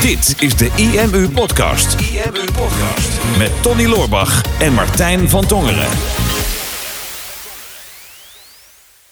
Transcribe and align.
Dit 0.00 0.42
is 0.42 0.56
de 0.56 0.70
IMU 0.76 1.28
Podcast. 1.30 2.00
IMU 2.00 2.44
Podcast. 2.52 3.38
Met 3.38 3.62
Tony 3.62 3.86
Loorbach 3.86 4.60
en 4.60 4.72
Martijn 4.72 5.28
van 5.28 5.46
Tongeren. 5.46 5.88
We 5.88 5.96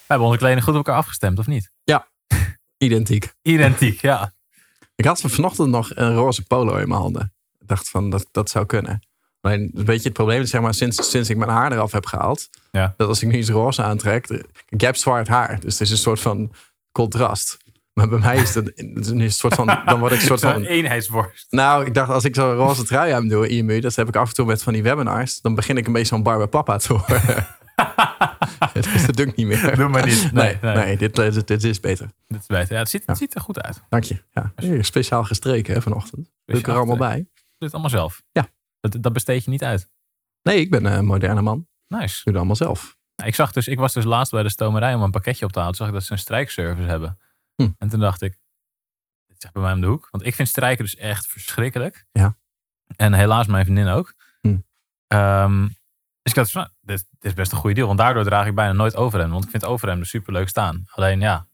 hebben 0.06 0.26
onze 0.26 0.38
kleding 0.38 0.62
goed 0.62 0.72
op 0.72 0.76
elkaar 0.78 0.96
afgestemd, 0.96 1.38
of 1.38 1.46
niet? 1.46 1.70
Ja, 1.84 2.08
identiek. 2.78 3.34
Identiek, 3.42 4.00
ja. 4.00 4.32
Ik 4.94 5.04
had 5.04 5.20
vanochtend 5.20 5.68
nog 5.70 5.90
een 5.94 6.14
roze 6.14 6.44
polo 6.46 6.76
in 6.76 6.88
mijn 6.88 7.00
handen. 7.00 7.32
Ik 7.60 7.68
dacht 7.68 7.88
van, 7.88 8.10
dat, 8.10 8.26
dat 8.30 8.50
zou 8.50 8.66
kunnen. 8.66 9.00
Alleen 9.40 9.70
een 9.74 9.84
beetje 9.84 10.04
het 10.04 10.12
probleem 10.12 10.42
is, 10.42 10.50
zeg 10.50 10.60
maar, 10.60 10.74
sinds, 10.74 11.10
sinds 11.10 11.30
ik 11.30 11.36
mijn 11.36 11.50
haar 11.50 11.72
eraf 11.72 11.92
heb 11.92 12.06
gehaald, 12.06 12.48
Ja. 12.70 12.94
dat 12.96 13.08
als 13.08 13.22
ik 13.22 13.28
nu 13.28 13.38
iets 13.38 13.48
roze 13.50 13.82
aantrek, 13.82 14.44
ik 14.68 14.80
heb 14.80 14.96
zwart 14.96 15.28
haar, 15.28 15.60
dus 15.60 15.72
het 15.72 15.80
is 15.82 15.90
een 15.90 15.96
soort 15.96 16.20
van 16.20 16.52
contrast. 16.92 17.56
Maar 17.94 18.08
bij 18.08 18.18
mij 18.18 18.36
is 18.36 18.56
is 18.56 19.08
een 19.08 19.32
soort 19.32 19.54
van, 19.54 19.66
dan 19.84 19.98
word 19.98 20.12
ik 20.12 20.20
een 20.20 20.26
soort 20.26 20.40
van, 20.52 20.64
eenheidsworst. 20.64 21.46
nou, 21.50 21.86
ik 21.86 21.94
dacht 21.94 22.10
als 22.10 22.24
ik 22.24 22.34
zo'n 22.34 22.54
roze 22.54 22.84
trui 22.84 23.12
aan 23.12 23.28
doe, 23.28 23.48
IMU, 23.48 23.80
dat 23.80 23.94
heb 23.94 24.08
ik 24.08 24.16
af 24.16 24.28
en 24.28 24.34
toe 24.34 24.46
met 24.46 24.62
van 24.62 24.72
die 24.72 24.82
webinars, 24.82 25.40
dan 25.40 25.54
begin 25.54 25.76
ik 25.76 25.86
een 25.86 25.92
beetje 25.92 26.08
zo'n 26.08 26.22
Barber 26.22 26.48
Papa 26.48 26.76
te 26.76 26.92
worden. 26.92 27.46
dus 28.72 29.06
dat 29.06 29.16
doe 29.16 29.26
ik 29.26 29.36
niet 29.36 29.46
meer. 29.46 29.76
Doe 29.76 29.88
maar 29.88 30.06
niet. 30.06 30.32
Nee, 30.32 30.58
Nee, 30.62 30.74
nee. 30.74 30.84
nee, 30.84 30.96
dit, 30.96 31.14
dit, 31.14 31.46
dit 31.46 31.64
is 31.64 31.80
beter. 31.80 32.10
Dit 32.26 32.40
is 32.40 32.46
beter. 32.46 32.72
Ja, 32.72 32.78
het, 32.78 32.88
ziet, 32.88 33.02
het 33.06 33.18
ziet 33.18 33.34
er 33.34 33.40
goed 33.40 33.62
uit. 33.62 33.82
Dank 33.88 34.04
je. 34.04 34.22
Ja, 34.30 34.52
hier, 34.56 34.84
speciaal 34.84 35.24
gestreken 35.24 35.74
hè, 35.74 35.82
vanochtend. 35.82 36.30
Doe 36.44 36.58
ik 36.58 36.66
er 36.66 36.74
allemaal 36.74 36.96
bij. 36.96 37.16
Doe 37.16 37.26
het 37.58 37.72
allemaal 37.72 37.90
zelf. 37.90 38.22
Ja. 38.32 38.48
Dat, 38.80 39.02
dat 39.02 39.12
besteed 39.12 39.44
je 39.44 39.50
niet 39.50 39.64
uit. 39.64 39.90
Nee, 40.42 40.60
ik 40.60 40.70
ben 40.70 40.84
een 40.84 41.04
moderne 41.04 41.42
man. 41.42 41.66
Nice. 41.88 42.14
doe 42.14 42.22
het 42.24 42.36
allemaal 42.36 42.56
zelf. 42.56 42.96
Nou, 43.16 43.28
Ik, 43.28 43.34
zag 43.34 43.52
dus, 43.52 43.68
ik 43.68 43.78
was 43.78 43.92
dus 43.92 44.04
laatst 44.04 44.32
bij 44.32 44.42
de 44.42 44.48
stomerij 44.48 44.94
om 44.94 45.02
een 45.02 45.10
pakketje 45.10 45.44
op 45.44 45.52
te 45.52 45.58
halen. 45.58 45.74
Toen 45.74 45.86
zag 45.86 45.94
ik 45.94 46.00
dat 46.00 46.08
ze 46.08 46.12
een 46.12 46.18
strijkservice 46.18 46.88
hebben. 46.88 47.18
Hm. 47.56 47.68
En 47.78 47.88
toen 47.88 48.00
dacht 48.00 48.22
ik, 48.22 48.38
dit 49.26 49.44
is 49.44 49.50
bij 49.52 49.62
mij 49.62 49.72
om 49.72 49.80
de 49.80 49.86
hoek. 49.86 50.08
Want 50.10 50.26
ik 50.26 50.34
vind 50.34 50.48
strijken 50.48 50.84
dus 50.84 50.96
echt 50.96 51.26
verschrikkelijk. 51.26 52.04
Ja. 52.12 52.36
En 52.96 53.12
helaas 53.12 53.46
mijn 53.46 53.64
vriendin 53.64 53.88
ook. 53.88 54.14
Hm. 54.40 54.56
Ehm, 55.08 55.62
dus 56.22 56.32
ik 56.32 56.34
dacht, 56.34 56.50
van, 56.50 56.60
nou, 56.60 56.72
dit, 56.80 57.06
dit 57.10 57.24
is 57.30 57.34
best 57.34 57.52
een 57.52 57.58
goede 57.58 57.74
deal. 57.74 57.86
Want 57.86 57.98
daardoor 57.98 58.24
draag 58.24 58.46
ik 58.46 58.54
bijna 58.54 58.72
nooit 58.72 58.96
overhemden. 58.96 59.32
Want 59.32 59.44
ik 59.44 59.50
vind 59.50 59.64
overhemden 59.64 60.06
super 60.06 60.32
leuk 60.32 60.48
staan. 60.48 60.84
Alleen 60.90 61.20
ja, 61.28 61.46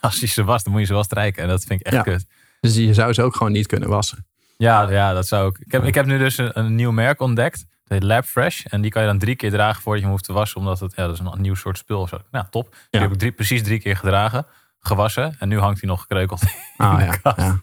als 0.00 0.20
je 0.20 0.26
ze 0.26 0.44
was, 0.44 0.62
dan 0.62 0.72
moet 0.72 0.80
je 0.80 0.86
ze 0.86 0.92
wel 0.92 1.04
strijken. 1.04 1.42
En 1.42 1.48
dat 1.48 1.64
vind 1.64 1.80
ik 1.80 1.86
echt 1.86 1.96
Ja. 1.96 2.02
kut. 2.02 2.26
Dus 2.60 2.74
je 2.74 2.94
zou 2.94 3.12
ze 3.12 3.22
ook 3.22 3.36
gewoon 3.36 3.52
niet 3.52 3.66
kunnen 3.66 3.88
wassen. 3.88 4.26
Ja, 4.56 4.90
ja, 4.90 5.12
dat 5.12 5.26
zou 5.26 5.48
ik. 5.48 5.58
Ik 5.58 5.72
heb, 5.72 5.84
ik 5.84 5.94
heb 5.94 6.06
nu 6.06 6.18
dus 6.18 6.38
een, 6.38 6.58
een 6.58 6.74
nieuw 6.74 6.90
merk 6.90 7.20
ontdekt. 7.20 7.58
Dat 7.58 7.98
heet 7.98 8.02
Lab 8.02 8.24
Fresh. 8.24 8.64
En 8.64 8.80
die 8.80 8.90
kan 8.90 9.02
je 9.02 9.08
dan 9.08 9.18
drie 9.18 9.36
keer 9.36 9.50
dragen 9.50 9.82
voordat 9.82 10.00
je 10.00 10.06
hem 10.06 10.10
hoeft 10.10 10.24
te 10.24 10.32
wassen. 10.32 10.58
Omdat 10.58 10.80
het, 10.80 10.92
ja, 10.96 11.06
dat 11.06 11.14
is 11.14 11.18
een 11.18 11.40
nieuw 11.40 11.54
soort 11.54 11.78
spul. 11.78 12.00
of 12.00 12.08
Zo. 12.08 12.18
Nou, 12.30 12.46
top. 12.50 12.76
Die 12.90 13.00
heb 13.00 13.12
ik 13.12 13.18
drie, 13.18 13.32
precies 13.32 13.62
drie 13.62 13.80
keer 13.80 13.96
gedragen. 13.96 14.46
Gewassen. 14.80 15.36
En 15.38 15.48
nu 15.48 15.58
hangt 15.58 15.80
hij 15.80 15.88
nog 15.88 16.00
gekreukeld. 16.00 16.42
Ah 16.76 16.98
de 16.98 17.04
ja. 17.04 17.16
kast. 17.16 17.36
ja. 17.36 17.60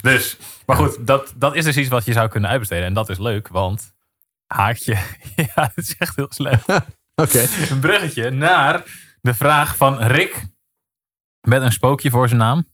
Dus, 0.00 0.36
maar 0.66 0.76
goed, 0.76 1.06
dat, 1.06 1.32
dat 1.36 1.54
is 1.54 1.64
dus 1.64 1.76
iets 1.76 1.88
wat 1.88 2.04
je 2.04 2.12
zou 2.12 2.28
kunnen 2.28 2.50
uitbesteden. 2.50 2.84
En 2.84 2.94
dat 2.94 3.08
is 3.08 3.18
leuk, 3.18 3.48
want 3.48 3.94
haakje. 4.46 4.98
Ja, 5.36 5.72
het 5.74 5.76
is 5.76 5.96
echt 5.96 6.16
heel 6.16 6.26
slecht. 6.28 6.68
Oké. 7.22 7.46
Een 7.70 7.80
bruggetje 7.80 8.30
naar 8.30 8.82
de 9.20 9.34
vraag 9.34 9.76
van 9.76 9.98
Rick. 9.98 10.46
Met 11.40 11.62
een 11.62 11.72
spookje 11.72 12.10
voor 12.10 12.28
zijn 12.28 12.40
naam. 12.40 12.66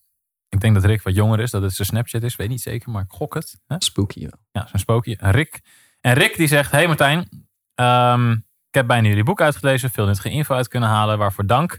Ik 0.49 0.61
denk 0.61 0.75
dat 0.75 0.85
Rick 0.85 1.03
wat 1.03 1.15
jonger 1.15 1.41
is, 1.41 1.51
dat 1.51 1.63
het 1.63 1.75
zijn 1.75 1.89
Snapchat 1.89 2.23
is. 2.23 2.37
Weet 2.37 2.49
niet 2.49 2.61
zeker, 2.61 2.91
maar 2.91 3.03
ik 3.03 3.11
gok 3.11 3.35
het. 3.35 3.61
Hè? 3.67 3.77
Spooky 3.79 4.21
wel. 4.21 4.39
Ja, 4.53 4.67
zo'n 4.67 4.79
spookje. 4.79 5.17
Rick. 5.21 5.61
En 6.01 6.13
Rick 6.13 6.37
die 6.37 6.47
zegt: 6.47 6.71
Hey 6.71 6.87
Martijn, 6.87 7.29
ehm, 7.75 8.31
ik 8.31 8.75
heb 8.75 8.87
bijna 8.87 9.09
jullie 9.09 9.25
boek 9.25 9.41
uitgelezen, 9.41 9.91
veel 9.91 10.07
nuttige 10.07 10.31
info 10.31 10.55
uit 10.55 10.69
kunnen 10.69 10.89
halen, 10.89 11.19
waarvoor 11.19 11.47
dank. 11.47 11.79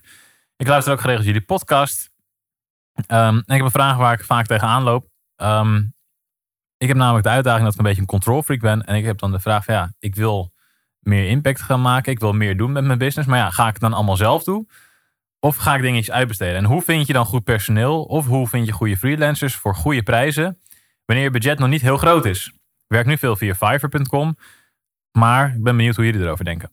Ik 0.57 0.67
luister 0.67 0.93
ook 0.93 1.01
geregeld 1.01 1.25
jullie 1.25 1.41
podcast. 1.41 2.11
Ehm, 3.07 3.35
en 3.35 3.43
ik 3.45 3.55
heb 3.55 3.61
een 3.61 3.71
vraag 3.71 3.97
waar 3.97 4.13
ik 4.13 4.23
vaak 4.23 4.45
tegenaan 4.45 4.83
loop. 4.83 5.07
Ehm, 5.35 5.83
ik 6.77 6.87
heb 6.87 6.97
namelijk 6.97 7.23
de 7.23 7.29
uitdaging 7.29 7.63
dat 7.63 7.73
ik 7.73 7.79
een 7.79 7.85
beetje 7.85 8.01
een 8.01 8.07
control 8.07 8.43
freak 8.43 8.59
ben. 8.59 8.85
En 8.85 8.95
ik 8.95 9.05
heb 9.05 9.19
dan 9.19 9.31
de 9.31 9.39
vraag: 9.39 9.65
van, 9.65 9.73
ja, 9.73 9.93
ik 9.99 10.15
wil 10.15 10.53
meer 10.99 11.27
impact 11.27 11.61
gaan 11.61 11.81
maken. 11.81 12.11
Ik 12.11 12.19
wil 12.19 12.33
meer 12.33 12.57
doen 12.57 12.71
met 12.71 12.83
mijn 12.83 12.97
business. 12.97 13.29
Maar 13.29 13.37
ja, 13.37 13.49
ga 13.49 13.67
ik 13.67 13.73
het 13.73 13.81
dan 13.81 13.93
allemaal 13.93 14.17
zelf 14.17 14.43
doen? 14.43 14.69
Of 15.39 15.55
ga 15.55 15.75
ik 15.75 15.81
dingetjes 15.81 16.15
uitbesteden? 16.15 16.55
En 16.55 16.63
hoe 16.63 16.81
vind 16.81 17.07
je 17.07 17.13
dan 17.13 17.25
goed 17.25 17.43
personeel? 17.43 18.03
Of 18.03 18.25
hoe 18.25 18.47
vind 18.47 18.65
je 18.65 18.71
goede 18.71 18.97
freelancers 18.97 19.55
voor 19.55 19.75
goede 19.75 20.03
prijzen? 20.03 20.59
Wanneer 21.05 21.25
je 21.25 21.31
budget 21.31 21.59
nog 21.59 21.69
niet 21.69 21.81
heel 21.81 21.97
groot 21.97 22.25
is. 22.25 22.47
Ik 22.47 22.53
werk 22.87 23.05
nu 23.05 23.17
veel 23.17 23.35
via 23.35 23.55
Fiverr.com. 23.55 24.37
Maar 25.11 25.47
ik 25.47 25.63
ben 25.63 25.75
benieuwd 25.75 25.95
hoe 25.95 26.05
jullie 26.05 26.21
erover 26.21 26.45
denken. 26.45 26.71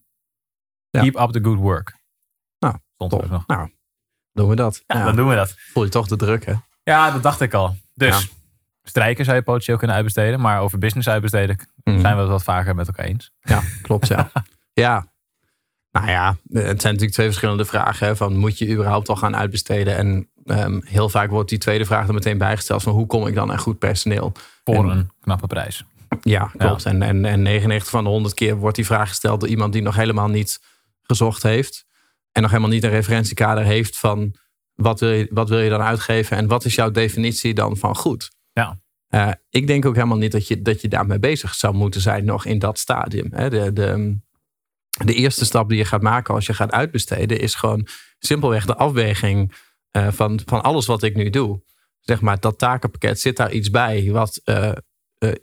Ja. 0.89 1.01
Keep 1.01 1.19
up 1.19 1.31
the 1.31 1.43
good 1.43 1.57
work. 1.57 2.02
Nou, 3.09 3.21
Stond 3.23 3.31
er 3.31 3.37
nog. 3.37 3.47
Nou, 3.47 3.69
doen 4.33 4.49
we 4.49 4.55
dat. 4.55 4.83
Ja, 4.87 4.97
Ja, 4.97 5.05
dan 5.05 5.15
doen 5.15 5.27
we 5.27 5.35
dat. 5.35 5.55
Voel 5.71 5.83
je 5.83 5.89
toch 5.89 6.07
de 6.07 6.15
druk, 6.15 6.45
hè? 6.45 6.53
Ja, 6.83 7.11
dat 7.11 7.23
dacht 7.23 7.41
ik 7.41 7.53
al. 7.53 7.75
Dus 7.93 8.21
Ja. 8.21 8.27
strijken 8.83 9.25
zou 9.25 9.37
je 9.37 9.43
potentieel 9.43 9.77
kunnen 9.77 9.95
uitbesteden. 9.95 10.39
Maar 10.39 10.59
over 10.59 10.77
business 10.77 11.07
uitbesteden 11.09 11.67
Mhm. 11.83 11.99
zijn 11.99 12.15
we 12.15 12.21
het 12.21 12.29
wat 12.29 12.43
vaker 12.43 12.75
met 12.75 12.87
elkaar 12.87 13.05
eens. 13.05 13.31
Ja, 13.41 13.61
klopt, 13.81 14.07
ja. 14.07 14.31
ja. 14.73 15.11
Nou 15.91 16.07
ja, 16.07 16.27
het 16.51 16.81
zijn 16.81 16.93
natuurlijk 16.93 17.11
twee 17.11 17.25
verschillende 17.27 17.65
vragen. 17.65 18.07
Hè, 18.07 18.15
van 18.15 18.37
moet 18.37 18.57
je 18.57 18.69
überhaupt 18.71 19.09
al 19.09 19.15
gaan 19.15 19.35
uitbesteden? 19.35 19.95
En 19.97 20.29
ehm, 20.45 20.79
heel 20.83 21.09
vaak 21.09 21.29
wordt 21.29 21.49
die 21.49 21.57
tweede 21.57 21.85
vraag 21.85 22.07
er 22.07 22.13
meteen 22.13 22.37
bijgesteld 22.37 22.83
van 22.83 22.93
hoe 22.93 23.05
kom 23.05 23.27
ik 23.27 23.35
dan 23.35 23.51
aan 23.51 23.57
goed 23.59 23.79
personeel? 23.79 24.31
Voor 24.63 24.75
En- 24.75 24.97
een 24.97 25.11
knappe 25.21 25.47
prijs. 25.47 25.83
Ja, 26.21 26.51
klopt. 26.57 26.85
En, 26.85 27.01
en, 27.01 27.25
en 27.25 27.41
99 27.41 27.89
van 27.89 28.03
de 28.03 28.09
100 28.09 28.33
keer 28.33 28.55
wordt 28.55 28.75
die 28.75 28.85
vraag 28.85 29.07
gesteld 29.09 29.39
door 29.39 29.49
iemand 29.49 29.73
die 29.73 29.81
nog 29.81 29.95
helemaal 29.95 30.27
niet 30.27 30.61
gezocht 31.03 31.43
heeft. 31.43 31.85
En 32.33 32.41
nog 32.41 32.51
helemaal 32.51 32.71
niet 32.71 32.83
een 32.83 32.89
referentiekader 32.89 33.63
heeft 33.63 33.97
van 33.97 34.35
wat 34.73 34.99
wil 34.99 35.11
je, 35.11 35.27
wat 35.29 35.49
wil 35.49 35.59
je 35.59 35.69
dan 35.69 35.81
uitgeven 35.81 36.37
en 36.37 36.47
wat 36.47 36.65
is 36.65 36.75
jouw 36.75 36.91
definitie 36.91 37.53
dan 37.53 37.77
van 37.77 37.95
goed? 37.95 38.31
Ja. 38.51 38.81
Eh, 39.07 39.31
ik 39.49 39.67
denk 39.67 39.85
ook 39.85 39.95
helemaal 39.95 40.17
niet 40.17 40.31
dat 40.31 40.47
je, 40.47 40.61
dat 40.61 40.81
je 40.81 40.87
daarmee 40.87 41.19
bezig 41.19 41.53
zou 41.53 41.73
moeten 41.73 42.01
zijn 42.01 42.25
nog 42.25 42.45
in 42.45 42.59
dat 42.59 42.79
stadium. 42.79 43.27
Hè. 43.31 43.49
De, 43.49 43.73
de, 43.73 44.17
de 45.05 45.13
eerste 45.13 45.45
stap 45.45 45.69
die 45.69 45.77
je 45.77 45.85
gaat 45.85 46.01
maken 46.01 46.33
als 46.33 46.45
je 46.45 46.53
gaat 46.53 46.71
uitbesteden 46.71 47.39
is 47.39 47.55
gewoon 47.55 47.87
simpelweg 48.19 48.65
de 48.65 48.75
afweging 48.75 49.53
eh, 49.91 50.07
van, 50.11 50.39
van 50.45 50.63
alles 50.63 50.85
wat 50.85 51.03
ik 51.03 51.15
nu 51.15 51.29
doe. 51.29 51.63
Zeg 51.99 52.21
maar, 52.21 52.39
dat 52.39 52.57
takenpakket, 52.57 53.19
zit 53.19 53.37
daar 53.37 53.51
iets 53.51 53.69
bij 53.69 54.11
wat 54.11 54.41
eh, 54.43 54.71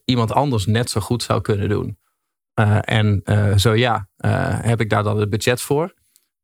iemand 0.05 0.33
anders 0.33 0.67
net 0.67 0.91
zo 0.91 1.01
goed 1.01 1.23
zou 1.23 1.41
kunnen 1.41 1.69
doen? 1.69 1.99
En 2.81 3.23
zo 3.57 3.75
ja, 3.75 4.09
heb 4.63 4.81
ik 4.81 4.91
daar 4.91 5.03
dan 5.03 5.21
het 5.21 5.31
budget 5.31 5.61
voor? 5.61 5.95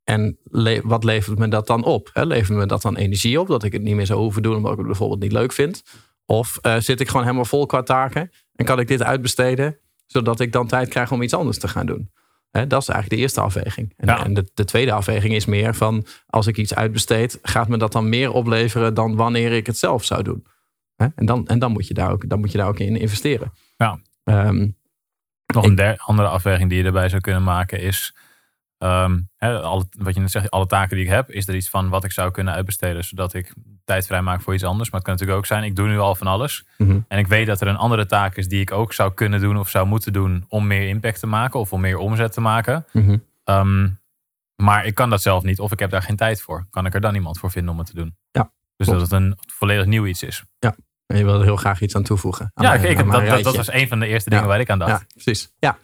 En 0.07 0.37
le- 0.43 0.81
wat 0.83 1.03
levert 1.03 1.37
me 1.39 1.47
dat 1.47 1.67
dan 1.67 1.83
op? 1.83 2.09
Hè? 2.13 2.25
Levert 2.25 2.57
me 2.57 2.65
dat 2.65 2.81
dan 2.81 2.95
energie 2.95 3.39
op? 3.39 3.47
Dat 3.47 3.63
ik 3.63 3.71
het 3.73 3.81
niet 3.81 3.95
meer 3.95 4.05
zou 4.05 4.19
hoeven 4.19 4.41
doen 4.41 4.55
omdat 4.55 4.71
ik 4.71 4.77
het 4.77 4.87
bijvoorbeeld 4.87 5.21
niet 5.21 5.31
leuk 5.31 5.51
vind? 5.53 5.83
Of 6.25 6.57
eh, 6.61 6.75
zit 6.77 6.99
ik 6.99 7.07
gewoon 7.07 7.21
helemaal 7.23 7.45
vol 7.45 7.65
qua 7.65 7.83
taken? 7.83 8.31
En 8.55 8.65
kan 8.65 8.79
ik 8.79 8.87
dit 8.87 9.03
uitbesteden 9.03 9.77
zodat 10.05 10.39
ik 10.39 10.51
dan 10.51 10.67
tijd 10.67 10.89
krijg 10.89 11.11
om 11.11 11.21
iets 11.21 11.33
anders 11.33 11.57
te 11.59 11.67
gaan 11.67 11.85
doen? 11.85 12.11
Hè, 12.51 12.67
dat 12.67 12.81
is 12.81 12.87
eigenlijk 12.87 13.09
de 13.09 13.21
eerste 13.25 13.41
afweging. 13.41 13.93
En, 13.97 14.07
Ja. 14.07 14.23
en 14.25 14.33
de, 14.33 14.49
de 14.53 14.65
tweede 14.65 14.91
afweging 14.91 15.33
is 15.33 15.45
meer 15.45 15.75
van 15.75 16.05
als 16.27 16.47
ik 16.47 16.57
iets 16.57 16.75
uitbesteed, 16.75 17.39
gaat 17.41 17.67
me 17.67 17.77
dat 17.77 17.91
dan 17.91 18.09
meer 18.09 18.31
opleveren 18.31 18.93
dan 18.93 19.15
wanneer 19.15 19.51
ik 19.51 19.65
het 19.65 19.77
zelf 19.77 20.03
zou 20.03 20.23
doen? 20.23 20.45
Hè? 20.95 21.07
En, 21.15 21.25
dan, 21.25 21.47
en 21.47 21.59
dan, 21.59 21.71
moet 21.71 21.87
je 21.87 21.93
daar 21.93 22.11
ook, 22.11 22.29
dan 22.29 22.39
moet 22.39 22.51
je 22.51 22.57
daar 22.57 22.67
ook 22.67 22.79
in 22.79 22.95
investeren. 22.95 23.51
Ja. 23.77 23.99
Ehm, 24.23 24.67
Nog 25.53 25.65
een 25.65 25.75
der- 25.75 25.97
andere 25.97 26.27
afweging 26.27 26.69
die 26.69 26.77
je 26.77 26.83
erbij 26.83 27.09
zou 27.09 27.21
kunnen 27.21 27.43
maken 27.43 27.79
is... 27.79 28.15
alle, 28.77 29.85
wat 29.97 30.13
je 30.13 30.19
net 30.19 30.31
zegt, 30.31 30.49
alle 30.51 30.65
taken 30.65 30.95
die 30.95 31.05
ik 31.05 31.11
heb, 31.11 31.29
is 31.31 31.47
er 31.47 31.55
iets 31.55 31.69
van 31.69 31.89
wat 31.89 32.03
ik 32.03 32.11
zou 32.11 32.31
kunnen 32.31 32.53
uitbesteden, 32.53 33.03
zodat 33.03 33.33
ik 33.33 33.53
tijd 33.85 34.05
vrij 34.07 34.21
maak 34.21 34.41
voor 34.41 34.53
iets 34.53 34.63
anders. 34.63 34.89
Maar 34.89 34.99
het 34.99 35.09
kan 35.09 35.13
natuurlijk 35.17 35.39
ook 35.39 35.45
zijn, 35.45 35.63
ik 35.63 35.75
doe 35.75 35.87
nu 35.87 35.99
al 35.99 36.15
van 36.15 36.27
alles. 36.27 36.65
Mhm. 36.77 36.99
En 37.07 37.17
ik 37.19 37.27
weet 37.27 37.47
dat 37.47 37.61
er 37.61 37.67
een 37.67 37.75
andere 37.77 38.05
taak 38.05 38.35
is 38.35 38.47
die 38.47 38.61
ik 38.61 38.71
ook 38.71 38.93
zou 38.93 39.13
kunnen 39.13 39.39
doen 39.41 39.57
of 39.57 39.69
zou 39.69 39.87
moeten 39.87 40.13
doen 40.13 40.45
om 40.47 40.67
meer 40.67 40.87
impact 40.87 41.19
te 41.19 41.27
maken 41.27 41.59
of 41.59 41.73
om 41.73 41.81
meer 41.81 41.97
omzet 41.97 42.33
te 42.33 42.41
maken. 42.41 42.85
mhm. 42.93 43.17
Ehm, 43.43 43.89
maar 44.55 44.85
ik 44.85 44.95
kan 44.95 45.09
dat 45.09 45.21
zelf 45.21 45.43
niet 45.43 45.59
of 45.59 45.71
ik 45.71 45.79
heb 45.79 45.89
daar 45.89 46.01
geen 46.01 46.15
tijd 46.15 46.41
voor. 46.41 46.67
Kan 46.69 46.85
ik 46.85 46.93
er 46.93 47.01
dan 47.01 47.15
iemand 47.15 47.39
voor 47.39 47.51
vinden 47.51 47.71
om 47.71 47.77
het 47.77 47.87
te 47.87 47.93
doen? 47.95 48.15
Ja, 48.31 48.51
Dus 48.75 48.87
klopt. 48.87 49.01
dat 49.01 49.11
het 49.11 49.21
een 49.21 49.37
volledig 49.53 49.85
nieuw 49.85 50.05
iets 50.05 50.23
is. 50.23 50.43
En 51.07 51.17
je 51.17 51.23
wil 51.23 51.33
er 51.39 51.43
heel 51.43 51.55
graag 51.55 51.81
iets 51.81 51.95
aan 51.95 52.03
toevoegen. 52.03 52.51
Aan 52.53 52.65
Ja, 52.65 52.71
mijn- 52.71 52.83
ik, 52.91 52.97
aan 52.99 53.03
dat, 53.05 53.13
dat, 53.13 53.21
dat 53.25 53.29
rijtje. 53.29 53.55
was 53.57 53.71
een 53.71 53.87
van 53.87 53.99
de 53.99 54.07
eerste 54.07 54.29
dingen 54.29 54.43
Ja. 54.45 54.49
waar 54.51 54.59
ik 54.59 54.69
aan 54.69 54.79
dacht. 54.79 54.91
Ja, 54.91 55.05
precies. 55.13 55.53
Ja. 55.59 55.77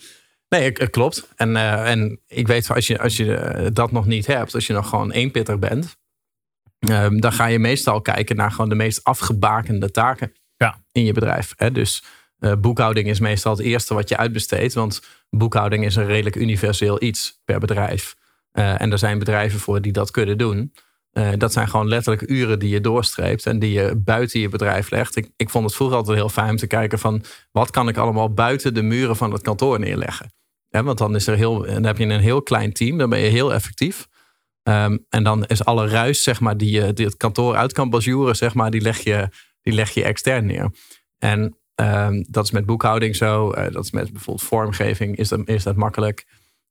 Nee, 0.59 0.71
het, 0.73 0.89
klopt. 0.89 1.27
En, 1.35 1.55
eh, 1.55 1.91
en 1.91 2.19
ik 2.27 2.47
weet, 2.47 2.71
als 2.71 2.87
je, 2.87 2.99
als 2.99 3.17
je 3.17 3.35
eh, 3.35 3.67
dat 3.73 3.91
nog 3.91 4.05
niet 4.05 4.27
hebt, 4.27 4.53
als 4.53 4.67
je 4.67 4.73
nog 4.73 4.89
gewoon 4.89 5.11
één 5.11 5.31
pitter 5.31 5.59
bent, 5.59 5.97
ehm, 6.79 7.17
dan 7.17 7.33
ga 7.33 7.45
je 7.45 7.59
meestal 7.59 8.01
kijken 8.01 8.35
naar 8.35 8.51
gewoon 8.51 8.69
de 8.69 8.75
meest 8.75 9.03
afgebakende 9.03 9.91
taken 9.91 10.33
Ja. 10.57 10.77
in 10.91 11.05
je 11.05 11.13
bedrijf. 11.13 11.53
Hè? 11.55 11.71
Dus 11.71 12.03
eh, 12.39 12.53
boekhouding 12.55 13.07
is 13.07 13.19
meestal 13.19 13.51
het 13.51 13.61
eerste 13.61 13.93
wat 13.93 14.09
je 14.09 14.17
uitbesteedt, 14.17 14.73
want 14.73 15.01
boekhouding 15.29 15.85
is 15.85 15.95
een 15.95 16.05
redelijk 16.05 16.35
universeel 16.35 17.03
iets 17.03 17.41
per 17.45 17.59
bedrijf. 17.59 18.15
En 18.51 18.91
er 18.91 18.97
zijn 18.97 19.19
bedrijven 19.19 19.59
voor 19.59 19.81
die 19.81 19.91
dat 19.91 20.11
kunnen 20.11 20.37
doen. 20.37 20.73
Dat 21.37 21.53
zijn 21.53 21.67
gewoon 21.67 21.87
letterlijk 21.87 22.29
uren 22.29 22.59
die 22.59 22.69
je 22.69 22.81
doorstreept 22.81 23.45
en 23.45 23.59
die 23.59 23.71
je 23.71 23.95
buiten 23.95 24.39
je 24.39 24.49
bedrijf 24.49 24.89
legt. 24.89 25.15
Ik, 25.15 25.29
ik 25.35 25.49
vond 25.49 25.65
het 25.65 25.75
vroeger 25.75 25.97
altijd 25.97 26.17
heel 26.17 26.29
fijn 26.29 26.49
om 26.49 26.55
te 26.55 26.67
kijken 26.67 26.99
van 26.99 27.23
wat 27.51 27.69
kan 27.71 27.87
ik 27.87 27.97
allemaal 27.97 28.33
buiten 28.33 28.73
de 28.73 28.81
muren 28.81 29.15
van 29.15 29.31
het 29.31 29.41
kantoor 29.41 29.79
neerleggen. 29.79 30.31
Want 30.81 30.97
dan, 30.97 31.15
is 31.15 31.27
er 31.27 31.35
heel, 31.37 31.59
dan 31.65 31.83
heb 31.85 31.97
je 31.97 32.05
een 32.05 32.19
heel 32.19 32.41
klein 32.41 32.73
team, 32.73 32.97
dan 32.97 33.09
ben 33.09 33.19
je 33.19 33.27
heel 33.29 33.53
effectief. 33.53 34.07
Ehm, 34.63 34.97
en 35.09 35.23
dan 35.23 35.45
is 35.45 35.65
alle 35.65 35.87
ruis, 35.87 36.23
zeg 36.23 36.39
maar, 36.39 36.57
die, 36.57 36.71
je- 36.71 36.93
die 36.93 37.05
het 37.05 37.17
kantoor 37.17 37.55
uit 37.55 37.73
kan 37.73 37.89
bazuren, 37.89 38.35
zeg 38.35 38.53
maar, 38.53 38.71
die 38.71 38.81
leg 38.81 38.99
je 38.99 39.29
die 39.61 39.73
leg 39.73 39.89
je 39.91 40.03
extern 40.03 40.45
neer. 40.45 40.71
En 41.17 41.57
ehm, 41.75 42.23
dat 42.29 42.43
is 42.43 42.51
met 42.51 42.65
boekhouding 42.65 43.15
zo. 43.15 43.51
eh, 43.51 43.71
dat 43.71 43.83
is 43.83 43.91
met 43.91 44.11
bijvoorbeeld 44.11 44.47
vormgeving, 44.47 45.17
is 45.17 45.29
dat, 45.29 45.41
is 45.47 45.63
dat 45.63 45.75
makkelijk. 45.75 46.25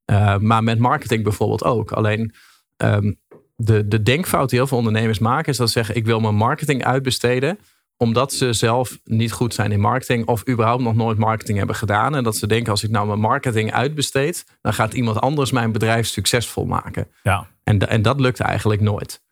Eh, 0.04 0.36
maar 0.38 0.62
met 0.62 0.78
marketing 0.78 1.22
bijvoorbeeld 1.22 1.64
ook. 1.64 1.92
Alleen 1.92 2.34
ehm, 2.76 3.12
de, 3.56 3.88
de 3.88 4.02
denkfout 4.02 4.48
die 4.50 4.58
heel 4.58 4.68
veel 4.68 4.78
ondernemers 4.78 5.18
maken, 5.18 5.52
is 5.52 5.56
dat 5.56 5.66
ze 5.66 5.72
zeggen: 5.72 5.96
ik 5.96 6.04
wil 6.04 6.20
mijn 6.20 6.34
marketing 6.34 6.84
uitbesteden 6.84 7.58
omdat 7.96 8.32
ze 8.32 8.52
zelf 8.52 8.98
niet 9.04 9.32
goed 9.32 9.54
zijn 9.54 9.72
in 9.72 9.80
marketing 9.80 10.26
of 10.26 10.48
überhaupt 10.48 10.82
nog 10.82 10.94
nooit 10.94 11.18
marketing 11.18 11.58
hebben 11.58 11.76
gedaan. 11.76 12.14
En 12.14 12.24
dat 12.24 12.36
ze 12.36 12.46
denken, 12.46 12.70
als 12.70 12.82
ik 12.82 12.90
nou 12.90 13.06
mijn 13.06 13.20
marketing 13.20 13.72
uitbesteed, 13.72 14.44
dan 14.60 14.74
gaat 14.74 14.94
iemand 14.94 15.20
anders 15.20 15.50
mijn 15.50 15.72
bedrijf 15.72 16.06
succesvol 16.06 16.64
maken. 16.64 17.08
Ja. 17.22 17.48
En, 17.64 17.88
en 17.88 18.02
dat 18.02 18.20
lukt 18.20 18.40
eigenlijk 18.40 18.80
nooit. 18.80 19.22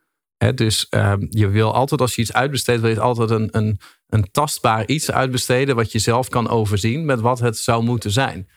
Dus 0.55 0.89
ehm, 0.89 1.27
je 1.29 1.49
wil 1.49 1.75
altijd, 1.75 2.01
als 2.01 2.15
je 2.15 2.23
iets 2.23 2.33
uitbesteedt, 2.33 2.81
wil 2.81 2.91
je 2.91 3.01
altijd 3.01 3.31
een, 3.31 3.49
een, 3.51 3.81
een 4.07 4.31
tastbaar 4.31 4.87
iets 4.87 5.11
uitbesteden 5.11 5.77
wat 5.77 5.93
je 5.93 5.99
zelf 5.99 6.29
kan 6.29 6.49
overzien 6.49 7.05
met 7.05 7.21
wat 7.21 7.39
het 7.39 7.59
zou 7.59 7.83
moeten 7.83 8.11
zijn. 8.11 8.49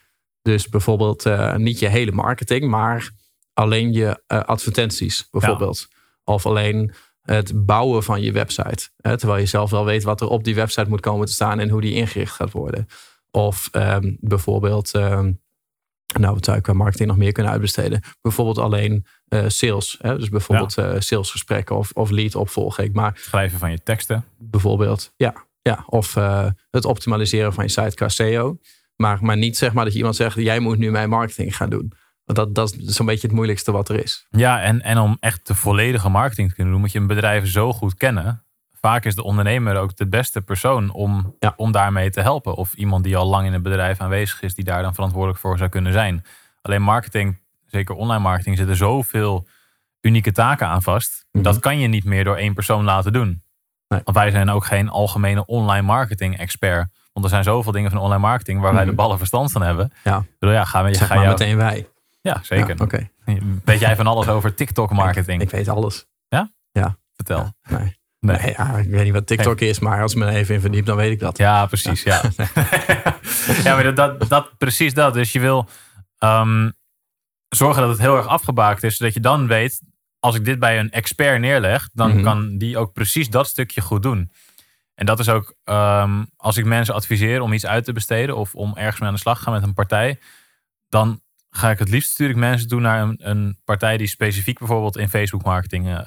Dus 0.42 0.70
bijvoorbeeld 0.70 1.26
eh, 1.26 1.56
niet 1.56 1.80
je 1.80 1.88
hele 1.88 2.12
marketing, 2.12 2.70
maar 2.70 3.10
alleen 3.54 3.94
je 3.94 4.24
eh, 4.28 4.40
advertenties 4.40 5.28
bijvoorbeeld. 5.32 5.88
Of 6.24 6.46
alleen 6.46 6.94
het 7.24 7.66
bouwen 7.66 8.04
van 8.04 8.22
je 8.22 8.32
website. 8.32 8.90
Hè, 8.98 9.18
terwijl 9.18 9.40
je 9.40 9.46
zelf 9.46 9.72
wel 9.72 9.86
weet 9.86 10.04
wat 10.04 10.22
er 10.22 10.28
op 10.28 10.44
die 10.44 10.56
website 10.56 10.90
moet 10.90 11.00
komen 11.00 11.26
te 11.26 11.34
staan 11.34 11.60
en 11.60 11.70
hoe 11.70 11.82
die 11.82 11.94
ingericht 11.94 12.34
gaat 12.34 12.52
worden. 12.52 12.88
Of 13.32 13.70
ehm, 13.72 14.14
bijvoorbeeld, 14.20 14.94
ehm, 14.94 15.32
nou 16.20 16.34
wat 16.34 16.46
zou 16.46 16.58
ik 16.58 16.64
qua 16.64 16.74
marketing 16.74 17.10
nog 17.10 17.18
meer 17.18 17.32
kunnen 17.32 17.52
uitbesteden? 17.52 18.02
Bijvoorbeeld 18.22 18.58
alleen 18.58 19.06
eh, 19.28 19.44
sales. 19.48 19.98
Hè? 20.02 20.18
Dus 20.18 20.30
bijvoorbeeld 20.30 20.78
eh, 20.78 20.96
salesgesprekken 20.98 21.76
of, 21.76 21.92
of 21.94 22.10
lead 22.10 22.36
opvolging. 22.36 22.94
Maar 22.94 23.20
Schrijven 23.22 23.60
van 23.60 23.72
je 23.72 23.84
teksten. 23.84 24.26
bijvoorbeeld, 24.38 25.14
ja. 25.16 25.46
ja 25.62 25.84
of 25.86 26.16
eh, 26.16 26.48
het 26.72 26.86
optimaliseren 26.86 27.54
van 27.54 27.64
je 27.64 27.70
site 27.70 27.96
qua 27.96 28.10
SEO. 28.10 28.58
Maar, 28.96 29.18
maar 29.22 29.38
niet 29.38 29.58
zeg 29.58 29.74
maar 29.74 29.84
dat 29.84 29.94
je 29.94 30.00
iemand 30.00 30.16
zegt, 30.16 30.36
jij 30.36 30.60
moet 30.60 30.78
nu 30.78 30.92
mijn 30.92 31.10
marketing 31.10 31.56
gaan 31.56 31.70
doen. 31.70 31.94
Want 32.26 32.38
dat, 32.38 32.56
dat 32.56 32.74
is 32.80 32.96
zo'n 32.96 33.06
beetje 33.06 33.28
het 33.28 33.36
moeilijkste 33.36 33.72
wat 33.72 33.90
er 33.90 34.04
is. 34.04 34.26
Ja, 34.30 34.62
en, 34.62 34.82
en 34.82 34.98
om 34.98 35.18
echt 35.20 35.48
de 35.48 35.56
volledige 35.56 36.10
marketing 36.10 36.50
te 36.50 36.56
kunnen 36.56 36.74
doen, 36.74 36.82
moet 36.82 36.92
je 36.92 37.00
een 37.00 37.08
bedrijf 37.08 37.48
zo 37.50 37.74
goed 37.74 37.96
kennen. 37.96 38.44
Vaak 38.82 39.06
is 39.06 39.16
de 39.16 39.24
ondernemer 39.24 39.78
ook 39.78 39.96
de 39.96 40.08
beste 40.08 40.42
persoon 40.42 40.92
om, 40.92 41.36
Ja. 41.40 41.54
om 41.56 41.72
daarmee 41.72 42.10
te 42.10 42.22
helpen. 42.22 42.56
Of 42.56 42.74
iemand 42.74 43.04
die 43.04 43.18
al 43.18 43.26
lang 43.28 43.46
in 43.48 43.54
het 43.54 43.64
bedrijf 43.64 44.00
aanwezig 44.00 44.42
is, 44.42 44.54
die 44.56 44.64
daar 44.64 44.82
dan 44.82 44.94
verantwoordelijk 44.94 45.40
voor 45.40 45.58
zou 45.58 45.70
kunnen 45.70 45.94
zijn. 45.94 46.26
Alleen 46.62 46.82
marketing, 46.82 47.40
zeker 47.66 47.96
online 47.96 48.22
marketing, 48.24 48.58
zitten 48.58 48.76
zoveel 48.76 49.48
unieke 50.02 50.32
taken 50.32 50.68
aan 50.68 50.82
vast. 50.82 51.26
Mhm. 51.32 51.44
Dat 51.44 51.60
kan 51.60 51.80
je 51.80 51.88
niet 51.88 52.04
meer 52.04 52.24
door 52.24 52.36
één 52.36 52.54
persoon 52.54 52.84
laten 52.84 53.14
doen. 53.14 53.44
Nee. 53.88 54.02
Want 54.04 54.18
wij 54.18 54.32
zijn 54.32 54.50
ook 54.50 54.66
geen 54.66 54.90
algemene 54.90 55.46
online 55.46 55.86
marketing 55.86 56.38
expert. 56.38 56.88
Want 57.14 57.26
er 57.26 57.32
zijn 57.32 57.44
zoveel 57.44 57.72
dingen 57.72 57.92
van 57.92 58.00
online 58.00 58.22
marketing 58.22 58.62
waar 58.62 58.74
wij 58.74 58.82
Mhm. 58.82 58.90
de 58.90 58.96
ballen 58.96 59.18
verstand 59.18 59.52
van 59.52 59.62
hebben. 59.62 59.92
Ja. 60.04 60.18
Ik 60.18 60.40
bedoel, 60.40 60.56
ja, 60.56 60.66
gaan 60.66 60.84
we, 60.86 60.94
Zeg 60.96 61.08
ga 61.08 61.14
maar 61.16 61.24
jou- 61.24 61.38
meteen 61.40 61.58
wij. 61.58 61.88
Ja, 62.24 62.40
zeker. 62.44 62.76
Ja, 62.78 62.84
Oké, 62.84 63.10
Weet 63.66 63.80
jij 63.80 63.96
van 63.96 64.08
alles 64.08 64.28
over 64.28 64.54
TikTok 64.54 64.92
marketing? 64.92 65.42
ik 65.42 65.50
weet 65.50 65.68
alles. 65.68 66.06
Vertel. 67.16 67.54
Nee. 67.70 67.80
Nee. 68.20 68.38
Nee, 68.38 68.52
ja, 68.58 68.78
ik 68.78 68.90
weet 68.90 69.04
niet 69.04 69.14
wat 69.14 69.28
TikTok 69.28 69.60
is, 69.60 69.80
maar 69.80 70.02
als 70.02 70.12
ik 70.12 70.18
me 70.18 70.28
even 70.30 70.56
in 70.56 70.62
verdiep, 70.62 70.86
dan 70.86 70.96
weet 70.96 71.12
ik 71.12 71.20
dat. 71.20 71.38
Ja, 71.38 71.66
precies. 71.66 72.04
Ja, 72.04 72.22
ja 73.64 73.74
maar 73.76 73.84
dat, 73.84 73.96
dat, 73.96 74.30
dat, 74.30 74.58
precies 74.58 74.94
dat. 74.94 75.14
Dus 75.14 75.32
je 75.32 75.40
wil 75.40 75.68
ehm, 76.18 76.70
zorgen 77.50 77.82
dat 77.82 77.92
het 77.92 78.00
heel 78.00 78.18
erg 78.18 78.28
afgebaakt 78.28 78.84
is, 78.84 78.96
zodat 78.98 79.14
je 79.14 79.20
dan 79.20 79.48
weet, 79.48 79.82
als 80.20 80.36
ik 80.36 80.46
dit 80.46 80.60
bij 80.60 80.80
een 80.80 80.92
expert 80.92 81.40
neerleg, 81.40 81.90
dan 81.94 82.14
Mhm. 82.14 82.24
kan 82.24 82.58
die 82.58 82.78
ook 82.78 82.94
precies 82.94 83.30
dat 83.30 83.48
stukje 83.48 83.82
goed 83.82 84.04
doen. 84.04 84.32
En 84.96 85.06
dat 85.06 85.20
is 85.20 85.30
ook, 85.30 85.56
ehm, 85.64 86.24
als 86.38 86.58
ik 86.58 86.66
mensen 86.66 86.94
adviseer 86.96 87.42
om 87.42 87.54
iets 87.54 87.66
uit 87.66 87.86
te 87.86 87.94
besteden 87.94 88.38
of 88.38 88.56
om 88.56 88.76
ergens 88.76 89.00
mee 89.00 89.10
aan 89.10 89.16
de 89.16 89.22
slag 89.22 89.38
te 89.38 89.44
gaan 89.44 89.54
met 89.54 89.64
een 89.64 89.74
partij, 89.74 90.20
dan 90.90 91.22
ga 91.56 91.70
ik 91.70 91.80
het 91.80 91.90
liefst 91.90 92.10
stuur 92.12 92.30
ik 92.30 92.36
mensen 92.36 92.68
toe 92.68 92.80
naar 92.80 93.02
een, 93.02 93.16
een 93.18 93.60
partij 93.66 93.98
die 93.98 94.08
specifiek 94.08 94.60
bijvoorbeeld 94.60 94.98
in 94.98 95.10
Facebook 95.10 95.44
marketing 95.44 95.88
eh, 95.88 96.00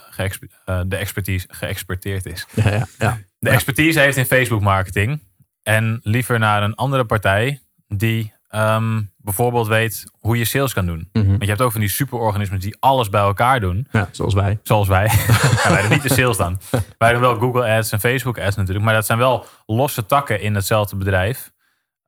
eh, 0.65 0.81
de 0.87 0.97
expertise 0.97 1.47
geëxperteerd 1.51 2.27
is. 2.27 2.47
Ja, 2.55 2.71
ja, 2.71 2.87
ja. 2.99 3.19
De 3.39 3.51
expertise 3.51 4.01
heeft 4.01 4.17
in 4.17 4.25
Facebook 4.27 4.61
marketing. 4.61 5.21
En 5.63 6.01
liever 6.03 6.39
naar 6.39 6.63
een 6.63 6.75
andere 6.75 7.05
partij 7.05 7.61
die 7.89 8.33
ehm, 8.49 9.03
bijvoorbeeld 9.17 9.67
weet 9.67 10.05
hoe 10.19 10.39
je 10.39 10.45
sales 10.45 10.73
kan 10.73 10.87
doen. 10.87 11.09
Mhm. 11.13 11.27
Want 11.27 11.43
je 11.43 11.49
hebt 11.49 11.61
ook 11.61 11.73
van 11.73 11.81
die 11.81 11.91
superorganismen 11.91 12.61
die 12.61 12.77
alles 12.81 13.09
bij 13.09 13.21
elkaar 13.21 13.61
doen. 13.61 13.89
ja 13.91 14.09
zoals 14.13 14.35
wij. 14.35 14.59
Zoals 14.63 14.89
wij. 14.89 15.11
wij 15.69 15.81
doen 15.81 15.91
niet 15.91 16.03
de 16.03 16.15
sales 16.15 16.37
dan. 16.37 16.61
Wij 16.99 17.13
doen 17.13 17.21
wel 17.21 17.39
Google 17.39 17.77
Ads 17.77 17.93
en 17.93 18.01
Facebook 18.01 18.39
Ads 18.39 18.57
natuurlijk. 18.57 18.85
Maar 18.85 18.95
dat 18.95 19.07
zijn 19.07 19.19
wel 19.19 19.47
losse 19.67 20.07
takken 20.07 20.41
in 20.41 20.55
hetzelfde 20.55 20.97
bedrijf. 20.97 21.53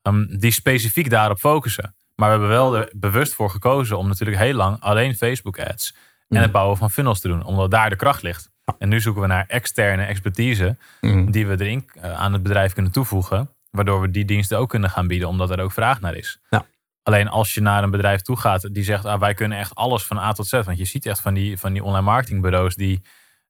ehm, 0.02 0.38
die 0.38 0.50
specifiek 0.52 1.10
daarop 1.10 1.38
focussen. 1.38 1.96
Maar 2.18 2.28
we 2.28 2.34
hebben 2.34 2.48
wel 2.48 2.76
er 2.76 2.92
bewust 2.96 3.34
voor 3.34 3.50
gekozen 3.50 3.98
om 3.98 4.08
natuurlijk 4.08 4.38
heel 4.38 4.54
lang 4.54 4.80
alleen 4.80 5.14
Facebook 5.16 5.58
Ads. 5.60 5.94
En 5.94 6.24
Mhm. 6.28 6.42
het 6.42 6.52
bouwen 6.52 6.76
van 6.76 6.90
funnels 6.90 7.20
te 7.20 7.28
doen. 7.28 7.44
Omdat 7.44 7.70
daar 7.70 7.90
de 7.90 7.96
kracht 7.96 8.22
ligt. 8.22 8.50
En 8.78 8.88
nu 8.88 9.00
zoeken 9.00 9.22
we 9.22 9.28
naar 9.28 9.44
externe 9.48 10.04
expertise 10.04 10.76
Mhm. 11.00 11.30
die 11.30 11.46
we 11.46 11.60
erin 11.60 11.88
eh, 11.94 12.12
aan 12.12 12.32
het 12.32 12.42
bedrijf 12.42 12.72
kunnen 12.72 12.92
toevoegen. 12.92 13.50
Waardoor 13.70 14.00
we 14.00 14.10
die 14.10 14.24
diensten 14.24 14.58
ook 14.58 14.68
kunnen 14.68 14.90
gaan 14.90 15.06
bieden, 15.06 15.28
omdat 15.28 15.50
er 15.50 15.60
ook 15.60 15.72
vraag 15.72 16.00
naar 16.00 16.14
is. 16.14 16.40
Ja. 16.50 16.66
Alleen 17.02 17.28
als 17.28 17.54
je 17.54 17.60
naar 17.60 17.82
een 17.82 17.90
bedrijf 17.90 18.20
toe 18.20 18.36
gaat 18.36 18.74
die 18.74 18.84
zegt, 18.84 19.04
ah, 19.04 19.20
wij 19.20 19.34
kunnen 19.34 19.58
echt 19.58 19.74
alles 19.74 20.04
van 20.04 20.18
A 20.18 20.32
tot 20.32 20.46
Z. 20.46 20.50
Want 20.52 20.78
je 20.78 20.84
ziet 20.84 21.06
echt 21.06 21.20
van 21.20 21.34
die, 21.34 21.58
van 21.58 21.72
die 21.72 21.82
online 21.84 22.04
marketingbureaus 22.04 22.74
die, 22.74 23.02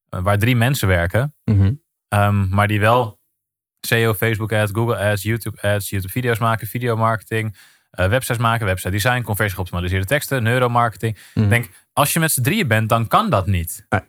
eh, 0.08 0.20
waar 0.22 0.38
drie 0.38 0.56
mensen 0.56 0.88
werken, 0.88 1.34
Mhm. 1.44 1.72
ehm, 2.08 2.48
maar 2.48 2.66
die 2.68 2.80
wel 2.80 3.18
SEO, 3.80 4.14
Facebook 4.14 4.52
ads, 4.52 4.72
Google 4.72 4.96
ads, 5.10 5.22
YouTube 5.22 5.62
ads, 5.62 5.88
YouTube 5.90 6.12
video's 6.12 6.38
maken, 6.38 6.66
videomarketing, 6.66 7.56
eh 7.90 8.08
websites 8.08 8.38
maken, 8.38 8.66
website 8.66 8.90
design, 8.90 9.22
conversie 9.22 9.54
geoptimaliseerde 9.54 10.06
teksten, 10.06 10.42
neuromarketing. 10.42 11.18
Mhm. 11.34 11.44
Ik 11.44 11.50
denk, 11.50 11.68
als 11.92 12.12
je 12.12 12.20
met 12.20 12.32
z'n 12.32 12.42
drieën 12.42 12.68
bent, 12.68 12.88
dan 12.88 13.06
kan 13.06 13.30
dat 13.30 13.46
niet. 13.46 13.86
Nee. 13.88 14.00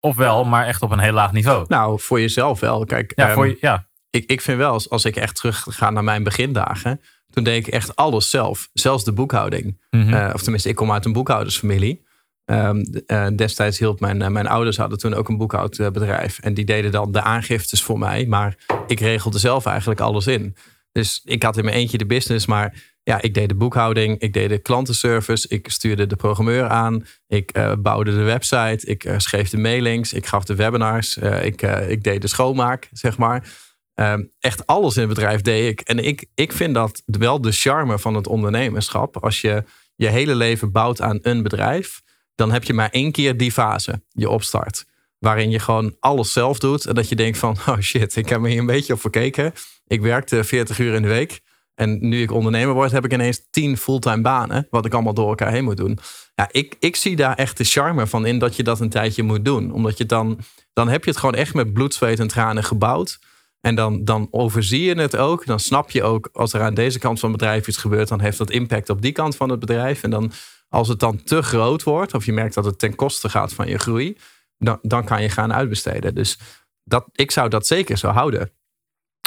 Ofwel, 0.00 0.44
maar 0.44 0.66
echt 0.66 0.82
op 0.82 0.90
een 0.90 0.98
heel 0.98 1.12
laag 1.12 1.32
niveau. 1.32 1.64
Nou, 1.68 2.00
voor 2.00 2.20
jezelf 2.20 2.60
wel. 2.60 2.84
Kijk, 2.84 3.12
ja, 3.16 3.24
ehm, 3.26 3.34
voor 3.34 3.46
je, 3.46 3.56
ja, 3.60 3.86
ik, 4.10 4.30
ik 4.30 4.40
vind 4.40 4.58
wel, 4.58 4.72
als, 4.72 4.90
als 4.90 5.04
ik 5.04 5.16
echt 5.16 5.36
terug 5.36 5.66
ga 5.68 5.90
naar 5.90 6.04
mijn 6.04 6.22
begindagen, 6.22 7.00
toen 7.30 7.44
deed 7.44 7.66
ik 7.66 7.72
echt 7.72 7.96
alles 7.96 8.30
zelf. 8.30 8.68
Zelfs 8.72 9.04
de 9.04 9.12
boekhouding. 9.12 9.80
Mhm. 9.90 10.14
Eh, 10.14 10.30
of 10.34 10.42
tenminste, 10.42 10.68
ik 10.68 10.74
kom 10.74 10.92
uit 10.92 11.04
een 11.04 11.12
boekhoudersfamilie. 11.12 12.06
Ehm, 12.44 12.84
eh, 13.06 13.26
destijds 13.36 13.78
hield 13.78 14.00
mijn, 14.00 14.32
mijn 14.32 14.46
ouders 14.46 14.76
hadden 14.76 14.98
toen 14.98 15.14
ook 15.14 15.28
een 15.28 15.36
boekhoudbedrijf. 15.36 16.38
En 16.38 16.54
die 16.54 16.64
deden 16.64 16.90
dan 16.90 17.12
de 17.12 17.22
aangiftes 17.22 17.82
voor 17.82 17.98
mij. 17.98 18.26
Maar 18.26 18.56
ik 18.86 19.00
regelde 19.00 19.38
zelf 19.38 19.66
eigenlijk 19.66 20.00
alles 20.00 20.26
in. 20.26 20.56
Dus 20.92 21.20
ik 21.24 21.42
had 21.42 21.56
in 21.56 21.64
mijn 21.64 21.76
eentje 21.76 21.98
de 21.98 22.06
business. 22.06 22.46
Maar 22.46 22.74
ja, 23.08 23.22
ik 23.22 23.34
deed 23.34 23.48
de 23.48 23.54
boekhouding. 23.54 24.18
Ik 24.18 24.32
deed 24.32 24.48
de 24.48 24.58
klantenservice. 24.58 25.48
Ik 25.48 25.70
stuurde 25.70 26.06
de 26.06 26.16
programmeur 26.16 26.68
aan. 26.68 27.06
Ik 27.26 27.50
eh, 27.50 27.72
bouwde 27.78 28.10
de 28.10 28.22
website. 28.22 28.86
Ik 28.86 29.04
eh, 29.04 29.18
schreef 29.18 29.50
de 29.50 29.58
mailings. 29.58 30.12
Ik 30.12 30.26
gaf 30.26 30.44
de 30.44 30.54
webinars. 30.54 31.18
eh, 31.18 31.44
ik, 31.44 31.62
ik 31.62 32.04
deed 32.04 32.22
de 32.22 32.28
schoonmaak, 32.28 32.88
zeg 32.92 33.18
maar. 33.18 33.48
Ehm, 33.94 34.24
echt 34.38 34.66
alles 34.66 34.94
in 34.96 35.00
het 35.00 35.08
bedrijf 35.08 35.40
deed 35.40 35.70
ik. 35.70 35.80
En 35.80 35.98
ik, 35.98 36.26
ik 36.34 36.52
vind 36.52 36.74
dat 36.74 37.02
wel 37.04 37.40
de 37.40 37.52
charme 37.52 37.98
van 37.98 38.14
het 38.14 38.26
ondernemerschap. 38.26 39.16
Als 39.16 39.40
je 39.40 39.64
je 39.94 40.08
hele 40.08 40.34
leven 40.34 40.72
bouwt 40.72 41.00
aan 41.00 41.18
een 41.22 41.42
bedrijf, 41.42 42.02
dan 42.34 42.52
heb 42.52 42.64
je 42.64 42.74
maar 42.74 42.90
één 42.90 43.12
keer 43.12 43.36
die 43.36 43.52
fase, 43.52 44.02
je 44.08 44.28
opstart. 44.28 44.84
Waarin 45.18 45.50
je 45.50 45.58
gewoon 45.58 45.96
alles 46.00 46.32
zelf 46.32 46.58
doet. 46.58 46.86
En 46.86 46.94
dat 46.94 47.08
je 47.08 47.16
denkt 47.16 47.38
van, 47.38 47.56
oh 47.68 47.78
shit, 47.78 48.16
ik 48.16 48.28
heb 48.28 48.40
me 48.40 48.48
hier 48.48 48.58
een 48.58 48.66
beetje 48.66 48.92
op 48.92 49.00
verkeken. 49.00 49.52
Ik 49.86 50.00
werkte 50.00 50.44
40 50.44 50.78
uur 50.78 50.94
in 50.94 51.02
de 51.02 51.08
week. 51.08 51.40
En 51.78 52.08
nu 52.08 52.22
ik 52.22 52.32
ondernemer 52.32 52.74
word, 52.74 52.92
heb 52.92 53.04
ik 53.04 53.12
ineens 53.12 53.46
10 53.50 53.76
fulltime 53.76 54.20
banen. 54.20 54.66
Wat 54.70 54.86
ik 54.86 54.94
allemaal 54.94 55.14
door 55.14 55.28
elkaar 55.28 55.52
heen 55.52 55.64
moet 55.64 55.76
doen. 55.76 55.98
Ja, 56.34 56.48
ik, 56.50 56.76
ik 56.78 56.96
zie 56.96 57.16
daar 57.16 57.34
echt 57.34 57.56
de 57.56 57.64
charme 57.64 58.06
van 58.06 58.26
in 58.26 58.38
dat 58.38 58.56
je 58.56 58.62
dat 58.62 58.80
een 58.80 58.88
tijdje 58.88 59.22
moet 59.22 59.44
doen. 59.44 59.72
Omdat 59.72 59.98
je 59.98 60.06
dan, 60.06 60.38
dan 60.72 60.88
heb 60.88 61.04
je 61.04 61.10
het 61.10 61.18
gewoon 61.18 61.34
echt 61.34 61.54
met 61.54 61.72
bloed, 61.72 61.94
zweet 61.94 62.18
en 62.18 62.28
tranen 62.28 62.64
gebouwd. 62.64 63.18
En 63.60 63.74
dan, 63.74 64.04
dan 64.04 64.28
overzie 64.30 64.82
je 64.82 64.94
het 64.94 65.16
ook. 65.16 65.46
Dan 65.46 65.60
snap 65.60 65.90
je 65.90 66.02
ook, 66.02 66.28
als 66.32 66.52
er 66.52 66.60
aan 66.60 66.74
deze 66.74 66.98
kant 66.98 67.20
van 67.20 67.30
het 67.30 67.38
bedrijf 67.38 67.68
iets 67.68 67.76
gebeurt, 67.76 68.08
dan 68.08 68.20
heeft 68.20 68.38
dat 68.38 68.50
impact 68.50 68.90
op 68.90 69.02
die 69.02 69.12
kant 69.12 69.36
van 69.36 69.48
het 69.50 69.58
bedrijf. 69.58 70.02
En 70.02 70.10
dan, 70.10 70.32
als 70.68 70.88
het 70.88 71.00
dan 71.00 71.22
te 71.22 71.42
groot 71.42 71.82
wordt, 71.82 72.14
of 72.14 72.24
je 72.24 72.32
merkt 72.32 72.54
dat 72.54 72.64
het 72.64 72.78
ten 72.78 72.94
koste 72.94 73.28
gaat 73.28 73.52
van 73.52 73.68
je 73.68 73.78
groei, 73.78 74.16
dan, 74.56 74.78
dan 74.82 75.04
kan 75.04 75.22
je 75.22 75.28
gaan 75.28 75.52
uitbesteden. 75.52 76.14
Dus 76.14 76.38
dat, 76.84 77.08
ik 77.12 77.30
zou 77.30 77.48
dat 77.48 77.66
zeker 77.66 77.98
zo 77.98 78.08
houden. 78.08 78.50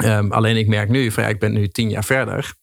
Ehm, 0.02 0.32
alleen 0.32 0.58
ik 0.58 0.68
merk 0.68 0.90
nu, 0.90 1.12
van 1.12 1.24
ik 1.24 1.40
ben 1.40 1.54
nu 1.54 1.68
tien 1.68 1.90
jaar 1.90 2.04
verder. 2.04 2.54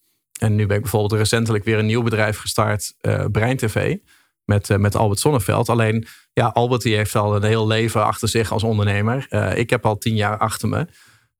En 0.40 0.54
nu 0.54 0.66
ben 0.66 0.76
ik 0.76 0.83
bijvoorbeeld 0.83 1.21
recentelijk 1.21 1.64
weer 1.64 1.78
een 1.78 1.87
nieuw 1.87 2.02
bedrijf 2.02 2.38
gestart, 2.38 2.95
eh 3.00 3.25
Brein 3.33 3.57
TV. 3.57 3.97
Met, 4.45 4.71
eh, 4.71 4.76
met 4.76 4.97
Albert 4.97 5.21
Sonneveld. 5.21 5.68
Alleen, 5.68 6.07
ja, 6.33 6.47
Albert 6.47 6.83
die 6.83 6.97
heeft 6.97 7.14
al 7.14 7.37
een 7.37 7.42
heel 7.42 7.66
leven 7.66 8.04
achter 8.04 8.28
zich 8.28 8.52
als 8.52 8.62
ondernemer. 8.62 9.26
Eh, 9.28 9.57
ik 9.57 9.71
heb 9.71 9.87
al 9.87 9.99
tien 9.99 10.14
jaar 10.14 10.38
achter 10.38 10.68
me. 10.68 10.87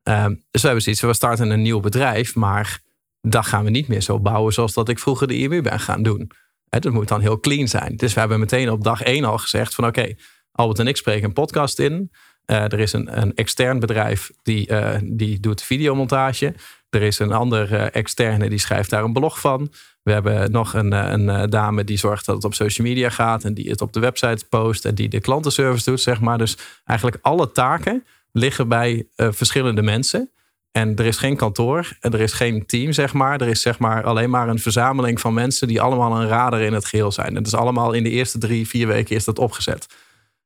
Ehm, 0.03 0.35
dus 0.51 0.61
we 0.61 0.67
hebben 0.67 0.83
zoiets, 0.83 1.03
we 1.03 1.15
starten 1.15 1.51
een 1.51 1.63
nieuw 1.63 1.81
bedrijf, 1.81 2.35
maar 2.35 2.81
dat 3.21 3.47
gaan 3.47 3.65
we 3.65 3.71
niet 3.71 3.89
meer 3.89 4.01
zo 4.01 4.21
bouwen 4.21 4.53
zoals 4.53 4.75
dat 4.75 4.89
ik 4.89 4.99
vroeger 4.99 5.27
de 5.27 5.37
IMU 5.37 5.63
ben 5.63 5.81
gaan 5.81 6.03
doen. 6.03 6.31
Hè, 6.69 6.79
dat 6.79 6.93
moet 6.93 7.09
dan 7.09 7.21
heel 7.21 7.41
clean 7.41 7.69
zijn. 7.69 7.97
Dus 7.97 8.15
we 8.15 8.21
hebben 8.21 8.41
meteen 8.41 8.71
op 8.71 8.85
dag 8.85 9.03
één 9.03 9.25
al 9.25 9.39
gezegd 9.39 9.75
van 9.75 9.87
oké, 9.87 10.15
Albert 10.53 10.79
en 10.79 10.87
ik 10.87 10.97
spreken 10.97 11.25
een 11.25 11.33
podcast 11.33 11.79
in. 11.79 12.11
Eh, 12.49 12.63
er 12.63 12.79
is 12.79 12.93
een, 12.93 13.23
een 13.23 13.35
extern 13.35 13.79
bedrijf 13.79 14.31
die, 14.43 14.67
eh, 14.67 15.01
die 15.05 15.41
doet 15.41 15.63
videomontage. 15.63 16.55
Er 16.91 17.03
is 17.03 17.19
een 17.19 17.33
andere 17.33 17.77
eh, 17.77 18.01
externe 18.01 18.49
die 18.49 18.59
schrijft 18.59 18.91
daar 18.91 19.05
een 19.05 19.13
blog 19.13 19.41
van. 19.41 19.73
We 20.03 20.13
hebben 20.13 20.51
nog 20.51 20.75
een, 20.75 20.93
een 20.93 21.51
dame 21.51 21.85
die 21.85 21.97
zorgt 21.97 22.27
dat 22.27 22.35
het 22.35 22.45
op 22.45 22.55
social 22.55 22.87
media 22.87 23.11
gaat 23.11 23.45
en 23.45 23.55
die 23.55 23.71
het 23.71 23.81
op 23.81 23.93
de 23.93 24.01
website 24.01 24.47
post 24.49 24.85
en 24.85 24.95
die 24.95 25.09
de 25.09 25.21
klantenservice 25.21 25.91
doet, 25.91 26.01
zeg 26.01 26.21
maar. 26.21 26.39
Dus 26.39 26.57
eigenlijk 26.85 27.19
alle 27.23 27.53
taken 27.53 28.05
liggen 28.33 28.69
bij 28.69 29.07
verschillende 29.17 29.83
mensen. 29.83 30.31
En 30.73 30.97
er 30.97 31.07
is 31.07 31.17
geen 31.17 31.37
kantoor 31.37 31.97
en 32.01 32.13
er 32.13 32.21
is 32.21 32.33
geen 32.33 32.67
team, 32.67 32.93
zeg 32.93 33.13
maar. 33.13 33.41
Er 33.41 33.49
is 33.49 33.61
zeg 33.61 33.79
maar 33.79 34.05
alleen 34.05 34.31
maar 34.31 34.49
een 34.49 34.59
verzameling 34.59 35.21
van 35.21 35.35
mensen 35.35 35.69
die 35.69 35.81
allemaal 35.81 36.21
een 36.21 36.29
radar 36.29 36.61
in 36.61 36.73
het 36.73 36.85
geheel 36.85 37.13
zijn. 37.13 37.29
En 37.29 37.35
het 37.35 37.47
is 37.47 37.55
allemaal 37.55 37.93
in 37.93 38.03
de 38.03 38.11
eerste 38.11 38.39
drie, 38.39 38.69
vier 38.69 38.87
weken 38.87 39.17
is 39.17 39.25
dat 39.25 39.39
opgezet. 39.39 39.87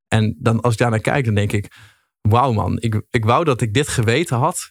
En 0.08 0.36
dan 0.38 0.60
als 0.60 0.72
ik 0.72 0.78
daar 0.78 0.90
naar 0.90 1.00
kijk, 1.00 1.24
dan 1.24 1.34
denk 1.34 1.52
ik, 1.52 1.70
wauw 2.28 2.52
man, 2.52 2.80
ik, 2.80 3.02
ik 3.10 3.24
wou 3.24 3.44
dat 3.44 3.60
ik 3.60 3.74
dit 3.74 3.88
geweten 3.88 4.36
had 4.36 4.70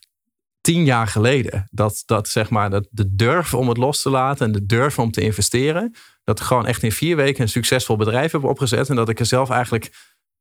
tien 0.62 0.86
jaar 0.86 1.08
geleden. 1.08 1.68
Dat, 1.72 2.04
dat 2.06 2.28
zeg 2.28 2.50
maar, 2.50 2.70
dat 2.70 2.88
de 2.92 3.16
durf 3.16 3.54
om 3.54 3.68
het 3.68 3.78
los 3.78 4.02
te 4.02 4.10
laten 4.10 4.46
en 4.46 4.52
de 4.52 4.66
durf 4.66 5.00
om 5.00 5.12
te 5.12 5.22
investeren. 5.22 5.96
Dat 6.24 6.40
ik 6.40 6.46
gewoon 6.46 6.66
echt 6.66 6.84
in 6.84 6.92
vier 6.92 7.16
weken 7.16 7.42
een 7.42 7.50
succesvol 7.50 7.96
bedrijf 7.96 8.32
heb 8.32 8.44
opgezet. 8.44 8.90
En 8.90 8.96
dat 8.96 9.10
ik 9.10 9.20
er 9.20 9.26
zelf 9.26 9.50
eigenlijk 9.50 9.92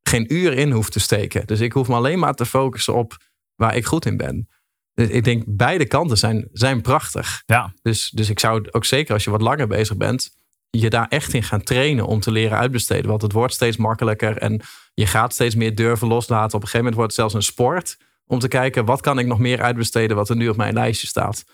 geen 0.03 0.35
uur 0.35 0.53
in 0.53 0.71
hoef 0.71 0.91
te 0.91 1.01
steken. 1.01 1.47
Dus 1.47 1.61
ik 1.61 1.73
hoef 1.73 1.89
me 1.89 1.95
alleen 1.95 2.19
maar 2.19 2.35
te 2.35 2.47
focussen 2.47 2.95
op 2.95 3.17
waar 3.55 3.77
ik 3.77 3.87
goed 3.87 4.07
in 4.07 4.17
ben. 4.17 4.49
Dus 4.95 5.09
ik 5.09 5.25
denk 5.25 5.43
beide 5.47 5.87
kanten 5.87 6.17
zijn, 6.17 6.49
zijn 6.53 6.81
prachtig. 6.81 7.43
Ja. 7.47 7.75
Dus, 7.83 8.11
dus 8.11 8.31
ik 8.31 8.39
zou 8.39 8.69
ook 8.71 8.85
zeker 8.85 9.15
als 9.15 9.25
je 9.25 9.31
wat 9.31 9.43
langer 9.43 9.67
bezig 9.67 9.97
bent, 9.97 10.31
je 10.71 10.91
daar 10.91 11.09
echt 11.09 11.35
in 11.35 11.43
gaan 11.43 11.63
trainen 11.63 12.07
om 12.07 12.21
te 12.21 12.31
leren 12.31 12.59
uitbesteden. 12.59 13.09
Want 13.09 13.23
het 13.23 13.33
wordt 13.33 13.55
steeds 13.55 13.77
makkelijker 13.77 14.37
en 14.37 14.61
je 14.95 15.07
gaat 15.07 15.33
steeds 15.33 15.55
meer 15.55 15.75
durven 15.75 16.09
loslaten. 16.09 16.57
Op 16.57 16.63
een 16.63 16.69
gegeven 16.69 16.79
moment 16.79 16.95
wordt 16.95 17.11
het 17.11 17.21
zelfs 17.21 17.35
een 17.35 17.53
sport 17.53 17.97
om 18.27 18.39
te 18.39 18.49
kijken 18.49 18.85
wat 18.85 19.01
kan 19.01 19.19
ik 19.19 19.27
nog 19.27 19.39
meer 19.39 19.63
uitbesteden 19.63 20.17
wat 20.17 20.29
er 20.29 20.37
nu 20.37 20.49
op 20.49 20.57
mijn 20.57 20.75
lijstje 20.75 21.07
staat. 21.07 21.45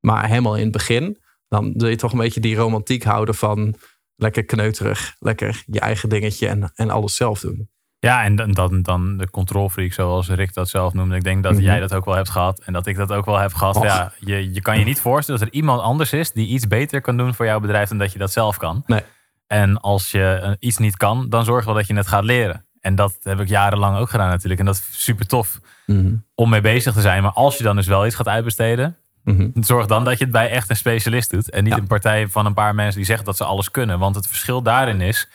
Maar 0.00 0.28
helemaal 0.28 0.56
in 0.56 0.62
het 0.62 0.72
begin, 0.72 1.18
dan 1.48 1.72
wil 1.76 1.88
je 1.88 1.96
toch 1.96 2.12
een 2.12 2.18
beetje 2.18 2.40
die 2.40 2.56
romantiek 2.56 3.02
houden 3.02 3.34
van 3.34 3.74
lekker 4.16 4.44
kneuterig, 4.44 5.16
lekker 5.18 5.62
je 5.66 5.80
eigen 5.80 6.08
dingetje 6.08 6.48
en, 6.48 6.72
en 6.74 6.90
alles 6.90 7.16
zelf 7.16 7.40
doen. 7.40 7.70
Ja, 7.98 8.24
en 8.24 8.52
dan, 8.54 8.82
dan 8.82 9.16
de 9.16 9.30
control 9.30 9.68
freak, 9.68 9.92
zoals 9.92 10.28
Rick 10.28 10.54
dat 10.54 10.68
zelf 10.68 10.92
noemde. 10.92 11.16
Ik 11.16 11.24
denk 11.24 11.42
dat 11.42 11.52
mhm. 11.52 11.62
jij 11.62 11.80
dat 11.80 11.94
ook 11.94 12.04
wel 12.04 12.14
hebt 12.14 12.30
gehad. 12.30 12.60
En 12.60 12.72
dat 12.72 12.86
ik 12.86 12.96
dat 12.96 13.12
ook 13.12 13.24
wel 13.24 13.38
heb 13.38 13.54
gehad. 13.54 13.82
Ja, 13.82 14.12
je, 14.18 14.52
je 14.52 14.62
kan 14.62 14.78
je 14.78 14.84
niet 14.84 15.00
voorstellen 15.00 15.40
dat 15.40 15.48
er 15.48 15.54
iemand 15.54 15.80
anders 15.80 16.12
is 16.12 16.32
die 16.32 16.46
iets 16.46 16.66
beter 16.66 17.00
kan 17.00 17.16
doen 17.16 17.34
voor 17.34 17.46
jouw 17.46 17.60
bedrijf 17.60 17.88
dan 17.88 17.98
dat 17.98 18.12
je 18.12 18.18
dat 18.18 18.32
zelf 18.32 18.56
kan. 18.56 18.82
Nee. 18.86 19.02
En 19.46 19.80
als 19.80 20.10
je 20.10 20.40
eh, 20.42 20.52
iets 20.58 20.76
niet 20.76 20.96
kan, 20.96 21.28
dan 21.28 21.44
zorg 21.44 21.64
wel 21.64 21.74
dat 21.74 21.86
je 21.86 21.94
het 21.94 22.06
gaat 22.06 22.24
leren. 22.24 22.66
En 22.80 22.94
dat 22.94 23.16
heb 23.22 23.40
ik 23.40 23.48
jarenlang 23.48 23.98
ook 23.98 24.10
gedaan 24.10 24.28
natuurlijk. 24.28 24.60
En 24.60 24.66
dat 24.66 24.74
is 24.74 25.04
super 25.04 25.26
tof 25.26 25.60
mhm. 25.86 26.14
om 26.34 26.50
mee 26.50 26.60
bezig 26.60 26.92
te 26.92 27.00
zijn. 27.00 27.22
Maar 27.22 27.32
als 27.32 27.56
je 27.56 27.62
dan 27.62 27.76
dus 27.76 27.86
wel 27.86 28.06
iets 28.06 28.14
gaat 28.14 28.28
uitbesteden, 28.28 28.96
mhm. 29.24 29.48
zorg 29.54 29.86
dan 29.86 30.04
dat 30.04 30.18
je 30.18 30.24
het 30.24 30.32
bij 30.32 30.50
echt 30.50 30.70
een 30.70 30.76
specialist 30.76 31.30
doet. 31.30 31.50
En 31.50 31.64
niet 31.64 31.76
een 31.76 31.86
partij 31.86 32.28
van 32.28 32.46
een 32.46 32.54
paar 32.54 32.74
mensen 32.74 32.96
die 32.96 33.04
zeggen 33.04 33.24
dat 33.24 33.36
ze 33.36 33.44
alles 33.44 33.70
kunnen. 33.70 33.98
Want 33.98 34.14
het 34.14 34.26
verschil 34.26 34.62
daarin 34.62 35.00
is, 35.00 35.28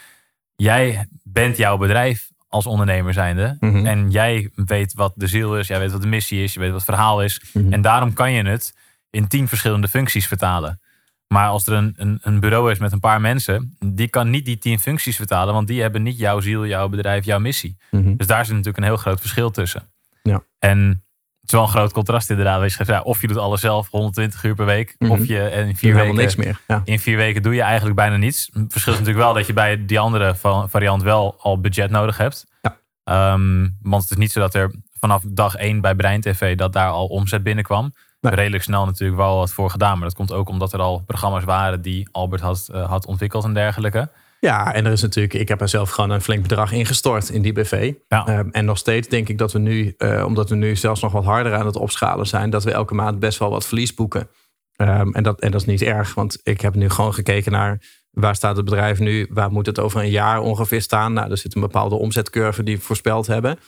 jij 0.56 1.08
bent 1.24 1.58
jouw 1.58 1.78
bedrijf 1.78 2.31
als 2.52 2.66
ondernemer 2.66 3.14
zijnde. 3.14 3.58
Mm 3.60 3.86
En 3.86 4.10
jij 4.10 4.50
weet 4.56 4.94
wat 4.94 5.14
de 5.16 5.28
ziel 5.28 5.58
is, 5.58 5.68
jij 5.68 5.80
weet 5.80 5.92
wat 5.92 6.02
de 6.02 6.08
missie 6.08 6.44
is, 6.44 6.54
je 6.54 6.60
weet 6.60 6.72
wat 6.72 6.86
het 6.86 6.90
verhaal 6.90 7.24
is. 7.24 7.42
Mhm. 7.54 7.74
En 7.74 7.82
daarom 7.82 8.14
kan 8.14 8.32
je 8.32 8.44
het 8.44 8.76
in 9.10 9.28
tien 9.28 9.48
verschillende 9.48 9.88
functies 9.88 10.28
vertalen. 10.28 10.80
Maar 11.28 11.48
als 11.48 11.68
er 11.68 11.74
een, 11.74 11.94
een, 11.98 12.20
een, 12.22 12.40
bureau 12.40 12.72
is 12.72 12.80
met 12.80 12.92
een 12.92 13.00
paar 13.00 13.22
mensen, 13.22 13.78
die 13.86 14.08
kan 14.08 14.30
niet 14.30 14.46
die 14.46 14.58
tien 14.58 14.80
functies 14.80 15.16
vertalen, 15.16 15.54
want 15.54 15.68
die 15.68 15.82
hebben 15.82 16.04
niet 16.04 16.18
jouw 16.18 16.40
ziel, 16.40 16.66
jouw 16.66 16.90
bedrijf, 16.90 17.26
jouw 17.26 17.40
missie. 17.40 17.78
Mhm. 17.92 18.16
Dus 18.16 18.28
daar 18.28 18.46
zit 18.46 18.56
natuurlijk 18.56 18.78
een 18.78 18.90
heel 18.90 18.98
groot 18.98 19.20
verschil 19.20 19.52
tussen. 19.52 19.92
Ja. 20.24 20.44
En 20.60 21.04
het 21.42 21.50
is 21.50 21.52
wel 21.52 21.62
een 21.62 21.68
groot 21.68 21.94
contrast 21.94 22.30
inderdaad. 22.30 22.74
Je 22.74 22.84
ja, 22.86 23.02
of 23.02 23.22
je 23.22 23.28
doet 23.28 23.38
alles 23.38 23.62
zelf 23.62 23.90
120 23.90 24.44
uur 24.44 24.56
per 24.56 24.66
week, 24.66 24.96
mhm. 24.98 25.12
of 25.12 25.26
je 25.26 25.52
in 25.52 25.76
vier 25.76 25.96
weken 25.96 26.16
niks 26.16 26.36
meer. 26.36 26.62
Ja. 26.68 26.82
In 26.86 27.00
vier 27.00 27.18
weken 27.18 27.42
doe 27.42 27.56
je 27.56 27.62
eigenlijk 27.62 27.96
bijna 27.96 28.16
niets. 28.16 28.50
Het 28.54 28.72
verschil 28.72 28.94
is 28.94 29.00
natuurlijk 29.00 29.26
wel 29.26 29.34
dat 29.34 29.48
je 29.48 29.54
bij 29.54 29.86
die 29.86 30.00
andere 30.00 30.36
variant 30.70 31.04
wel 31.04 31.36
al 31.40 31.60
budget 31.60 31.90
nodig 31.90 32.18
hebt. 32.18 32.46
Ja. 32.62 32.78
Ehm, 33.04 33.70
want 33.82 34.02
het 34.02 34.12
is 34.12 34.18
niet 34.18 34.32
zo 34.32 34.40
dat 34.40 34.54
er 34.54 34.72
vanaf 35.00 35.24
dag 35.28 35.56
één 35.56 35.82
bij 35.82 35.96
Brein 35.96 36.22
TV 36.22 36.56
dat 36.56 36.74
daar 36.74 36.90
al 36.90 37.08
omzet 37.08 37.44
binnenkwam. 37.44 37.94
Nee. 38.22 38.34
Redelijk 38.34 38.64
snel 38.64 38.86
natuurlijk 38.86 39.20
wel 39.20 39.38
wat 39.38 39.52
voor 39.52 39.70
gedaan. 39.70 39.94
Maar 39.98 40.08
dat 40.08 40.18
komt 40.18 40.32
ook 40.32 40.50
omdat 40.50 40.74
er 40.74 40.80
al 40.80 41.04
programma's 41.06 41.44
waren 41.44 41.82
die 41.82 42.10
Albert 42.12 42.42
had, 42.42 42.70
uh, 42.74 42.90
had 42.90 43.06
ontwikkeld 43.06 43.44
en 43.44 43.54
dergelijke. 43.54 44.10
Ja, 44.42 44.74
en 44.74 44.86
er 44.86 44.92
is 44.92 45.02
natuurlijk, 45.02 45.34
ik 45.34 45.48
heb 45.48 45.62
er 45.62 45.70
zelf 45.70 45.90
gewoon 45.90 46.10
een 46.10 46.22
flink 46.22 46.42
bedrag 46.42 46.72
ingestort 46.72 47.30
in 47.30 47.42
die 47.42 47.54
BV. 47.54 47.94
Ja. 48.08 48.28
Ehm, 48.28 48.50
en 48.52 48.66
nog 48.66 48.78
steeds 48.78 49.08
denk 49.08 49.30
ik 49.30 49.38
dat 49.38 49.52
we 49.52 49.60
nu, 49.60 49.94
uh, 49.98 50.26
omdat 50.26 50.50
we 50.50 50.56
nu 50.56 50.76
zelfs 50.76 51.02
nog 51.02 51.12
wat 51.12 51.24
harder 51.24 51.54
aan 51.54 51.66
het 51.66 51.76
opschalen 51.76 52.28
zijn, 52.28 52.50
dat 52.50 52.64
we 52.64 52.72
elke 52.72 52.94
maand 52.94 53.20
best 53.20 53.40
wel 53.40 53.50
wat 53.50 53.68
verlies 53.68 53.94
boeken. 53.94 54.30
Um, 54.78 55.14
en, 55.14 55.24
dat, 55.24 55.40
en 55.42 55.52
dat 55.52 55.62
is 55.62 55.68
niet 55.68 55.82
erg, 55.82 56.14
want 56.14 56.40
ik 56.44 56.62
heb 56.62 56.76
nu 56.76 56.90
gewoon 56.90 57.14
gekeken 57.14 57.52
naar 57.52 57.82
waar 58.12 58.36
staat 58.36 58.56
het 58.56 58.66
bedrijf 58.66 59.00
nu, 59.00 59.28
waar 59.30 59.52
moet 59.52 59.66
het 59.66 59.80
over 59.80 60.02
een 60.02 60.10
jaar 60.10 60.40
ongeveer 60.40 60.82
staan. 60.82 61.14
Nou, 61.14 61.32
er 61.32 61.38
zit 61.38 61.56
een 61.56 61.62
bepaalde 61.62 61.96
omzetcurve 61.96 62.64
die 62.64 62.76
we 62.76 62.82
voorspeld 62.82 63.28
hebben. 63.28 63.60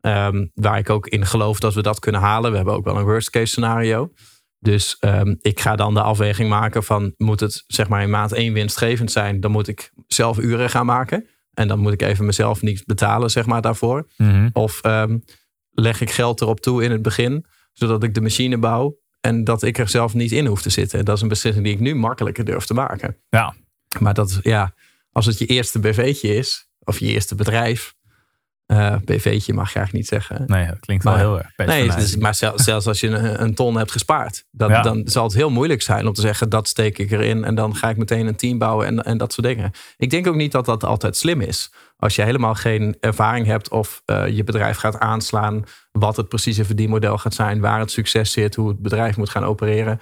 Um, 0.00 0.50
waar 0.54 0.78
ik 0.78 0.90
ook 0.90 1.06
in 1.06 1.26
geloof 1.26 1.58
dat 1.58 1.74
we 1.74 1.82
dat 1.82 1.98
kunnen 1.98 2.20
halen. 2.20 2.50
We 2.50 2.56
hebben 2.56 2.74
ook 2.74 2.84
wel 2.84 2.96
een 2.96 3.04
worst 3.04 3.30
case 3.30 3.46
scenario. 3.46 4.12
Dus 4.60 4.96
um, 5.00 5.36
ik 5.40 5.60
ga 5.60 5.76
dan 5.76 5.94
de 5.94 6.02
afweging 6.02 6.48
maken 6.48 6.84
van 6.84 7.14
moet 7.16 7.40
het 7.40 7.64
zeg 7.66 7.88
maar 7.88 8.02
in 8.02 8.10
maand 8.10 8.32
één 8.32 8.52
winstgevend 8.52 9.12
zijn, 9.12 9.40
dan 9.40 9.50
moet 9.50 9.68
ik 9.68 9.92
zelf 10.06 10.38
uren 10.38 10.70
gaan 10.70 10.86
maken. 10.86 11.26
En 11.52 11.68
dan 11.68 11.78
moet 11.78 11.92
ik 11.92 12.02
even 12.02 12.26
mezelf 12.26 12.62
niet 12.62 12.82
betalen, 12.86 13.30
zeg 13.30 13.46
maar, 13.46 13.62
daarvoor. 13.62 14.08
Mm 14.16 14.50
Of 14.52 14.84
um, 14.84 15.24
leg 15.70 16.00
ik 16.00 16.10
geld 16.10 16.40
erop 16.40 16.60
toe 16.60 16.84
in 16.84 16.90
het 16.90 17.02
begin, 17.02 17.46
zodat 17.72 18.02
ik 18.02 18.14
de 18.14 18.20
machine 18.20 18.58
bouw 18.58 18.98
en 19.20 19.44
dat 19.44 19.62
ik 19.62 19.78
er 19.78 19.88
zelf 19.88 20.14
niet 20.14 20.32
in 20.32 20.46
hoef 20.46 20.62
te 20.62 20.70
zitten. 20.70 21.04
Dat 21.04 21.16
is 21.16 21.22
een 21.22 21.28
beslissing 21.28 21.64
die 21.64 21.74
ik 21.74 21.80
nu 21.80 21.94
makkelijker 21.94 22.44
durf 22.44 22.64
te 22.64 22.74
maken. 22.74 23.16
Ja. 23.28 23.54
Maar 23.98 24.14
dat, 24.14 24.38
ja, 24.42 24.74
als 25.12 25.26
het 25.26 25.38
je 25.38 25.46
eerste 25.46 25.78
BV'tje 25.78 26.34
is, 26.34 26.68
of 26.84 26.98
je 26.98 27.06
eerste 27.06 27.34
bedrijf, 27.34 27.94
uh, 28.72 28.94
BV'tje 29.04 29.54
mag 29.54 29.72
je 29.72 29.78
eigenlijk 29.78 29.92
niet 29.92 30.06
zeggen. 30.06 30.44
Nee, 30.46 30.66
dat 30.66 30.80
klinkt 30.80 31.04
wel 31.04 31.16
heel 31.16 31.38
erg. 31.38 31.52
Nee, 31.56 31.90
dus, 31.90 32.16
maar 32.16 32.34
zelfs 32.34 32.86
als 32.86 33.00
je 33.00 33.08
een, 33.08 33.42
een, 33.42 33.54
ton 33.54 33.76
hebt 33.76 33.90
gespaard, 33.90 34.44
dan, 34.50 34.82
dan 34.82 35.02
zal 35.04 35.24
het 35.24 35.34
heel 35.34 35.50
moeilijk 35.50 35.82
zijn 35.82 36.06
om 36.06 36.12
te 36.12 36.20
zeggen 36.20 36.48
dat 36.48 36.68
steek 36.68 36.98
ik 36.98 37.10
erin 37.10 37.44
en 37.44 37.54
dan 37.54 37.76
ga 37.76 37.88
ik 37.88 37.96
meteen 37.96 38.26
een 38.26 38.36
team 38.36 38.58
bouwen 38.58 38.86
en, 38.86 39.04
en 39.04 39.18
dat 39.18 39.32
soort 39.32 39.46
dingen. 39.46 39.70
Ik 39.96 40.10
denk 40.10 40.26
ook 40.26 40.34
niet 40.34 40.52
dat 40.52 40.64
dat 40.64 40.84
altijd 40.84 41.16
slim 41.16 41.40
is. 41.40 41.72
Als 41.96 42.16
je 42.16 42.22
helemaal 42.22 42.54
geen 42.54 42.96
ervaring 43.00 43.46
hebt 43.46 43.70
of 43.70 44.02
uh, 44.06 44.28
je 44.28 44.44
bedrijf 44.44 44.76
gaat 44.76 44.98
aanslaan, 44.98 45.64
wat 45.92 46.16
het 46.16 46.28
precieze 46.28 46.64
verdienmodel 46.64 47.18
gaat 47.18 47.34
zijn, 47.34 47.60
waar 47.60 47.78
het 47.78 47.90
succes 47.90 48.32
zit, 48.32 48.54
hoe 48.54 48.68
het 48.68 48.78
bedrijf 48.78 49.16
moet 49.16 49.30
gaan 49.30 49.44
opereren. 49.44 50.00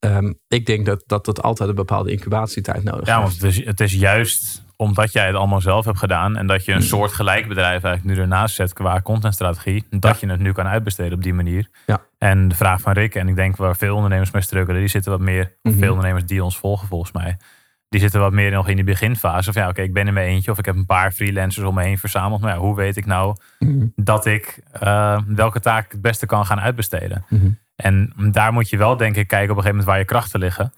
Um, 0.00 0.40
ik 0.48 0.66
denk 0.66 0.86
dat, 0.86 1.02
dat 1.06 1.42
altijd 1.42 1.68
een 1.68 1.74
bepaalde 1.74 2.10
incubatietijd 2.10 2.84
nodig 2.84 2.98
heeft. 2.98 3.10
Ja, 3.10 3.20
want 3.20 3.32
het 3.32 3.42
is, 3.42 3.64
het 3.64 3.80
is 3.80 3.92
juist 3.92 4.66
omdat 4.80 5.12
jij 5.12 5.26
het 5.26 5.34
allemaal 5.34 5.60
zelf 5.60 5.84
hebt 5.84 5.98
gedaan 5.98 6.36
en 6.36 6.46
dat 6.46 6.64
je 6.64 6.72
een 6.72 6.78
mm. 6.78 6.84
soort 6.84 7.12
gelijk 7.12 7.48
bedrijf 7.48 7.84
eigenlijk 7.84 8.04
nu 8.04 8.22
ernaast 8.22 8.54
zet 8.54 8.72
qua 8.72 9.00
contentstrategie, 9.00 9.84
dat 9.90 10.20
je 10.20 10.28
het 10.28 10.40
nu 10.40 10.52
kan 10.52 10.66
uitbesteden 10.66 11.12
op 11.12 11.22
die 11.22 11.34
manier. 11.34 11.68
Ja. 11.86 12.00
En 12.18 12.48
de 12.48 12.54
vraag 12.54 12.80
van 12.80 12.92
Rick, 12.92 13.14
en 13.14 13.28
ik 13.28 13.34
denk 13.34 13.56
waar 13.56 13.76
veel 13.76 13.94
ondernemers 13.94 14.30
mee 14.30 14.42
struggelen, 14.42 14.80
die 14.80 14.88
zitten 14.88 15.10
wat 15.10 15.20
meer, 15.20 15.56
mm 15.62 15.78
veel 15.78 15.90
ondernemers 15.90 16.24
die 16.24 16.44
ons 16.44 16.58
volgen 16.58 16.88
volgens 16.88 17.12
mij, 17.12 17.36
die 17.88 18.00
zitten 18.00 18.20
wat 18.20 18.32
meer 18.32 18.50
nog 18.50 18.68
in 18.68 18.76
die 18.76 18.84
beginfase. 18.84 19.48
Of 19.48 19.54
ja, 19.54 19.68
oké, 19.68 19.82
ik 19.82 19.92
ben 19.92 20.06
in 20.06 20.14
mijn 20.14 20.28
eentje 20.28 20.50
of 20.50 20.58
ik 20.58 20.64
heb 20.64 20.76
een 20.76 20.86
paar 20.86 21.12
freelancers 21.12 21.66
om 21.66 21.74
me 21.74 21.82
heen 21.82 21.98
verzameld. 21.98 22.40
Maar 22.40 22.54
ja, 22.54 22.58
hoe 22.58 22.76
weet 22.76 22.96
ik 22.96 23.06
nou 23.06 23.36
mhm. 23.58 23.86
dat 23.96 24.26
ik 24.26 24.62
uh, 24.82 25.20
welke 25.26 25.60
taak 25.60 25.92
het 25.92 26.00
beste 26.00 26.26
kan 26.26 26.46
gaan 26.46 26.60
uitbesteden? 26.60 27.24
Mhm. 27.28 27.50
En 27.76 28.12
daar 28.32 28.52
moet 28.52 28.68
je 28.68 28.76
wel 28.76 28.96
denk 28.96 29.16
ik 29.16 29.28
kijken 29.28 29.50
op 29.50 29.56
een 29.56 29.62
gegeven 29.62 29.70
moment 29.70 29.86
waar 29.86 29.98
je 29.98 30.04
krachten 30.04 30.40
liggen. 30.40 30.72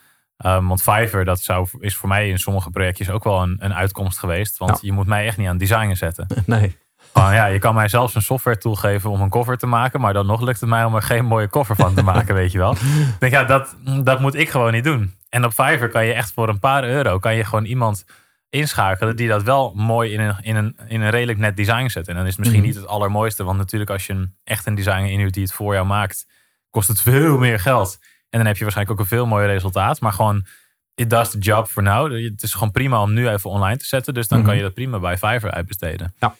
Um, 0.46 0.68
want 0.68 0.82
Fiverr, 0.82 1.24
dat 1.24 1.40
zou, 1.40 1.68
is 1.78 1.96
voor 1.96 2.08
mij 2.08 2.28
in 2.28 2.38
sommige 2.38 2.70
projectjes 2.70 3.10
ook 3.10 3.24
wel 3.24 3.42
een, 3.42 3.56
een 3.58 3.74
uitkomst 3.74 4.18
geweest. 4.18 4.58
Want 4.58 4.78
je 4.82 4.92
moet 4.92 5.06
mij 5.06 5.26
echt 5.26 5.36
niet 5.36 5.48
aan 5.48 5.58
designen 5.58 5.96
zetten. 5.96 6.26
Nee. 6.46 6.76
ja, 7.14 7.46
je 7.46 7.58
kan 7.58 7.74
mij 7.74 7.88
zelfs 7.88 8.14
een 8.14 8.22
software 8.22 8.58
tool 8.58 8.74
geven 8.74 9.10
om 9.10 9.20
een 9.20 9.28
cover 9.28 9.56
te 9.56 9.66
maken. 9.66 10.00
Maar 10.00 10.12
dan 10.12 10.26
nog 10.26 10.40
lukt 10.40 10.60
het 10.60 10.68
mij 10.68 10.84
om 10.84 10.94
er 10.94 11.02
geen 11.02 11.24
mooie 11.24 11.48
cover 11.48 11.76
van 11.76 11.94
te 11.94 12.02
maken, 12.02 12.34
weet 12.40 12.52
je 12.52 12.58
wel. 12.58 12.72
Ik 12.72 13.16
denk, 13.18 13.32
ja, 13.32 13.44
dat, 13.44 13.76
dat 14.02 14.20
moet 14.20 14.34
ik 14.34 14.48
gewoon 14.48 14.72
niet 14.72 14.84
doen. 14.84 15.14
En 15.28 15.44
op 15.44 15.50
Fiverr 15.50 15.88
kan 15.88 16.06
je 16.06 16.12
echt 16.12 16.32
voor 16.32 16.48
een 16.48 16.58
paar 16.58 16.84
euro... 16.84 17.18
kan 17.18 17.34
je 17.34 17.44
gewoon 17.44 17.64
iemand 17.64 18.04
inschakelen 18.50 19.16
die 19.16 19.28
dat 19.28 19.42
wel 19.42 19.72
mooi 19.74 20.12
in 20.12 20.20
een, 20.20 20.36
in 20.40 20.56
een, 20.56 20.76
in 20.86 21.00
een 21.00 21.10
redelijk 21.10 21.38
net 21.38 21.56
design 21.56 21.88
zet. 21.88 22.08
En 22.08 22.14
dan 22.14 22.24
is 22.24 22.30
het 22.30 22.38
misschien 22.38 22.60
mhm. 22.60 22.68
niet 22.68 22.78
het 22.78 22.86
allermooiste. 22.86 23.44
Want 23.44 23.58
natuurlijk 23.58 23.90
als 23.90 24.06
je 24.06 24.12
een, 24.12 24.34
echt 24.44 24.66
een 24.66 24.74
designer 24.74 25.10
inhuurt 25.10 25.34
die 25.34 25.42
het 25.42 25.52
voor 25.52 25.74
jou 25.74 25.86
maakt... 25.86 26.26
kost 26.70 26.88
het 26.88 27.00
veel 27.00 27.38
meer 27.38 27.60
geld. 27.60 27.98
En 28.30 28.38
dan 28.38 28.46
heb 28.46 28.56
je 28.56 28.62
waarschijnlijk 28.62 29.00
ook 29.00 29.06
een 29.06 29.16
veel 29.16 29.26
mooier 29.26 29.48
resultaat. 29.48 30.00
Maar 30.00 30.12
gewoon, 30.12 30.46
it 30.94 31.10
does 31.10 31.30
the 31.30 31.38
job 31.38 31.66
for 31.66 31.82
now. 31.82 32.24
Het 32.24 32.42
is 32.42 32.52
gewoon 32.52 32.70
prima 32.70 33.02
om 33.02 33.12
nu 33.12 33.28
even 33.28 33.50
online 33.50 33.76
te 33.76 33.86
zetten. 33.86 34.14
Dus 34.14 34.28
dan 34.28 34.38
kan 34.38 34.48
mhm. 34.48 34.56
je 34.56 34.62
dat 34.62 34.74
prima 34.74 34.98
bij 34.98 35.18
Fiverr 35.18 35.50
uitbesteden. 35.50 36.14
Ja. 36.18 36.34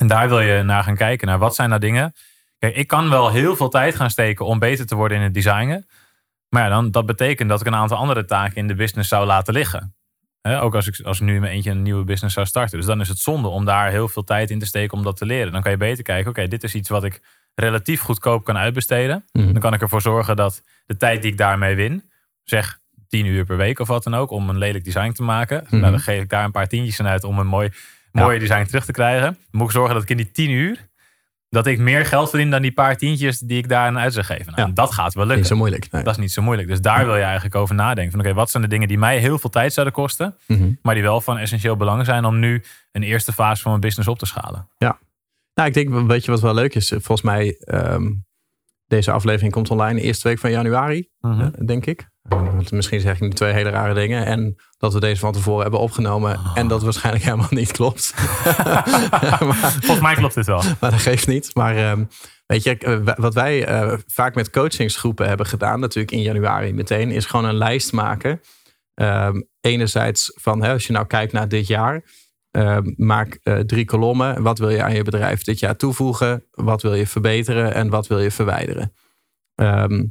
En 0.00 0.06
daar 0.06 0.28
wil 0.28 0.40
je 0.40 0.62
naar 0.62 0.84
gaan 0.84 0.96
kijken. 0.96 1.26
Naar 1.26 1.38
wat 1.38 1.54
zijn 1.54 1.68
nou 1.68 1.80
dingen? 1.80 2.14
Kijk, 2.58 2.76
ik 2.76 2.86
kan 2.86 3.10
wel 3.10 3.30
heel 3.30 3.56
veel 3.56 3.68
tijd 3.68 3.94
gaan 3.94 4.10
steken 4.10 4.46
om 4.46 4.58
beter 4.58 4.86
te 4.86 4.94
worden 4.94 5.16
in 5.16 5.22
het 5.22 5.34
designen. 5.34 5.86
Maar 6.48 6.62
ja, 6.62 6.68
dan, 6.68 6.90
dat 6.90 7.06
betekent 7.06 7.48
dat 7.48 7.60
ik 7.60 7.66
een 7.66 7.74
aantal 7.74 7.96
andere 7.96 8.24
taken 8.24 8.56
in 8.56 8.68
de 8.68 8.74
business 8.74 9.08
zou 9.08 9.26
laten 9.26 9.54
liggen. 9.54 9.94
Ook 10.42 10.74
als 10.74 10.86
ik, 10.86 11.00
als 11.00 11.20
ik 11.20 11.26
nu 11.26 11.34
in 11.34 11.40
mijn 11.40 11.52
eentje 11.52 11.70
een 11.70 11.82
nieuwe 11.82 12.04
business 12.04 12.34
zou 12.34 12.46
starten. 12.46 12.78
Dus 12.78 12.86
dan 12.86 13.00
is 13.00 13.08
het 13.08 13.18
zonde 13.18 13.48
om 13.48 13.64
daar 13.64 13.90
heel 13.90 14.08
veel 14.08 14.24
tijd 14.24 14.50
in 14.50 14.58
te 14.58 14.66
steken 14.66 14.98
om 14.98 15.04
dat 15.04 15.16
te 15.16 15.26
leren. 15.26 15.52
Dan 15.52 15.62
kan 15.62 15.70
je 15.70 15.76
beter 15.76 16.04
kijken, 16.04 16.30
oké, 16.30 16.48
dit 16.48 16.62
is 16.62 16.74
iets 16.74 16.88
wat 16.88 17.04
ik 17.04 17.20
relatief 17.54 18.00
goedkoop 18.00 18.44
kan 18.44 18.56
uitbesteden. 18.56 19.24
Mhm. 19.32 19.52
Dan 19.52 19.60
kan 19.60 19.74
ik 19.74 19.80
ervoor 19.80 20.02
zorgen 20.02 20.36
dat 20.36 20.62
de 20.90 20.96
tijd 20.96 21.22
die 21.22 21.30
ik 21.30 21.38
daarmee 21.38 21.74
win, 21.74 22.10
zeg 22.42 22.78
10 23.08 23.26
uur 23.26 23.44
per 23.44 23.56
week 23.56 23.78
of 23.78 23.88
wat 23.88 24.02
dan 24.02 24.14
ook, 24.14 24.30
om 24.30 24.48
een 24.48 24.58
lelijk 24.58 24.84
design 24.84 25.12
te 25.12 25.22
maken. 25.22 25.62
Mhm. 25.64 25.76
Nou, 25.78 25.90
dan 25.90 26.00
geef 26.00 26.22
ik 26.22 26.28
daar 26.28 26.44
een 26.44 26.50
paar 26.50 26.66
tientjes 26.68 27.00
aan 27.00 27.06
uit 27.06 27.24
om 27.24 27.38
een 27.38 27.46
mooi, 27.46 27.70
mooie 28.12 28.38
design 28.38 28.64
terug 28.64 28.84
te 28.84 28.92
krijgen. 28.92 29.22
Dan 29.22 29.36
moet 29.50 29.66
ik 29.66 29.72
zorgen 29.72 29.94
dat 29.94 30.02
ik 30.02 30.10
in 30.10 30.16
die 30.16 30.30
10 30.30 30.50
uur, 30.50 30.88
dat 31.48 31.66
ik 31.66 31.78
meer 31.78 32.06
geld 32.06 32.30
verdien 32.30 32.50
dan 32.50 32.62
die 32.62 32.72
paar 32.72 32.96
tientjes 32.96 33.38
die 33.38 33.58
ik 33.58 33.68
daar 33.68 33.86
aan 33.86 33.98
uit 33.98 34.12
zou 34.12 34.24
geven. 34.24 34.44
Nou, 34.46 34.56
Ja. 34.60 34.64
en 34.66 34.74
Dat 34.74 34.92
gaat 34.92 35.14
wel 35.14 35.22
Niet 35.24 35.32
lukken. 35.32 35.48
zo 35.48 35.56
moeilijk. 35.56 35.90
Nee. 35.90 36.02
Dat 36.02 36.12
is 36.14 36.20
niet 36.20 36.32
zo 36.32 36.42
moeilijk. 36.42 36.68
Dus 36.68 36.80
daar 36.80 37.04
wil 37.04 37.16
je 37.16 37.22
eigenlijk 37.22 37.54
over 37.54 37.74
nadenken. 37.74 38.10
Van 38.12 38.20
oké, 38.20 38.34
wat 38.34 38.50
zijn 38.50 38.62
de 38.62 38.68
dingen 38.68 38.88
die 38.88 38.98
mij 38.98 39.18
heel 39.18 39.38
veel 39.38 39.50
tijd 39.50 39.72
zouden 39.72 39.94
kosten, 39.94 40.36
Mhm. 40.46 40.70
maar 40.82 40.94
die 40.94 41.02
wel 41.02 41.20
van 41.20 41.38
essentieel 41.38 41.76
belang 41.76 42.04
zijn 42.04 42.24
om 42.24 42.38
nu 42.38 42.62
een 42.92 43.02
eerste 43.02 43.32
fase 43.32 43.60
van 43.62 43.70
mijn 43.70 43.82
business 43.82 44.08
op 44.08 44.18
te 44.18 44.26
schalen? 44.26 44.68
Nou, 45.54 45.68
ik 45.68 45.74
denk, 45.74 46.06
weet 46.08 46.24
je 46.24 46.30
wat 46.30 46.40
wel 46.40 46.54
leuk 46.54 46.74
is? 46.74 46.88
Volgens 46.88 47.22
mij, 47.22 47.56
ehm, 47.60 48.10
deze 48.90 49.10
aflevering 49.10 49.52
komt 49.52 49.70
online 49.70 50.00
de 50.00 50.06
eerste 50.06 50.28
week 50.28 50.38
van 50.38 50.50
januari, 50.50 51.08
Mhm. 51.20 51.40
eh, 51.40 51.66
denk 51.66 51.86
ik. 51.86 52.08
Want 52.22 52.70
Misschien 52.70 53.00
zeg 53.00 53.14
ik 53.14 53.20
nu 53.20 53.30
twee 53.30 53.52
hele 53.52 53.70
rare 53.70 53.94
dingen. 53.94 54.24
En 54.26 54.54
dat 54.78 54.92
we 54.92 55.00
deze 55.00 55.20
van 55.20 55.32
tevoren 55.32 55.62
hebben 55.62 55.80
opgenomen. 55.80 56.36
Ah. 56.36 56.50
En 56.54 56.68
dat 56.68 56.82
waarschijnlijk 56.82 57.24
helemaal 57.24 57.46
niet 57.50 57.70
klopt. 57.72 58.14
maar, 59.40 59.56
Volgens 59.80 60.00
mij 60.00 60.14
klopt 60.14 60.34
dit 60.34 60.46
wel. 60.46 60.62
maar 60.80 60.90
dat 60.90 61.00
geeft 61.00 61.26
niet. 61.26 61.50
Maar 61.54 61.76
ehm, 61.76 62.04
weet 62.46 62.62
je, 62.62 62.78
eh, 62.78 62.98
wa- 63.04 63.16
wat 63.18 63.34
wij 63.34 63.64
eh, 63.64 63.98
vaak 64.06 64.34
met 64.34 64.50
coachingsgroepen 64.50 65.28
hebben 65.28 65.46
gedaan, 65.46 65.80
natuurlijk 65.80 66.12
in 66.12 66.22
januari 66.22 66.72
meteen, 66.72 67.10
is 67.10 67.26
gewoon 67.26 67.44
een 67.44 67.54
lijst 67.58 67.92
maken. 67.92 68.40
Ehm, 68.94 69.40
enerzijds 69.60 70.32
van, 70.34 70.62
hè, 70.62 70.72
als 70.72 70.86
je 70.86 70.92
nou 70.92 71.06
kijkt 71.06 71.32
naar 71.32 71.48
dit 71.48 71.66
jaar, 71.66 72.02
ehm, 72.50 72.92
maak 72.96 73.38
eh, 73.42 73.58
drie 73.58 73.84
kolommen. 73.84 74.42
Wat 74.42 74.58
wil 74.58 74.70
je 74.70 74.82
aan 74.82 74.94
je 74.94 75.02
bedrijf 75.02 75.42
dit 75.42 75.58
jaar 75.58 75.76
toevoegen? 75.76 76.44
Wat 76.50 76.82
wil 76.82 76.94
je 76.94 77.06
verbeteren? 77.06 77.74
En 77.74 77.88
wat 77.88 78.06
wil 78.06 78.20
je 78.20 78.30
verwijderen? 78.30 78.92
Ehm, 79.54 80.04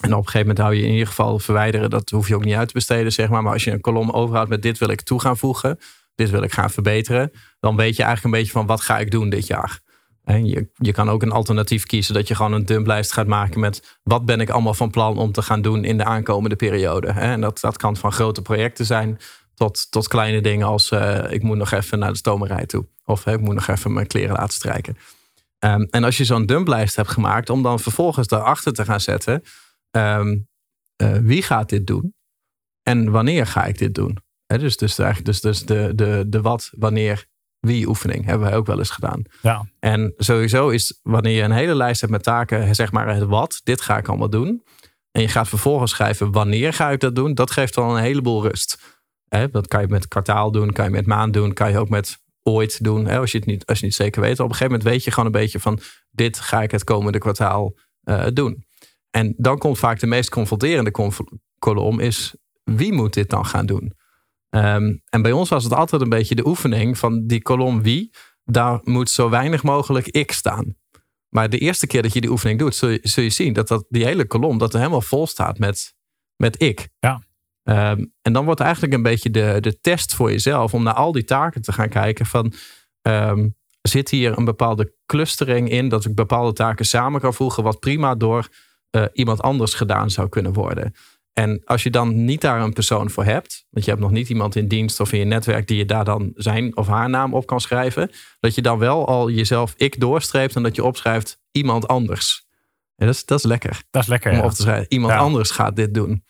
en 0.00 0.12
op 0.12 0.18
een 0.18 0.24
gegeven 0.24 0.40
moment 0.40 0.58
hou 0.58 0.74
je 0.74 0.82
in 0.82 0.92
ieder 0.92 1.06
geval 1.06 1.38
verwijderen. 1.38 1.90
Dat 1.90 2.10
hoef 2.10 2.28
je 2.28 2.34
ook 2.34 2.44
niet 2.44 2.54
uit 2.54 2.68
te 2.68 2.74
besteden, 2.74 3.12
zeg 3.12 3.28
maar. 3.28 3.42
Maar 3.42 3.52
als 3.52 3.64
je 3.64 3.70
een 3.70 3.80
kolom 3.80 4.10
overhoudt 4.10 4.50
met 4.50 4.62
dit 4.62 4.78
wil 4.78 4.88
ik 4.88 5.00
toe 5.00 5.20
gaan 5.20 5.36
voegen. 5.36 5.78
Dit 6.14 6.30
wil 6.30 6.42
ik 6.42 6.52
gaan 6.52 6.70
verbeteren. 6.70 7.30
Dan 7.60 7.76
weet 7.76 7.96
je 7.96 8.02
eigenlijk 8.02 8.34
een 8.34 8.40
beetje 8.40 8.58
van 8.58 8.66
wat 8.66 8.80
ga 8.80 8.98
ik 8.98 9.10
doen 9.10 9.28
dit 9.28 9.46
jaar. 9.46 9.80
En 10.24 10.46
je, 10.46 10.68
je 10.74 10.92
kan 10.92 11.10
ook 11.10 11.22
een 11.22 11.32
alternatief 11.32 11.86
kiezen 11.86 12.14
dat 12.14 12.28
je 12.28 12.34
gewoon 12.34 12.52
een 12.52 12.64
dumplijst 12.64 13.12
gaat 13.12 13.26
maken 13.26 13.60
met 13.60 13.98
wat 14.02 14.24
ben 14.24 14.40
ik 14.40 14.50
allemaal 14.50 14.74
van 14.74 14.90
plan 14.90 15.18
om 15.18 15.32
te 15.32 15.42
gaan 15.42 15.62
doen 15.62 15.84
in 15.84 15.96
de 15.96 16.04
aankomende 16.04 16.56
periode. 16.56 17.06
En 17.06 17.40
dat, 17.40 17.60
dat 17.60 17.76
kan 17.76 17.96
van 17.96 18.12
grote 18.12 18.42
projecten 18.42 18.86
zijn 18.86 19.18
tot, 19.58 19.90
tot 19.90 20.08
kleine 20.08 20.40
dingen 20.40 20.66
als 20.66 20.90
eh, 20.90 21.32
ik 21.32 21.42
moet 21.42 21.56
nog 21.56 21.70
even 21.70 21.98
naar 21.98 22.12
de 22.12 22.16
stomerij 22.16 22.66
toe. 22.66 22.86
Of 23.04 23.26
ik 23.26 23.40
moet 23.40 23.54
nog 23.54 23.68
even 23.68 23.92
mijn 23.92 24.06
kleren 24.06 24.36
laten 24.36 24.54
strijken. 24.54 24.96
Ehm, 25.58 25.82
en 25.90 26.04
als 26.04 26.16
je 26.16 26.24
zo'n 26.24 26.46
dumplijst 26.46 26.96
hebt 26.96 27.08
gemaakt, 27.08 27.50
om 27.50 27.62
dan 27.62 27.80
vervolgens 27.80 28.26
daarachter 28.26 28.72
te 28.72 28.84
gaan 28.84 29.00
zetten, 29.00 29.42
ehm, 29.90 30.38
eh, 30.96 31.12
wie 31.12 31.42
gaat 31.42 31.68
dit 31.68 31.86
doen 31.86 32.14
en 32.82 33.10
wanneer 33.10 33.46
ga 33.46 33.64
ik 33.64 33.78
dit 33.78 33.94
doen? 33.94 34.18
Hè, 34.46 34.58
dus, 34.58 34.76
dus, 34.76 34.98
eigenlijk, 34.98 35.30
dus, 35.30 35.40
dus 35.40 35.66
de, 35.66 35.92
de, 35.94 36.24
de 36.26 36.40
wat, 36.40 36.70
wanneer, 36.76 37.26
wie 37.58 37.88
oefening 37.88 38.24
hebben 38.24 38.48
wij 38.48 38.56
ook 38.56 38.66
wel 38.66 38.78
eens 38.78 38.90
gedaan. 38.90 39.22
Ja. 39.42 39.68
En 39.80 40.14
sowieso 40.16 40.68
is 40.68 41.00
wanneer 41.02 41.36
je 41.36 41.42
een 41.42 41.50
hele 41.50 41.74
lijst 41.74 42.00
hebt 42.00 42.12
met 42.12 42.22
taken, 42.22 42.74
zeg 42.74 42.92
maar 42.92 43.14
het 43.14 43.24
wat, 43.24 43.60
dit 43.64 43.80
ga 43.80 43.98
ik 43.98 44.08
allemaal 44.08 44.30
doen. 44.30 44.62
En 45.10 45.22
je 45.22 45.28
gaat 45.28 45.48
vervolgens 45.48 45.90
schrijven 45.90 46.32
wanneer 46.32 46.72
ga 46.72 46.90
ik 46.90 47.00
dat 47.00 47.14
doen, 47.14 47.34
dat 47.34 47.50
geeft 47.50 47.74
dan 47.74 47.90
een 47.90 48.02
heleboel 48.02 48.42
rust. 48.42 48.97
Dat 49.28 49.68
kan 49.68 49.80
je 49.80 49.88
met 49.88 50.08
kwartaal 50.08 50.50
doen, 50.50 50.72
kan 50.72 50.84
je 50.84 50.90
met 50.90 51.06
maand 51.06 51.32
doen, 51.32 51.52
kan 51.52 51.70
je 51.70 51.78
ook 51.78 51.88
met 51.88 52.18
ooit 52.42 52.84
doen. 52.84 53.06
Hè, 53.06 53.18
als, 53.18 53.32
je 53.32 53.38
het 53.38 53.46
niet, 53.46 53.66
als 53.66 53.78
je 53.78 53.86
het 53.86 53.98
niet 53.98 54.06
zeker 54.06 54.22
weet. 54.22 54.40
Op 54.40 54.48
een 54.48 54.54
gegeven 54.54 54.72
moment 54.72 54.90
weet 54.90 55.04
je 55.04 55.10
gewoon 55.10 55.26
een 55.26 55.40
beetje 55.40 55.60
van 55.60 55.80
dit 56.10 56.40
ga 56.40 56.62
ik 56.62 56.70
het 56.70 56.84
komende 56.84 57.18
kwartaal 57.18 57.74
eh, 58.02 58.26
doen. 58.32 58.64
En 59.10 59.34
dan 59.36 59.58
komt 59.58 59.78
vaak 59.78 60.00
de 60.00 60.06
meest 60.06 60.30
confronterende 60.30 60.90
conf- 60.90 61.20
kolom 61.58 62.00
is 62.00 62.34
wie 62.64 62.92
moet 62.92 63.14
dit 63.14 63.30
dan 63.30 63.46
gaan 63.46 63.66
doen? 63.66 63.92
Ehm, 64.50 64.96
en 65.04 65.22
bij 65.22 65.32
ons 65.32 65.48
was 65.48 65.64
het 65.64 65.72
altijd 65.72 66.02
een 66.02 66.08
beetje 66.08 66.34
de 66.34 66.46
oefening 66.46 66.98
van 66.98 67.26
die 67.26 67.42
kolom 67.42 67.82
wie. 67.82 68.10
Daar 68.44 68.80
moet 68.82 69.10
zo 69.10 69.30
weinig 69.30 69.62
mogelijk 69.62 70.06
ik 70.06 70.32
staan. 70.32 70.76
Maar 71.28 71.50
de 71.50 71.58
eerste 71.58 71.86
keer 71.86 72.02
dat 72.02 72.12
je 72.12 72.20
die 72.20 72.30
oefening 72.30 72.58
doet, 72.58 72.74
zul 72.74 72.88
je, 72.88 72.98
zul 73.02 73.24
je 73.24 73.30
zien 73.30 73.52
dat, 73.52 73.68
dat 73.68 73.84
die 73.88 74.04
hele 74.04 74.26
kolom 74.26 74.58
dat 74.58 74.72
er 74.72 74.78
helemaal 74.78 75.00
vol 75.00 75.26
staat 75.26 75.58
met, 75.58 75.94
met 76.36 76.62
ik. 76.62 76.88
Ja. 76.98 77.22
Ehm, 77.68 78.04
en 78.22 78.32
dan 78.32 78.44
wordt 78.44 78.60
eigenlijk 78.60 78.92
een 78.94 79.02
beetje 79.02 79.30
de, 79.30 79.56
de 79.60 79.80
test 79.80 80.14
voor 80.14 80.30
jezelf 80.30 80.74
om 80.74 80.82
naar 80.82 80.94
al 80.94 81.12
die 81.12 81.24
taken 81.24 81.62
te 81.62 81.72
gaan 81.72 81.88
kijken 81.88 82.26
van 82.26 82.52
ehm, 83.02 83.48
zit 83.82 84.10
hier 84.10 84.38
een 84.38 84.44
bepaalde 84.44 84.92
clustering 85.06 85.70
in 85.70 85.88
dat 85.88 86.04
ik 86.04 86.14
bepaalde 86.14 86.52
taken 86.52 86.84
samen 86.84 87.20
kan 87.20 87.34
voegen 87.34 87.62
wat 87.62 87.78
prima 87.80 88.14
door 88.14 88.48
eh, 88.90 89.04
iemand 89.12 89.42
anders 89.42 89.74
gedaan 89.74 90.10
zou 90.10 90.28
kunnen 90.28 90.52
worden. 90.52 90.94
En 91.32 91.62
als 91.64 91.82
je 91.82 91.90
dan 91.90 92.24
niet 92.24 92.40
daar 92.40 92.60
een 92.60 92.72
persoon 92.72 93.10
voor 93.10 93.24
hebt, 93.24 93.66
want 93.70 93.84
je 93.84 93.90
hebt 93.90 94.02
nog 94.02 94.12
niet 94.12 94.28
iemand 94.28 94.56
in 94.56 94.68
dienst 94.68 95.00
of 95.00 95.12
in 95.12 95.18
je 95.18 95.24
netwerk 95.24 95.66
die 95.66 95.76
je 95.76 95.84
daar 95.84 96.04
dan 96.04 96.30
zijn 96.34 96.76
of 96.76 96.86
haar 96.86 97.10
naam 97.10 97.34
op 97.34 97.46
kan 97.46 97.60
schrijven, 97.60 98.10
dat 98.40 98.54
je 98.54 98.62
dan 98.62 98.78
wel 98.78 99.06
al 99.06 99.30
jezelf 99.30 99.74
ik 99.76 100.00
doorstreept 100.00 100.56
en 100.56 100.62
dat 100.62 100.76
je 100.76 100.84
opschrijft 100.84 101.38
iemand 101.50 101.88
anders. 101.88 102.46
En 102.96 103.06
dat, 103.06 103.14
is, 103.14 103.24
dat 103.24 103.38
is 103.38 103.44
lekker 103.44 103.82
Dat 103.90 104.02
is 104.02 104.08
lekker. 104.08 104.30
om 104.30 104.36
ja. 104.36 104.44
op 104.44 104.50
te 104.50 104.62
schrijven. 104.62 104.86
Iemand 104.88 105.12
Ja. 105.12 105.18
anders 105.18 105.50
gaat 105.50 105.76
dit 105.76 105.94
doen. 105.94 106.24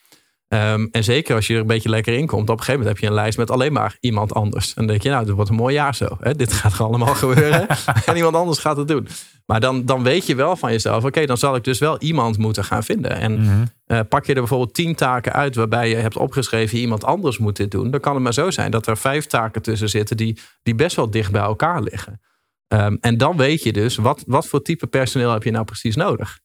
Ehm, 0.48 0.86
en 0.90 1.04
zeker 1.04 1.34
als 1.34 1.46
je 1.46 1.54
er 1.54 1.60
een 1.60 1.66
beetje 1.66 1.88
lekker 1.88 2.14
in 2.14 2.26
komt, 2.26 2.42
op 2.42 2.58
een 2.58 2.64
gegeven 2.64 2.80
moment 2.80 2.96
heb 2.96 3.04
je 3.04 3.06
een 3.10 3.20
lijst 3.22 3.38
met 3.38 3.50
alleen 3.50 3.72
maar 3.72 3.96
iemand 4.00 4.34
anders. 4.34 4.66
En 4.68 4.72
dan 4.74 4.86
denk 4.86 5.02
je, 5.02 5.08
nou, 5.10 5.24
dit 5.24 5.34
wordt 5.34 5.50
een 5.50 5.56
mooi 5.56 5.74
jaar 5.74 5.94
zo. 5.94 6.16
Hè? 6.20 6.34
Dit 6.34 6.52
gaat 6.52 6.72
er 6.72 6.82
allemaal 6.84 7.14
gebeuren. 7.24 7.66
en 8.06 8.16
iemand 8.16 8.34
anders 8.34 8.58
gaat 8.58 8.76
het 8.76 8.88
doen. 8.88 9.08
Maar 9.46 9.60
dan, 9.60 9.84
dan 9.84 10.02
weet 10.02 10.26
je 10.26 10.34
wel 10.34 10.56
van 10.56 10.72
jezelf, 10.72 11.04
oké, 11.04 11.26
dan 11.26 11.36
zal 11.38 11.54
ik 11.56 11.64
dus 11.64 11.78
wel 11.78 11.98
iemand 11.98 12.38
moeten 12.38 12.64
gaan 12.64 12.82
vinden. 12.84 13.10
En 13.10 13.40
Mhm. 13.40 13.64
eh, 13.86 14.00
pak 14.08 14.24
je 14.26 14.32
er 14.34 14.38
bijvoorbeeld 14.38 14.74
tien 14.74 14.94
taken 14.94 15.32
uit 15.32 15.54
waarbij 15.54 15.88
je 15.88 15.94
hebt 15.96 16.16
opgeschreven, 16.16 16.78
iemand 16.78 17.04
anders 17.04 17.38
moet 17.38 17.56
dit 17.56 17.70
doen. 17.70 17.90
Dan 17.90 18.00
kan 18.00 18.14
het 18.14 18.22
maar 18.22 18.34
zo 18.34 18.50
zijn 18.50 18.70
dat 18.70 18.86
er 18.86 18.96
vijf 18.96 19.26
taken 19.26 19.62
tussen 19.62 19.88
zitten 19.88 20.16
die, 20.16 20.38
die 20.62 20.74
best 20.74 20.96
wel 20.96 21.10
dicht 21.10 21.32
bij 21.32 21.42
elkaar 21.42 21.82
liggen. 21.82 22.20
Ehm, 22.68 22.96
en 23.00 23.16
dan 23.18 23.36
weet 23.36 23.62
je 23.62 23.72
dus, 23.72 23.96
wat, 23.96 24.22
wat 24.26 24.46
voor 24.46 24.62
type 24.62 24.86
personeel 24.86 25.32
heb 25.32 25.42
je 25.42 25.50
nou 25.50 25.64
precies 25.64 25.96
nodig? 25.96 26.38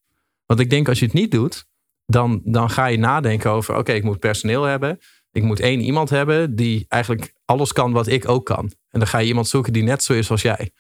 Want 0.46 0.60
ik 0.60 0.70
denk 0.70 0.88
als 0.90 1.00
je 1.00 1.06
het 1.06 1.14
niet 1.14 1.32
doet, 1.32 1.66
dan, 2.14 2.42
dan 2.44 2.70
ga 2.70 2.86
je 2.86 2.98
nadenken 2.98 3.52
over: 3.52 3.78
oké, 3.78 3.92
ik 3.92 4.04
moet 4.04 4.20
personeel 4.20 4.64
hebben. 4.64 5.00
Ik 5.32 5.44
moet 5.44 5.60
één 5.60 5.80
iemand 5.80 6.10
hebben 6.10 6.56
die 6.56 6.86
eigenlijk 6.88 7.34
alles 7.46 7.74
kan 7.74 7.92
wat 7.92 8.08
ik 8.08 8.30
ook 8.30 8.46
kan. 8.46 8.72
En 8.90 9.00
dan 9.00 9.08
ga 9.08 9.18
je 9.18 9.28
iemand 9.28 9.48
zoeken 9.48 9.74
die 9.74 9.84
net 9.84 10.04
zo 10.04 10.14
is 10.14 10.32
als 10.32 10.42
jij. 10.42 10.72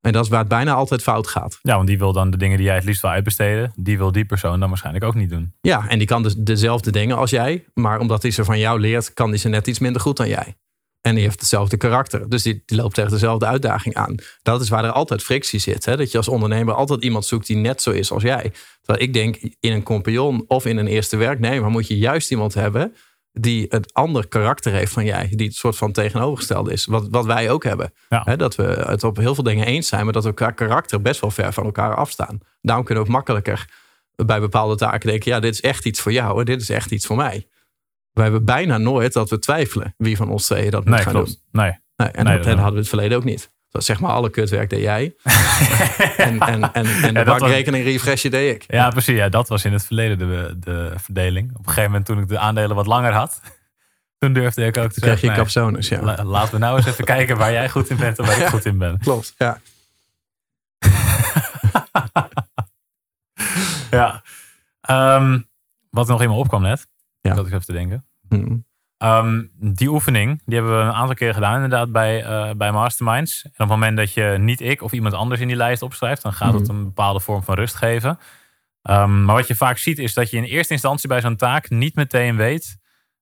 En 0.00 0.12
dat 0.12 0.24
is 0.24 0.30
waar 0.30 0.38
het 0.38 0.48
bijna 0.48 0.72
altijd 0.74 1.02
fout 1.02 1.26
gaat. 1.26 1.58
Ja, 1.62 1.74
want 1.76 1.86
die 1.86 1.98
wil 1.98 2.12
dan 2.12 2.30
de 2.30 2.36
dingen 2.36 2.56
die 2.56 2.66
jij 2.66 2.74
het 2.74 2.84
liefst 2.84 3.02
wil 3.02 3.10
uitbesteden, 3.10 3.72
die 3.76 3.98
wil 3.98 4.12
die 4.12 4.24
persoon 4.24 4.60
dan 4.60 4.68
waarschijnlijk 4.68 5.04
ook 5.04 5.14
niet 5.14 5.30
doen. 5.30 5.54
Ja, 5.60 5.88
en 5.88 5.98
die 5.98 6.06
kan 6.06 6.22
dus 6.22 6.34
dezelfde 6.34 6.90
dingen 6.90 7.16
als 7.16 7.30
jij. 7.30 7.64
Maar 7.74 7.98
omdat 7.98 8.22
hij 8.22 8.30
ze 8.30 8.44
van 8.44 8.58
jou 8.58 8.80
leert, 8.80 9.14
kan 9.14 9.28
hij 9.28 9.38
ze 9.38 9.48
net 9.48 9.66
iets 9.66 9.78
minder 9.78 10.00
goed 10.00 10.16
dan 10.16 10.28
jij. 10.28 10.56
En 11.06 11.14
die 11.14 11.24
heeft 11.24 11.40
hetzelfde 11.40 11.76
karakter. 11.76 12.28
Dus 12.28 12.42
die, 12.42 12.62
die 12.66 12.76
loopt 12.76 12.94
tegen 12.94 13.10
dezelfde 13.10 13.46
uitdaging 13.46 13.94
aan. 13.94 14.14
Dat 14.42 14.60
is 14.60 14.68
waar 14.68 14.84
er 14.84 14.90
altijd 14.90 15.22
frictie 15.22 15.58
zit. 15.58 15.84
Hè? 15.84 15.96
Dat 15.96 16.10
je 16.10 16.16
als 16.16 16.28
ondernemer 16.28 16.74
altijd 16.74 17.02
iemand 17.02 17.24
zoekt 17.24 17.46
die 17.46 17.56
net 17.56 17.82
zo 17.82 17.90
is 17.90 18.10
als 18.10 18.22
jij. 18.22 18.52
Terwijl 18.82 19.06
ik 19.06 19.12
denk, 19.12 19.36
in 19.60 19.72
een 19.72 19.82
compagnon 19.82 20.44
of 20.46 20.66
in 20.66 20.76
een 20.76 20.86
eerste 20.86 21.16
werknemer 21.16 21.70
moet 21.70 21.86
je 21.86 21.98
juist 21.98 22.30
iemand 22.30 22.54
hebben 22.54 22.94
die 23.32 23.66
het 23.68 23.94
ander 23.94 24.28
karakter 24.28 24.72
heeft 24.72 24.92
van 24.92 25.04
jij. 25.04 25.28
Die 25.30 25.46
het 25.46 25.56
soort 25.56 25.76
van 25.76 25.92
tegenovergestelde 25.92 26.72
is. 26.72 26.86
Wat, 26.86 27.08
wat 27.10 27.24
wij 27.24 27.50
ook 27.50 27.64
hebben. 27.64 27.92
Ja. 28.08 28.36
Dat 28.36 28.54
we 28.54 28.62
het 28.62 29.04
op 29.04 29.16
heel 29.16 29.34
veel 29.34 29.44
dingen 29.44 29.66
eens 29.66 29.88
zijn, 29.88 30.04
maar 30.04 30.12
dat 30.12 30.24
we 30.24 30.34
qua 30.34 30.50
karakter 30.50 31.02
best 31.02 31.20
wel 31.20 31.30
ver 31.30 31.52
van 31.52 31.64
elkaar 31.64 31.94
afstaan. 31.94 32.38
Daarom 32.60 32.84
kunnen 32.84 33.04
we 33.04 33.10
ook 33.10 33.16
makkelijker 33.16 33.68
bij 34.14 34.40
bepaalde 34.40 34.76
taken 34.76 35.08
denken: 35.08 35.30
ja, 35.30 35.40
dit 35.40 35.52
is 35.52 35.60
echt 35.60 35.84
iets 35.86 36.00
voor 36.00 36.12
jou 36.12 36.38
en 36.38 36.44
dit 36.44 36.60
is 36.60 36.70
echt 36.70 36.90
iets 36.90 37.06
voor 37.06 37.16
mij. 37.16 37.46
We 38.16 38.22
hebben 38.22 38.44
bijna 38.44 38.78
nooit 38.78 39.12
dat 39.12 39.30
we 39.30 39.38
twijfelen 39.38 39.94
wie 39.96 40.16
van 40.16 40.28
ons 40.30 40.44
tweeën 40.46 40.70
dat 40.70 40.84
moet 40.84 40.94
Nee, 40.94 41.02
gaan 41.02 41.12
klopt. 41.12 41.26
doen. 41.28 41.62
Nee. 41.62 41.78
Nee, 41.96 42.08
en 42.08 42.24
Nee, 42.24 42.34
dat, 42.34 42.42
dat- 42.44 42.52
en 42.52 42.58
hadden 42.58 42.72
we 42.74 42.78
het 42.80 42.88
verleden 42.88 43.16
ook 43.18 43.24
niet. 43.24 43.54
Dat 43.70 43.84
zeg 43.84 44.00
maar 44.00 44.10
alle 44.10 44.30
kutwerk 44.30 44.70
deed 44.70 44.80
jij. 44.82 45.14
en, 46.16 46.38
en, 46.40 46.72
en, 46.72 46.86
en 46.86 47.14
de 47.14 47.24
was- 47.24 47.38
bankrekening 47.38 47.84
refreshen 47.84 48.30
deed 48.30 48.54
ik. 48.54 48.64
Ja, 48.72 48.88
precies. 48.90 49.16
Ja, 49.16 49.28
dat 49.28 49.48
was 49.48 49.64
in 49.64 49.72
het 49.72 49.84
verleden 49.86 50.18
de, 50.18 50.56
de 50.58 50.92
verdeling. 50.96 51.50
Op 51.50 51.58
een 51.58 51.64
gegeven 51.64 51.84
moment 51.90 52.06
toen 52.06 52.18
ik 52.18 52.28
de 52.28 52.38
aandelen 52.38 52.76
wat 52.76 52.86
langer 52.86 53.12
had, 53.12 53.40
toen 54.18 54.32
durfde 54.32 54.64
ik 54.64 54.76
ook 54.76 54.92
te 54.92 55.00
Krijg 55.00 55.20
je 55.20 55.26
zeggen, 55.26 55.28
nee, 55.28 55.36
capsones, 55.36 55.88
ja. 55.88 56.02
la- 56.02 56.24
laten 56.24 56.52
we 56.52 56.58
nou 56.58 56.76
eens 56.76 56.86
even 56.86 57.04
kijken 57.04 57.36
waar 57.36 57.52
jij 57.52 57.68
goed 57.68 57.90
in 57.90 57.96
bent 57.96 58.18
en 58.18 58.24
waar 58.26 58.40
ik 58.40 58.46
goed 58.46 58.64
in 58.64 58.78
ben. 58.78 58.98
Klopt, 59.02 59.34
ja. 59.38 59.60
Ja. 63.90 64.22
Ehm, 64.80 65.38
wat 65.90 66.06
nog 66.08 66.22
in 66.22 66.28
me 66.28 66.34
opkwam 66.34 66.62
net, 66.62 66.86
Ja. 67.28 67.34
dat 67.34 67.46
ik 67.46 67.52
even 67.52 67.64
te 67.66 67.72
denken. 67.72 68.04
Hm. 68.28 68.56
Ehm, 68.98 69.42
die 69.58 69.88
oefening, 69.88 70.42
die 70.44 70.54
hebben 70.54 70.76
we 70.78 70.82
een 70.84 70.92
aantal 70.92 71.14
keer 71.14 71.34
gedaan 71.34 71.54
inderdaad 71.54 71.92
bij, 71.92 72.24
eh, 72.24 72.50
bij 72.56 72.72
Masterminds. 72.72 73.42
En 73.44 73.50
op 73.50 73.56
het 73.56 73.68
moment 73.68 73.96
dat 73.96 74.12
je 74.12 74.36
niet 74.40 74.60
ik 74.60 74.82
of 74.82 74.92
iemand 74.92 75.14
anders 75.14 75.40
in 75.40 75.46
die 75.46 75.56
lijst 75.56 75.82
opschrijft, 75.82 76.22
dan 76.22 76.32
gaat 76.32 76.52
het 76.54 76.62
Mhm. 76.68 76.76
een 76.76 76.84
bepaalde 76.84 77.20
vorm 77.20 77.42
van 77.42 77.54
rust 77.54 77.74
geven. 77.74 78.18
Ehm, 78.82 79.24
maar 79.24 79.34
wat 79.34 79.46
je 79.46 79.54
vaak 79.54 79.78
ziet 79.78 79.98
is 79.98 80.14
dat 80.14 80.30
je 80.30 80.36
in 80.36 80.44
eerste 80.44 80.72
instantie 80.72 81.08
bij 81.08 81.20
zo'n 81.20 81.36
taak 81.36 81.70
niet 81.70 81.94
meteen 81.94 82.36
weet 82.36 82.76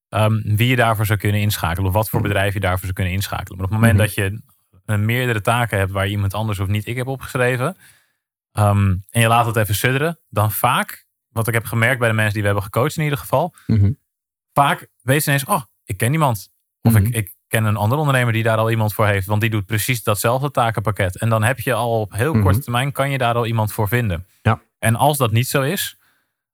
ehm, 0.08 0.40
wie 0.56 0.68
je 0.68 0.76
daarvoor 0.76 1.06
zou 1.06 1.18
kunnen 1.18 1.40
inschakelen. 1.40 1.88
Of 1.88 1.94
wat 1.94 2.08
voor 2.08 2.20
bedrijf 2.20 2.54
je 2.54 2.60
daarvoor 2.60 2.80
zou 2.80 2.92
kunnen 2.92 3.12
inschakelen. 3.12 3.56
Maar 3.58 3.66
op 3.66 3.72
het 3.72 3.80
moment 3.80 3.98
dat 3.98 4.14
je 4.14 4.40
meerdere 4.96 5.40
taken 5.40 5.78
hebt 5.78 5.90
waar 5.90 6.04
je 6.04 6.10
iemand 6.10 6.34
anders 6.34 6.58
of 6.58 6.68
niet 6.68 6.86
ik 6.86 6.96
heb 6.96 7.06
opgeschreven. 7.06 7.76
en 8.52 9.02
je 9.10 9.28
laat 9.28 9.46
het 9.46 9.56
even 9.56 9.74
sudderen. 9.74 10.18
Dan 10.28 10.52
vaak, 10.52 11.03
wat 11.34 11.48
ik 11.48 11.54
heb 11.54 11.64
gemerkt 11.64 11.98
bij 11.98 12.08
de 12.08 12.14
mensen 12.14 12.32
die 12.32 12.40
we 12.42 12.46
hebben 12.48 12.64
gecoacht 12.64 12.96
in 12.96 13.02
ieder 13.02 13.18
geval. 13.18 13.54
Mhm. 13.66 13.92
Vaak 14.52 14.88
weet 15.02 15.22
ze 15.22 15.28
ineens, 15.28 15.44
oh, 15.44 15.62
ik 15.84 15.96
ken 15.96 16.12
iemand. 16.12 16.48
Of 16.82 16.92
Mhm. 16.92 17.04
ik, 17.04 17.14
ik 17.14 17.34
ken 17.48 17.64
een 17.64 17.76
andere 17.76 18.00
ondernemer 18.00 18.32
die 18.32 18.42
daar 18.42 18.56
al 18.58 18.70
iemand 18.70 18.94
voor 18.94 19.06
heeft. 19.06 19.26
Want 19.26 19.40
die 19.40 19.50
doet 19.50 19.66
precies 19.66 20.02
datzelfde 20.02 20.50
takenpakket. 20.50 21.16
En 21.16 21.28
dan 21.28 21.42
heb 21.42 21.60
je 21.60 21.74
al 21.74 22.00
op 22.00 22.12
heel 22.12 22.32
Mhm. 22.34 22.42
korte 22.42 22.58
termijn, 22.60 22.92
kan 22.92 23.10
je 23.10 23.18
daar 23.18 23.34
al 23.34 23.46
iemand 23.46 23.72
voor 23.72 23.88
vinden. 23.88 24.26
Ja. 24.42 24.60
En 24.78 24.96
als 24.96 25.18
dat 25.18 25.32
niet 25.32 25.46
zo 25.48 25.62
is, 25.62 25.96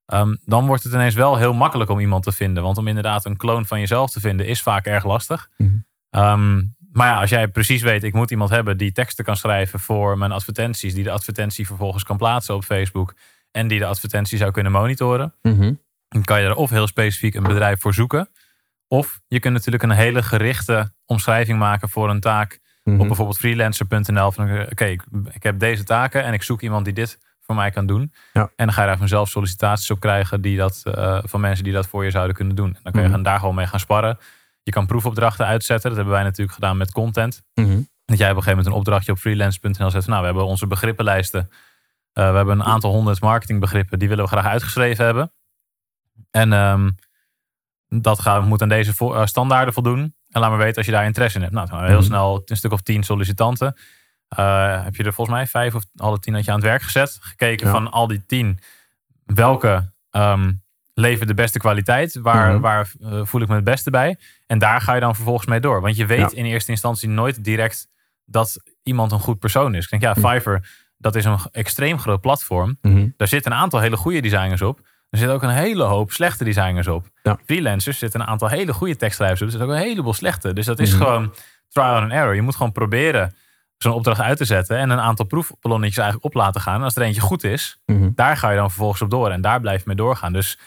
ehm, 0.07 0.37
dan 0.45 0.67
wordt 0.67 0.83
het 0.83 0.93
ineens 0.93 1.15
wel 1.15 1.37
heel 1.37 1.53
makkelijk 1.55 1.91
om 1.91 1.99
iemand 2.01 2.23
te 2.23 2.33
vinden. 2.33 2.63
Want 2.63 2.79
om 2.79 2.89
inderdaad 2.89 3.25
een 3.25 3.37
kloon 3.37 3.67
van 3.67 3.79
jezelf 3.81 4.11
te 4.11 4.21
vinden, 4.21 4.47
is 4.47 4.63
vaak 4.63 4.87
erg 4.87 5.05
lastig. 5.05 5.49
Mhm. 5.57 5.71
Ehm, 6.11 6.57
maar 6.93 7.07
ja, 7.09 7.21
als 7.21 7.31
jij 7.31 7.49
precies 7.49 7.83
weet, 7.83 8.03
ik 8.05 8.15
moet 8.15 8.31
iemand 8.31 8.51
hebben 8.51 8.77
die 8.77 8.93
teksten 8.93 9.25
kan 9.25 9.37
schrijven 9.37 9.81
voor 9.81 10.19
mijn 10.19 10.33
advertenties, 10.33 10.95
die 10.95 11.05
de 11.05 11.11
advertentie 11.11 11.67
vervolgens 11.67 12.05
kan 12.05 12.17
plaatsen 12.17 12.55
op 12.55 12.65
Facebook 12.65 13.15
en 13.51 13.69
die 13.69 13.79
de 13.79 13.85
advertentie 13.87 14.39
zou 14.39 14.51
kunnen 14.51 14.73
monitoren, 14.73 15.35
Mhm. 15.43 15.73
dan 16.09 16.25
kan 16.25 16.41
je 16.41 16.47
er 16.47 16.55
of 16.55 16.71
heel 16.71 16.87
specifiek 16.87 17.35
een 17.35 17.43
bedrijf 17.43 17.81
voor 17.81 17.95
zoeken. 17.95 18.29
Of 18.89 19.21
je 19.29 19.41
kunt 19.41 19.55
natuurlijk 19.55 19.83
een 19.83 19.91
hele 19.91 20.23
gerichte 20.23 20.93
omschrijving 21.07 21.59
maken 21.59 21.89
voor 21.89 22.11
een 22.11 22.21
taak 22.21 22.59
Mhm. 22.85 23.01
op 23.01 23.07
bijvoorbeeld 23.07 23.39
freelancer.nl. 23.39 24.33
Van 24.33 24.61
oké, 24.71 24.85
ik, 24.85 25.03
ik 25.33 25.43
heb 25.43 25.59
deze 25.59 25.85
taken 25.85 26.25
en 26.25 26.33
ik 26.33 26.43
zoek 26.43 26.61
iemand 26.63 26.85
die 26.85 26.95
dit 26.95 27.19
voor 27.41 27.55
mij 27.55 27.71
kan 27.71 27.87
doen. 27.87 28.13
Ja. 28.33 28.41
En 28.57 28.67
dan 28.67 28.73
ga 28.73 28.81
je 28.83 28.87
daar 28.89 28.99
vanzelf 28.99 29.29
sollicitaties 29.29 29.91
op 29.91 30.01
krijgen 30.01 30.41
die 30.41 30.57
dat, 30.57 30.83
eh, 30.85 31.19
van 31.25 31.41
mensen 31.41 31.65
die 31.65 31.73
dat 31.73 31.87
voor 31.87 32.05
je 32.05 32.11
zouden 32.11 32.37
kunnen 32.37 32.57
doen. 32.57 32.75
En 32.75 32.81
dan 32.83 32.93
kun 32.93 33.03
je 33.03 33.09
Mhm. 33.09 33.23
daar 33.23 33.39
gewoon 33.39 33.55
mee 33.55 33.67
gaan 33.67 33.81
sparren. 33.81 34.19
Je 34.63 34.71
kan 34.71 34.87
proefopdrachten 34.87 35.47
uitzetten. 35.47 35.89
Dat 35.89 35.99
hebben 35.99 36.15
wij 36.15 36.25
natuurlijk 36.25 36.55
gedaan 36.55 36.77
met 36.77 36.93
content. 36.93 37.43
Dat 38.05 38.19
jij 38.19 38.31
op 38.31 38.37
een 38.37 38.43
gegeven 38.43 38.49
moment 38.51 38.67
een 38.67 38.73
opdrachtje 38.81 39.13
op 39.13 39.19
freelance.nl 39.19 39.91
zet. 39.91 40.05
van, 40.05 40.11
Nou, 40.11 40.19
we 40.21 40.25
hebben 40.27 40.45
onze 40.47 40.67
begrippenlijsten. 40.67 41.51
Eh, 42.13 42.31
we 42.31 42.37
hebben 42.37 42.61
een 42.61 42.65
aantal 42.67 42.93
honderd 42.93 43.21
marketingbegrippen. 43.21 43.99
Die 43.99 44.09
willen 44.09 44.25
we 44.25 44.31
graag 44.31 44.47
uitgeschreven 44.47 45.05
hebben. 45.05 45.33
En 46.31 46.53
ehm, 46.53 46.91
dat 47.89 48.21
gaat, 48.21 48.45
moet 48.45 48.63
aan 48.63 48.69
deze 48.69 48.95
vo- 48.95 49.15
eh, 49.15 49.27
standaarden 49.27 49.75
voldoen. 49.75 50.15
En 50.29 50.41
laat 50.41 50.51
maar 50.51 50.59
weten 50.59 50.77
als 50.77 50.87
je 50.87 50.93
daar 50.93 51.05
interesse 51.05 51.37
in 51.39 51.43
hebt. 51.45 51.55
Nou, 51.55 51.87
heel 51.87 51.97
Mhm. 51.97 52.05
snel 52.07 52.43
een 52.45 52.57
stuk 52.57 52.73
of 52.73 52.81
tien 52.81 53.03
sollicitanten. 53.03 53.77
Eh, 54.29 54.85
heb 54.85 54.95
je 54.97 55.05
er 55.05 55.13
volgens 55.13 55.37
mij 55.37 55.47
vijf 55.47 55.75
of 55.75 55.85
alle 55.97 56.19
tien 56.19 56.35
had 56.35 56.45
je 56.45 56.51
aan 56.51 56.57
het 56.57 56.67
werk 56.67 56.83
gezet. 56.83 57.19
Gekeken 57.21 57.67
Ja. 57.67 57.73
van 57.73 57.91
al 57.91 58.07
die 58.07 58.27
tien. 58.27 58.59
Welke 59.25 59.93
levert 60.95 61.29
de 61.29 61.35
beste 61.35 61.59
kwaliteit? 61.59 62.15
Waar, 62.15 62.53
Mhm. 62.53 62.61
waar 62.61 62.89
voel 63.23 63.41
ik 63.41 63.49
me 63.49 63.55
het 63.55 63.65
beste 63.65 63.91
bij? 63.91 64.19
En 64.47 64.59
daar 64.59 64.81
ga 64.81 64.95
je 64.95 65.01
dan 65.01 65.15
vervolgens 65.15 65.47
mee 65.47 65.61
door. 65.61 65.81
Want 65.81 65.97
je 65.97 66.07
weet 66.07 66.31
Ja. 66.31 66.37
in 66.37 66.45
eerste 66.45 66.71
instantie 66.71 67.09
nooit 67.09 67.45
direct 67.45 67.89
dat 68.25 68.63
iemand 68.83 69.13
een 69.13 69.21
goed 69.21 69.39
persoon 69.39 69.75
is. 69.75 69.85
Ik 69.85 70.01
denk, 70.01 70.03
ja. 70.03 70.31
Fiverr, 70.31 70.69
dat 71.01 71.15
is 71.15 71.25
een 71.25 71.39
extreem 71.53 71.99
groot 71.99 72.21
platform. 72.21 72.79
Mhm. 72.83 73.09
Daar 73.17 73.29
zitten 73.29 73.53
een 73.53 73.59
aantal 73.59 73.81
hele 73.81 73.97
goede 73.97 74.21
designers 74.21 74.63
op. 74.63 74.79
Er 75.11 75.19
zitten 75.19 75.37
ook 75.37 75.43
een 75.43 75.49
hele 75.51 75.83
hoop 75.85 76.13
slechte 76.13 76.45
designers 76.45 76.87
op. 76.89 77.07
Ja. 77.23 77.39
Freelancers 77.45 77.99
zitten 77.99 78.21
een 78.21 78.27
aantal 78.27 78.49
hele 78.49 78.73
goede 78.73 78.97
tekstschrijvers 78.97 79.41
op. 79.41 79.47
Er 79.47 79.53
zitten 79.53 79.71
ook 79.71 79.77
een 79.77 79.89
heleboel 79.89 80.13
slechte. 80.15 80.53
Dus 80.53 80.67
dat 80.67 80.79
is 80.79 80.91
Mhm. 80.93 81.03
gewoon 81.03 81.35
trial 81.69 81.95
and 82.01 82.13
error. 82.13 82.35
Je 82.35 82.43
moet 82.43 82.57
gewoon 82.57 82.73
proberen 82.73 83.35
zo'n 83.77 83.93
opdracht 83.93 84.21
uit 84.21 84.37
te 84.37 84.45
zetten. 84.45 84.77
En 84.79 84.91
een 84.91 85.01
aantal 85.01 85.27
proefballonnetjes 85.27 85.99
eigenlijk 85.99 86.35
op 86.35 86.35
laten 86.43 86.61
gaan. 86.61 86.75
En 86.75 86.83
als 86.83 86.97
er 86.97 87.03
eentje 87.03 87.21
goed 87.21 87.45
is, 87.45 87.81
Mhm. 87.87 88.11
daar 88.15 88.37
ga 88.37 88.51
je 88.51 88.57
dan 88.57 88.69
vervolgens 88.71 89.03
op 89.03 89.11
door. 89.11 89.31
En 89.31 89.41
daar 89.41 89.61
blijf 89.61 89.79
je 89.79 89.85
mee 89.87 89.97
doorgaan. 89.97 90.33
Dus, 90.33 90.59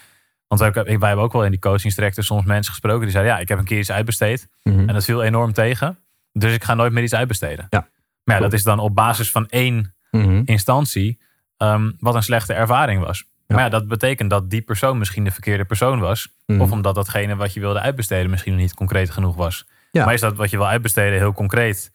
want 0.47 0.61
wij, 0.61 0.71
wij 0.99 1.07
hebben 1.07 1.25
ook 1.25 1.33
wel 1.33 1.45
in 1.45 1.51
die 1.51 1.59
coachingstrajecten 1.59 2.23
soms 2.23 2.45
mensen 2.45 2.71
gesproken. 2.71 3.01
Die 3.01 3.11
zeiden, 3.11 3.33
ja, 3.33 3.39
ik 3.39 3.47
heb 3.47 3.57
een 3.57 3.65
keer 3.65 3.79
iets 3.79 3.91
uitbesteed. 3.91 4.47
En 4.63 4.87
dat 4.87 5.03
viel 5.03 5.23
enorm 5.23 5.53
tegen. 5.53 5.97
Dus 6.31 6.53
ik 6.53 6.63
ga 6.63 6.73
nooit 6.73 6.93
meer 6.93 7.03
iets 7.03 7.15
uitbesteden. 7.15 7.67
Ja. 7.69 7.87
Maar 8.23 8.35
ja, 8.35 8.41
dat 8.41 8.53
is 8.53 8.63
dan 8.63 8.79
op 8.79 8.95
basis 8.95 9.31
van 9.31 9.47
één 9.47 9.95
Mhm. 10.17 10.41
instantie 10.45 11.19
ehm, 11.57 11.91
wat 11.99 12.15
een 12.15 12.23
slechte 12.23 12.53
ervaring 12.53 13.05
was. 13.05 13.25
Ja. 13.47 13.55
Maar 13.55 13.63
ja, 13.63 13.69
dat 13.69 13.87
betekent 13.87 14.29
dat 14.29 14.49
die 14.49 14.61
persoon 14.61 14.97
misschien 14.97 15.23
de 15.23 15.31
verkeerde 15.31 15.65
persoon 15.65 15.99
was. 15.99 16.29
Mhm. 16.45 16.61
Of 16.61 16.71
omdat 16.71 16.95
datgene 16.95 17.35
wat 17.35 17.53
je 17.53 17.59
wilde 17.59 17.79
uitbesteden 17.79 18.29
misschien 18.29 18.51
nog 18.51 18.61
niet 18.61 18.73
concreet 18.73 19.09
genoeg 19.09 19.35
was. 19.35 19.65
Ja. 19.91 20.05
Maar 20.05 20.13
is 20.13 20.21
dat 20.21 20.35
wat 20.35 20.49
je 20.49 20.57
wil 20.57 20.67
uitbesteden 20.67 21.19
heel 21.19 21.33
concreet 21.33 21.91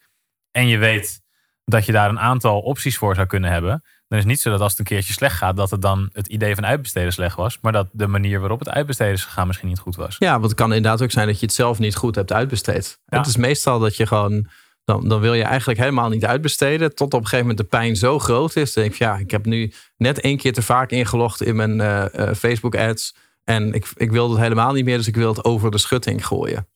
en 0.51 0.67
je 0.67 0.77
weet 0.77 1.21
dat 1.65 1.85
je 1.85 1.91
daar 1.91 2.09
een 2.09 2.19
aantal 2.19 2.59
opties 2.59 2.97
voor 2.97 3.15
zou 3.15 3.27
kunnen 3.27 3.51
hebben, 3.51 3.83
dan 4.07 4.17
is 4.17 4.23
het 4.23 4.33
niet 4.33 4.39
zo 4.39 4.49
dat 4.49 4.61
als 4.61 4.71
het 4.71 4.79
een 4.79 4.85
keertje 4.85 5.13
slecht 5.13 5.35
gaat, 5.35 5.57
dat 5.57 5.71
het 5.71 5.81
dan 5.81 6.09
het 6.13 6.27
idee 6.27 6.55
van 6.55 6.65
uitbesteden 6.65 7.13
slecht 7.13 7.35
was, 7.35 7.57
maar 7.61 7.71
dat 7.71 7.87
de 7.91 8.07
manier 8.07 8.39
waarop 8.39 8.59
het 8.59 8.69
uitbesteden 8.69 9.13
is 9.13 9.25
gegaan 9.25 9.47
misschien 9.47 9.67
niet 9.67 9.79
goed 9.79 9.95
was. 9.95 10.15
Ja, 10.19 10.31
want 10.31 10.43
het 10.43 10.53
kan 10.53 10.73
inderdaad 10.73 11.01
ook 11.01 11.11
zijn 11.11 11.27
dat 11.27 11.39
je 11.39 11.45
het 11.45 11.55
zelf 11.55 11.79
niet 11.79 11.95
goed 11.95 12.15
hebt 12.15 12.33
uitbesteed. 12.33 12.99
Ja. 13.05 13.17
Het 13.17 13.27
is 13.27 13.37
meestal 13.37 13.79
dat 13.79 13.95
je 13.95 14.07
gewoon, 14.07 14.47
dan, 14.89 15.07
dan 15.07 15.19
wil 15.19 15.33
je 15.33 15.43
eigenlijk 15.43 15.79
helemaal 15.79 16.09
niet 16.09 16.25
uitbesteden. 16.25 16.95
Tot 16.95 17.13
op 17.13 17.19
een 17.19 17.27
gegeven 17.27 17.47
moment 17.47 17.57
de 17.57 17.77
pijn 17.77 17.95
zo 17.95 18.19
groot 18.19 18.55
is. 18.55 18.73
Dan 18.73 18.83
denk 18.83 18.95
je, 18.95 19.03
ja, 19.03 19.17
ik 19.17 19.31
heb 19.31 19.45
nu 19.45 19.71
net 19.97 20.19
één 20.19 20.37
keer 20.37 20.53
te 20.53 20.61
vaak 20.61 20.91
ingelogd 20.91 21.41
in 21.41 21.55
mijn 21.55 21.81
eh, 21.81 22.29
eh, 22.29 22.35
Facebook 22.35 22.75
ads. 22.75 23.15
En 23.43 23.73
ik, 23.73 23.87
ik 23.95 24.11
wil 24.11 24.29
het 24.29 24.39
helemaal 24.39 24.73
niet 24.73 24.85
meer, 24.85 24.97
dus 24.97 25.07
ik 25.07 25.15
wil 25.15 25.29
het 25.29 25.43
over 25.43 25.71
de 25.71 25.77
schutting 25.77 26.25
gooien. 26.25 26.67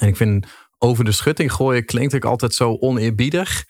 En 0.00 0.08
ik 0.08 0.16
vind 0.16 0.46
over 0.78 1.04
de 1.04 1.12
schutting 1.12 1.52
gooien 1.52 1.84
klinkt 1.84 2.14
ook 2.14 2.24
altijd 2.24 2.54
zo 2.54 2.76
oneerbiedig. 2.80 3.64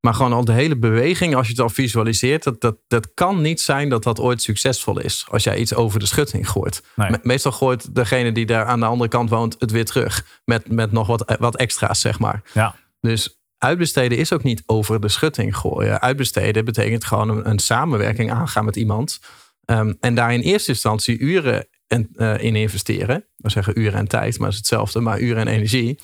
Maar 0.00 0.14
gewoon 0.14 0.32
al 0.32 0.44
de 0.44 0.52
hele 0.52 0.76
beweging, 0.76 1.34
als 1.34 1.46
je 1.46 1.52
het 1.52 1.62
al 1.62 1.68
visualiseert, 1.68 2.42
dat, 2.42 2.60
dat, 2.60 2.76
dat 2.86 3.14
kan 3.14 3.40
niet 3.40 3.60
zijn 3.60 3.88
dat 3.88 4.02
dat 4.02 4.20
ooit 4.20 4.42
succesvol 4.42 5.00
is. 5.00 5.26
Als 5.30 5.44
jij 5.44 5.58
iets 5.58 5.74
over 5.74 5.98
de 5.98 6.06
schutting 6.06 6.48
gooit. 6.48 6.82
Nee. 6.96 7.10
Meestal 7.22 7.52
gooit 7.52 7.94
degene 7.94 8.32
die 8.32 8.46
daar 8.46 8.64
aan 8.64 8.80
de 8.80 8.86
andere 8.86 9.10
kant 9.10 9.30
woont 9.30 9.56
het 9.58 9.70
weer 9.70 9.84
terug. 9.84 10.40
Met, 10.44 10.70
met 10.70 10.92
nog 10.92 11.06
wat, 11.06 11.36
wat 11.38 11.56
extra's, 11.56 12.00
zeg 12.00 12.18
maar. 12.18 12.42
Ja. 12.52 12.74
Dus 13.00 13.40
uitbesteden 13.58 14.18
is 14.18 14.32
ook 14.32 14.42
niet 14.42 14.62
over 14.66 15.00
de 15.00 15.08
schutting 15.08 15.56
gooien. 15.56 16.00
Uitbesteden 16.00 16.64
betekent 16.64 17.04
gewoon 17.04 17.28
een, 17.28 17.48
een 17.50 17.58
samenwerking 17.58 18.32
aangaan 18.32 18.64
met 18.64 18.76
iemand. 18.76 19.20
Ehm, 19.64 19.92
en 20.00 20.14
daar 20.14 20.32
in 20.34 20.40
eerste 20.40 20.70
instantie 20.70 21.18
uren 21.18 21.68
en, 21.86 22.08
eh, 22.14 22.42
in 22.42 22.56
investeren. 22.56 23.26
We 23.36 23.50
zeggen 23.50 23.80
uren 23.80 23.98
en 23.98 24.08
tijd, 24.08 24.38
maar 24.38 24.48
het 24.48 24.52
is 24.52 24.68
hetzelfde. 24.68 25.00
Maar 25.00 25.20
uren 25.20 25.46
en 25.46 25.54
energie. 25.54 26.00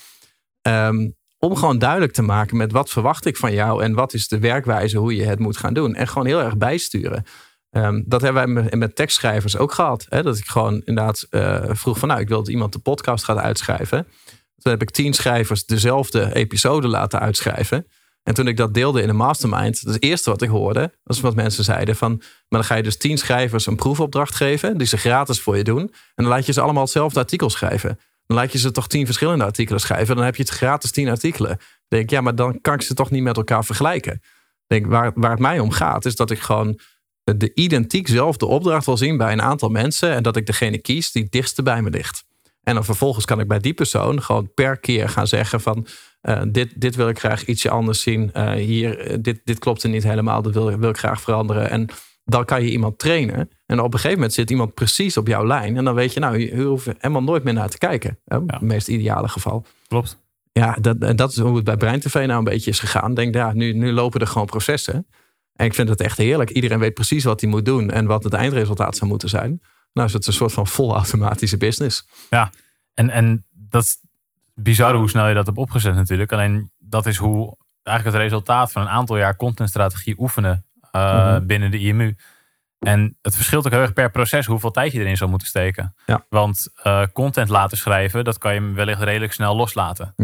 Ehm, 0.63 1.09
om 1.47 1.57
gewoon 1.57 1.79
duidelijk 1.79 2.13
te 2.13 2.23
maken 2.23 2.57
met 2.57 2.73
wat 2.73 2.91
verwacht 2.91 3.27
ik 3.27 3.37
van 3.37 3.53
jou. 3.53 3.83
En 3.83 3.95
wat 3.95 4.15
is 4.15 4.29
de 4.29 4.39
werkwijze 4.39 4.99
hoe 4.99 5.17
je 5.17 5.25
het 5.25 5.39
moet 5.39 5.57
gaan 5.57 5.75
doen. 5.75 5.95
En 5.95 6.09
gewoon 6.09 6.27
heel 6.27 6.43
erg 6.43 6.57
bijsturen. 6.57 7.25
Ehm, 7.71 8.03
dat 8.07 8.23
hebben 8.23 8.55
wij 8.55 8.63
met, 8.63 8.75
met 8.75 8.97
tekstschrijvers 8.97 9.57
ook 9.57 9.73
gehad. 9.73 10.07
Hè? 10.09 10.23
Dat 10.23 10.39
ik 10.39 10.47
gewoon 10.47 10.83
inderdaad 10.85 11.27
eh, 11.31 11.65
vroeg 11.69 11.99
van 11.99 12.09
nou, 12.09 12.21
ik 12.21 12.29
wil 12.29 12.39
dat 12.39 12.49
iemand 12.49 12.73
de 12.73 12.79
podcast 12.79 13.25
gaat 13.25 13.39
uitschrijven. 13.39 14.07
Toen 14.59 14.73
heb 14.73 14.83
ik 14.83 14.91
tien 14.91 15.13
schrijvers 15.13 15.65
dezelfde 15.65 16.35
episode 16.35 16.89
laten 16.89 17.21
uitschrijven. 17.21 17.87
En 18.23 18.35
toen 18.35 18.49
ik 18.49 18.57
dat 18.57 18.75
deelde 18.75 19.03
in 19.03 19.09
een 19.09 19.17
mastermind, 19.17 19.81
het 19.81 20.03
eerste 20.03 20.31
wat 20.31 20.43
ik 20.43 20.49
hoorde, 20.49 20.93
was 21.03 21.21
wat 21.21 21.35
mensen 21.35 21.65
zeiden 21.65 21.97
van, 21.97 22.17
maar 22.19 22.61
dan 22.61 22.65
ga 22.65 22.75
je 22.75 22.83
dus 22.83 22.97
tien 22.97 23.19
schrijvers 23.19 23.67
een 23.67 23.77
proefopdracht 23.77 24.35
geven, 24.35 24.79
die 24.79 24.87
ze 24.87 24.97
gratis 24.97 25.41
voor 25.41 25.57
je 25.57 25.65
doen. 25.65 25.81
En 25.81 26.25
dan 26.25 26.27
laat 26.27 26.47
je 26.47 26.53
ze 26.53 26.61
allemaal 26.61 26.83
hetzelfde 26.83 27.21
artikel 27.21 27.51
schrijven. 27.51 27.99
Dan 28.27 28.37
laat 28.37 28.53
je 28.53 28.59
ze 28.59 28.71
toch 28.71 28.89
tien 28.89 29.05
verschillende 29.05 29.45
artikelen 29.45 29.81
schrijven. 29.81 30.17
Dan 30.17 30.25
heb 30.25 30.37
je 30.37 30.43
het 30.43 30.53
gratis 30.53 30.91
tien 30.91 31.09
artikelen. 31.09 31.51
Dan 31.51 31.59
denk 31.89 32.03
ik, 32.03 32.11
ja, 32.11 32.21
maar 32.21 32.35
dan 32.35 32.61
kan 32.61 32.75
ik 32.75 32.83
ze 32.83 32.95
toch 32.95 33.11
niet 33.11 33.23
met 33.23 33.37
elkaar 33.37 33.65
vergelijken. 33.65 34.23
Denk, 34.67 34.87
waar, 34.87 35.13
waar 35.15 35.31
het 35.31 35.41
mij 35.41 35.59
om 35.59 35.71
gaat, 35.71 36.05
is 36.05 36.17
dat 36.17 36.31
ik 36.31 36.39
gewoon 36.39 36.81
de 37.25 37.55
identiek 37.55 38.09
zelfde 38.09 38.47
opdracht 38.47 38.87
wil 38.87 38.97
zien 38.97 39.17
bij 39.17 39.33
een 39.33 39.43
aantal 39.43 39.69
mensen. 39.69 40.13
En 40.13 40.23
dat 40.23 40.37
ik 40.37 40.47
degene 40.47 40.79
kies 40.79 41.13
die 41.13 41.23
het 41.23 41.33
dichtste 41.33 41.63
bij 41.63 41.83
me 41.83 41.91
ligt. 41.91 42.25
En 42.63 42.75
dan 42.75 42.85
vervolgens 42.85 43.25
kan 43.25 43.41
ik 43.41 43.49
bij 43.49 43.59
die 43.59 43.75
persoon 43.75 44.23
gewoon 44.23 44.55
per 44.55 44.77
keer 44.77 45.09
gaan 45.09 45.27
zeggen 45.27 45.61
van... 45.61 45.87
eh, 46.21 46.43
dit, 46.49 46.81
dit 46.81 46.95
wil 46.95 47.09
ik 47.09 47.19
graag 47.19 47.45
ietsje 47.45 47.71
anders 47.71 48.01
zien. 48.01 48.33
Eh, 48.33 48.53
hier, 48.53 48.99
eh, 48.99 49.17
dit, 49.21 49.41
dit 49.45 49.59
klopt 49.59 49.83
er 49.83 49.89
niet 49.89 50.03
helemaal, 50.03 50.43
dat 50.43 50.55
wil, 50.55 50.79
wil 50.79 50.91
ik 50.91 50.99
graag 50.99 51.21
veranderen. 51.21 51.71
En 51.71 51.89
dan 52.29 52.45
kan 52.45 52.63
je 52.63 52.71
iemand 52.71 52.99
trainen. 52.99 53.51
En 53.67 53.79
op 53.81 53.87
een 53.93 53.93
gegeven 53.93 54.15
moment 54.15 54.33
zit 54.33 54.51
iemand 54.51 54.75
precies 54.75 55.17
op 55.17 55.27
jouw 55.27 55.47
lijn. 55.47 55.77
En 55.77 55.85
dan 55.85 55.95
weet 55.95 56.13
je, 56.13 56.21
nou, 56.21 56.39
je 56.39 56.63
hoeft 56.63 56.87
helemaal 56.87 57.23
nooit 57.23 57.45
meer 57.45 57.53
naar 57.53 57.69
te 57.69 57.79
kijken. 57.79 58.19
Hè? 58.25 58.37
Ja. 58.37 58.43
Het 58.47 58.61
meest 58.61 58.89
ideale 58.89 59.29
geval. 59.29 59.67
Klopt. 59.89 60.25
Ja, 60.53 60.77
dat, 60.81 60.99
en 60.99 61.17
dat 61.17 61.31
is 61.31 61.39
hoe 61.39 61.57
het 61.57 61.65
bij 61.65 61.77
Brein 61.77 62.01
TV 62.01 62.15
nou 62.15 62.39
een 62.39 62.45
beetje 62.45 62.71
is 62.71 62.79
gegaan. 62.79 63.15
Denk, 63.15 63.35
ja, 63.35 63.53
nu, 63.53 63.73
nu 63.73 63.93
lopen 63.93 64.21
er 64.21 64.27
gewoon 64.27 64.47
processen. 64.47 65.07
En 65.53 65.67
ik 65.67 65.75
vind 65.75 65.89
het 65.89 66.01
echt 66.01 66.19
heerlijk. 66.19 66.51
Iedereen 66.51 66.79
weet 66.79 66.95
precies 66.95 67.25
wat 67.25 67.41
hij 67.41 67.51
moet 67.51 67.65
doen 67.65 67.91
en 67.91 68.07
wat 68.07 68.25
het 68.25 68.33
eindresultaat 68.33 68.97
zou 68.97 69.11
moeten 69.11 69.29
zijn. 69.29 69.61
Nou 69.93 70.07
is 70.07 70.13
het 70.13 70.27
een 70.27 70.33
soort 70.33 70.53
van 70.53 70.67
volautomatische 70.67 71.57
business. 71.57 72.09
En, 72.95 73.11
en 73.11 73.45
dat 73.51 73.83
is 73.83 73.97
bizar 74.55 74.95
hoe 74.95 75.09
snel 75.09 75.29
je 75.29 75.35
dat 75.35 75.47
hebt 75.47 75.59
opgezet 75.59 75.95
natuurlijk. 75.95 76.33
Alleen 76.33 76.71
dat 76.79 77.07
is 77.07 77.17
hoe 77.17 77.57
eigenlijk 77.83 78.17
het 78.17 78.27
resultaat 78.27 78.73
van 78.73 78.83
een 78.83 78.89
aantal 78.89 79.17
jaar 79.17 79.37
contentstrategie 79.37 80.19
oefenen 80.19 80.65
eh, 80.97 81.33
Mhm. 81.37 81.47
binnen 81.47 81.71
de 81.71 81.79
IMU. 81.79 82.17
En 82.79 83.19
het 83.23 83.35
verschilt 83.35 83.67
ook 83.67 83.73
heel 83.73 83.81
erg 83.81 83.93
per 83.93 84.11
proces 84.11 84.47
hoeveel 84.47 84.71
tijd 84.71 84.93
je 84.93 85.01
erin 85.01 85.17
zou 85.17 85.31
moeten 85.31 85.49
steken. 85.49 85.95
Ja. 86.07 86.27
Want 86.29 86.69
eh, 86.83 87.03
content 87.13 87.49
laten 87.49 87.77
schrijven, 87.77 88.25
dat 88.25 88.39
kan 88.39 88.55
je 88.55 88.73
wellicht 88.73 89.03
redelijk 89.03 89.33
snel 89.33 89.57
loslaten. 89.57 90.15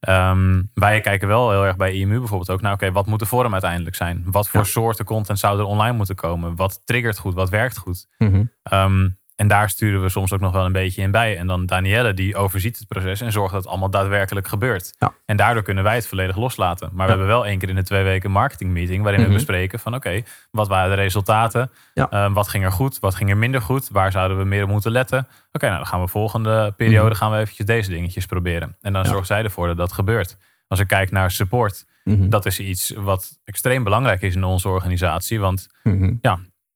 Ehm, 0.00 0.62
wij 0.74 1.00
kijken 1.00 1.28
wel 1.28 1.50
heel 1.50 1.64
erg 1.64 1.76
bij 1.76 1.92
IMU 1.94 2.18
bijvoorbeeld 2.18 2.50
ook 2.50 2.60
naar, 2.60 2.72
oké, 2.72 2.92
wat 2.92 3.06
moet 3.06 3.18
de 3.18 3.26
vorm 3.26 3.52
uiteindelijk 3.52 3.96
zijn? 3.96 4.22
Wat 4.26 4.48
voor 4.48 4.60
Ja. 4.60 4.66
soorten 4.66 5.04
content 5.04 5.38
zou 5.38 5.58
er 5.58 5.64
online 5.64 5.96
moeten 5.96 6.14
komen? 6.14 6.56
Wat 6.56 6.80
triggert 6.84 7.18
goed? 7.18 7.34
Wat 7.34 7.50
werkt 7.50 7.76
goed? 7.76 8.06
Mhm. 8.18 8.44
Ehm, 8.62 9.08
En 9.42 9.48
daar 9.48 9.68
sturen 9.70 10.02
we 10.02 10.08
soms 10.08 10.32
ook 10.32 10.40
nog 10.40 10.52
wel 10.52 10.64
een 10.64 10.72
beetje 10.72 11.02
in 11.02 11.10
bij. 11.10 11.36
En 11.36 11.46
dan 11.46 11.66
Danielle 11.66 12.14
die 12.14 12.36
overziet 12.36 12.78
het 12.78 12.88
proces 12.88 13.20
en 13.20 13.32
zorgt 13.32 13.52
dat 13.52 13.60
het 13.62 13.70
allemaal 13.70 13.90
daadwerkelijk 13.90 14.48
gebeurt. 14.48 14.94
Ja. 14.98 15.12
En 15.26 15.36
daardoor 15.36 15.62
kunnen 15.62 15.84
wij 15.84 15.94
het 15.94 16.06
volledig 16.06 16.36
loslaten. 16.36 16.88
Maar 16.92 17.06
we 17.06 17.12
Ja. 17.12 17.18
hebben 17.18 17.26
wel 17.26 17.46
één 17.46 17.58
keer 17.58 17.68
in 17.68 17.74
de 17.74 17.82
twee 17.82 18.02
weken 18.02 18.26
een 18.26 18.32
marketingmeeting 18.32 19.02
waarin 19.02 19.20
Mhm. 19.20 19.30
we 19.30 19.36
bespreken 19.36 19.78
van 19.78 19.94
oké, 19.94 20.22
wat 20.50 20.68
waren 20.68 20.90
de 20.96 21.02
resultaten? 21.02 21.70
Ja. 21.94 22.10
Eh, 22.10 22.32
wat 22.32 22.48
ging 22.48 22.64
er 22.64 22.72
goed? 22.72 22.98
Wat 22.98 23.14
ging 23.14 23.30
er 23.30 23.36
minder 23.36 23.62
goed? 23.62 23.88
Waar 23.88 24.12
zouden 24.12 24.38
we 24.38 24.44
meer 24.44 24.62
op 24.62 24.68
moeten 24.68 24.90
letten? 24.92 25.28
Oké, 25.52 25.64
nou 25.66 25.76
dan 25.78 25.86
gaan 25.86 26.00
we 26.00 26.08
volgende 26.08 26.72
periode 26.76 27.08
Mhm. 27.08 27.16
gaan 27.18 27.30
we 27.30 27.38
eventjes 27.38 27.66
deze 27.66 27.90
dingetjes 27.90 28.26
proberen. 28.26 28.76
En 28.80 28.92
dan 28.92 29.02
Ja. 29.02 29.08
zorgt 29.08 29.26
zij 29.26 29.42
ervoor 29.44 29.66
dat 29.66 29.76
dat 29.76 29.92
gebeurt. 29.92 30.36
Als 30.68 30.80
ik 30.80 30.86
kijk 30.86 31.10
naar 31.10 31.30
support, 31.30 31.84
Mhm. 32.04 32.28
dat 32.28 32.46
is 32.46 32.60
iets 32.60 32.92
wat 32.96 33.38
extreem 33.44 33.84
belangrijk 33.84 34.22
is 34.22 34.34
in 34.34 34.44
onze 34.44 34.68
organisatie. 34.68 35.40
Want 35.40 35.68
Mhm. 35.82 36.14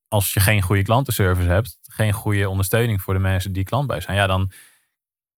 Als 0.08 0.32
je 0.32 0.40
geen 0.40 0.62
goede 0.62 0.82
klantenservice 0.82 1.48
hebt, 1.48 1.78
geen 1.82 2.12
goede 2.12 2.48
ondersteuning 2.48 3.02
voor 3.02 3.14
de 3.14 3.20
mensen 3.20 3.52
die 3.52 3.64
klant 3.64 3.86
bij 3.86 4.00
zijn, 4.00 4.16
ja, 4.16 4.26
dan 4.26 4.50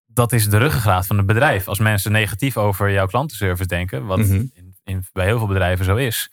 dat 0.06 0.32
is 0.32 0.48
de 0.48 0.58
ruggengraat 0.58 1.06
van 1.06 1.16
het 1.16 1.26
bedrijf. 1.26 1.68
Als 1.68 1.78
mensen 1.78 2.12
negatief 2.12 2.56
over 2.56 2.90
jouw 2.90 3.06
klantenservice 3.06 3.68
denken, 3.68 4.06
wat 4.06 4.18
Mhm. 4.18 4.32
in, 4.32 4.76
in, 4.84 5.04
bij 5.12 5.24
heel 5.24 5.38
veel 5.38 5.46
bedrijven 5.46 5.84
zo 5.84 5.96
is, 5.96 6.32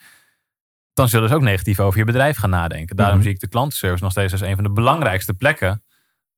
dan 0.93 1.07
zullen 1.09 1.29
ze 1.29 1.35
ook 1.35 1.41
negatief 1.41 1.79
over 1.79 1.99
je 1.99 2.05
bedrijf 2.05 2.37
gaan 2.37 2.49
nadenken. 2.49 2.95
Daarom 2.95 3.15
Mhm. 3.15 3.23
zie 3.25 3.33
ik 3.33 3.39
de 3.39 3.47
klantenservice 3.47 4.03
nog 4.03 4.11
steeds 4.11 4.31
als 4.31 4.41
een 4.41 4.55
van 4.55 4.63
de 4.63 4.71
belangrijkste 4.71 5.33
plekken 5.33 5.83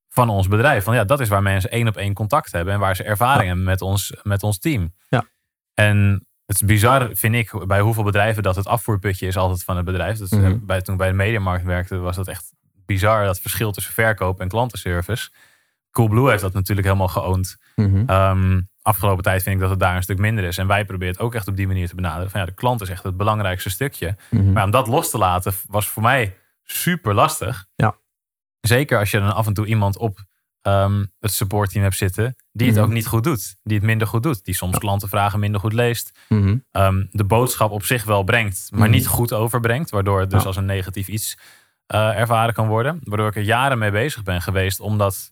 van 0.10 0.30
ons 0.30 0.48
bedrijf. 0.48 0.84
Want 0.84 0.98
ja, 0.98 1.04
dat 1.04 1.20
is 1.20 1.30
waar 1.30 1.42
mensen 1.42 1.72
één 1.72 1.88
op 1.88 1.98
één 1.98 2.14
contact 2.14 2.52
hebben 2.52 2.74
en 2.74 2.80
waar 2.80 2.96
ze 2.96 3.04
ervaring 3.04 3.42
Ja. 3.42 3.48
hebben 3.48 3.64
met 3.66 3.82
ons, 3.82 4.14
met 4.24 4.44
ons 4.44 4.60
team. 4.60 4.94
Ja. 5.10 5.26
En 5.74 6.27
het 6.48 6.56
is 6.56 6.68
bizar, 6.68 7.10
vind 7.14 7.36
ik, 7.36 7.68
bij 7.68 7.80
hoeveel 7.82 8.04
bedrijven 8.04 8.44
dat 8.44 8.56
het 8.56 8.68
afvoerputje 8.68 9.28
is 9.28 9.38
altijd 9.38 9.64
van 9.64 9.76
het 9.76 9.86
bedrijf. 9.86 10.18
Dat 10.18 10.32
is, 10.32 10.38
Mhm. 10.38 10.46
eh, 10.52 10.54
bij, 10.62 10.82
toen 10.82 10.94
ik 10.94 11.00
bij 11.00 11.10
de 11.10 11.16
mediamarkt 11.16 11.66
werkte, 11.66 11.98
was 11.98 12.16
dat 12.16 12.28
echt 12.28 12.54
bizar, 12.86 13.26
dat 13.26 13.40
verschil 13.40 13.72
tussen 13.72 13.94
verkoop 13.94 14.40
en 14.40 14.48
klantenservice. 14.48 15.30
Coolblue 15.92 16.30
heeft 16.30 16.42
dat 16.42 16.54
natuurlijk 16.54 16.88
helemaal 16.88 17.08
geoond. 17.08 17.58
Mhm. 17.76 18.04
Ehm, 18.10 18.62
afgelopen 18.82 19.24
tijd 19.24 19.44
vind 19.44 19.56
ik 19.56 19.62
dat 19.62 19.70
het 19.70 19.80
daar 19.80 19.96
een 19.96 20.04
stuk 20.04 20.18
minder 20.18 20.44
is. 20.44 20.58
En 20.58 20.68
wij 20.68 20.86
proberen 20.86 21.14
het 21.14 21.24
ook 21.24 21.36
echt 21.36 21.48
op 21.48 21.56
die 21.56 21.68
manier 21.68 21.88
te 21.88 21.96
benaderen. 21.96 22.32
Van 22.32 22.40
ja, 22.40 22.46
de 22.46 22.54
klant 22.54 22.82
is 22.82 22.90
echt 22.90 23.04
het 23.04 23.18
belangrijkste 23.18 23.70
stukje. 23.70 24.16
Mhm. 24.30 24.52
Maar 24.52 24.64
om 24.64 24.72
dat 24.72 24.88
los 24.88 25.10
te 25.10 25.18
laten 25.18 25.54
was 25.68 25.88
voor 25.88 26.04
mij 26.04 26.38
super 26.64 27.14
lastig. 27.14 27.66
Ja. 27.76 27.96
Zeker 28.62 29.00
als 29.00 29.12
je 29.12 29.20
dan 29.20 29.36
af 29.36 29.48
en 29.48 29.54
toe 29.54 29.66
iemand 29.66 29.98
op 29.98 30.20
ehm, 30.62 31.06
het 31.20 31.32
supportteam 31.32 31.84
hebt 31.84 31.96
zitten 31.96 32.36
die 32.58 32.68
het 32.68 32.76
Mhm. 32.76 32.86
ook 32.86 32.92
niet 32.92 33.08
goed 33.08 33.24
doet. 33.24 33.56
Die 33.64 33.78
het 33.78 33.86
minder 33.86 34.08
goed 34.08 34.24
doet. 34.24 34.46
Die 34.46 34.56
soms 34.56 34.78
klantenvragen 34.78 35.40
minder 35.40 35.62
goed 35.62 35.74
leest. 35.74 36.12
Mhm. 36.30 36.58
Ehm, 36.72 37.06
de 37.12 37.24
boodschap 37.24 37.72
op 37.72 37.84
zich 37.84 38.04
wel 38.04 38.24
brengt, 38.24 38.68
maar 38.72 38.82
Mhm. 38.82 38.90
niet 38.92 39.08
goed 39.08 39.34
overbrengt. 39.34 39.90
Waardoor 39.90 40.20
het 40.20 40.30
dus 40.30 40.42
Ja. 40.42 40.48
als 40.48 40.56
een 40.56 40.66
negatief 40.66 41.08
iets 41.08 41.38
eh, 41.88 42.20
ervaren 42.20 42.54
kan 42.54 42.68
worden. 42.68 43.00
Waardoor 43.04 43.28
ik 43.28 43.36
er 43.36 43.42
jaren 43.42 43.78
mee 43.78 43.92
bezig 43.92 44.24
ben 44.24 44.42
geweest 44.42 44.80
om, 44.80 44.98
dat, 44.98 45.32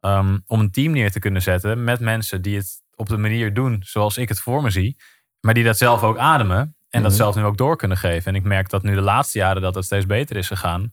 ehm, 0.00 0.38
om 0.46 0.60
een 0.60 0.70
team 0.70 0.92
neer 0.92 1.10
te 1.10 1.18
kunnen 1.18 1.42
zetten 1.42 1.84
met 1.84 2.00
mensen 2.00 2.42
die 2.42 2.56
het 2.56 2.82
op 2.96 3.08
de 3.08 3.16
manier 3.16 3.54
doen 3.54 3.82
zoals 3.86 4.16
ik 4.16 4.28
het 4.28 4.40
voor 4.40 4.62
me 4.62 4.70
zie. 4.70 4.96
Maar 5.40 5.54
die 5.54 5.64
dat 5.64 5.76
zelf 5.76 6.02
ook 6.02 6.18
ademen 6.18 6.58
en 6.90 7.02
dat 7.02 7.10
Mhm. 7.10 7.20
zelf 7.20 7.34
nu 7.36 7.44
ook 7.44 7.56
door 7.56 7.76
kunnen 7.76 7.96
geven. 7.96 8.32
En 8.32 8.34
ik 8.34 8.44
merk 8.46 8.68
dat 8.70 8.82
nu 8.82 8.94
de 8.94 9.00
laatste 9.00 9.38
jaren 9.38 9.62
dat 9.62 9.74
het 9.74 9.84
steeds 9.84 10.06
beter 10.06 10.36
is 10.36 10.46
gegaan. 10.46 10.92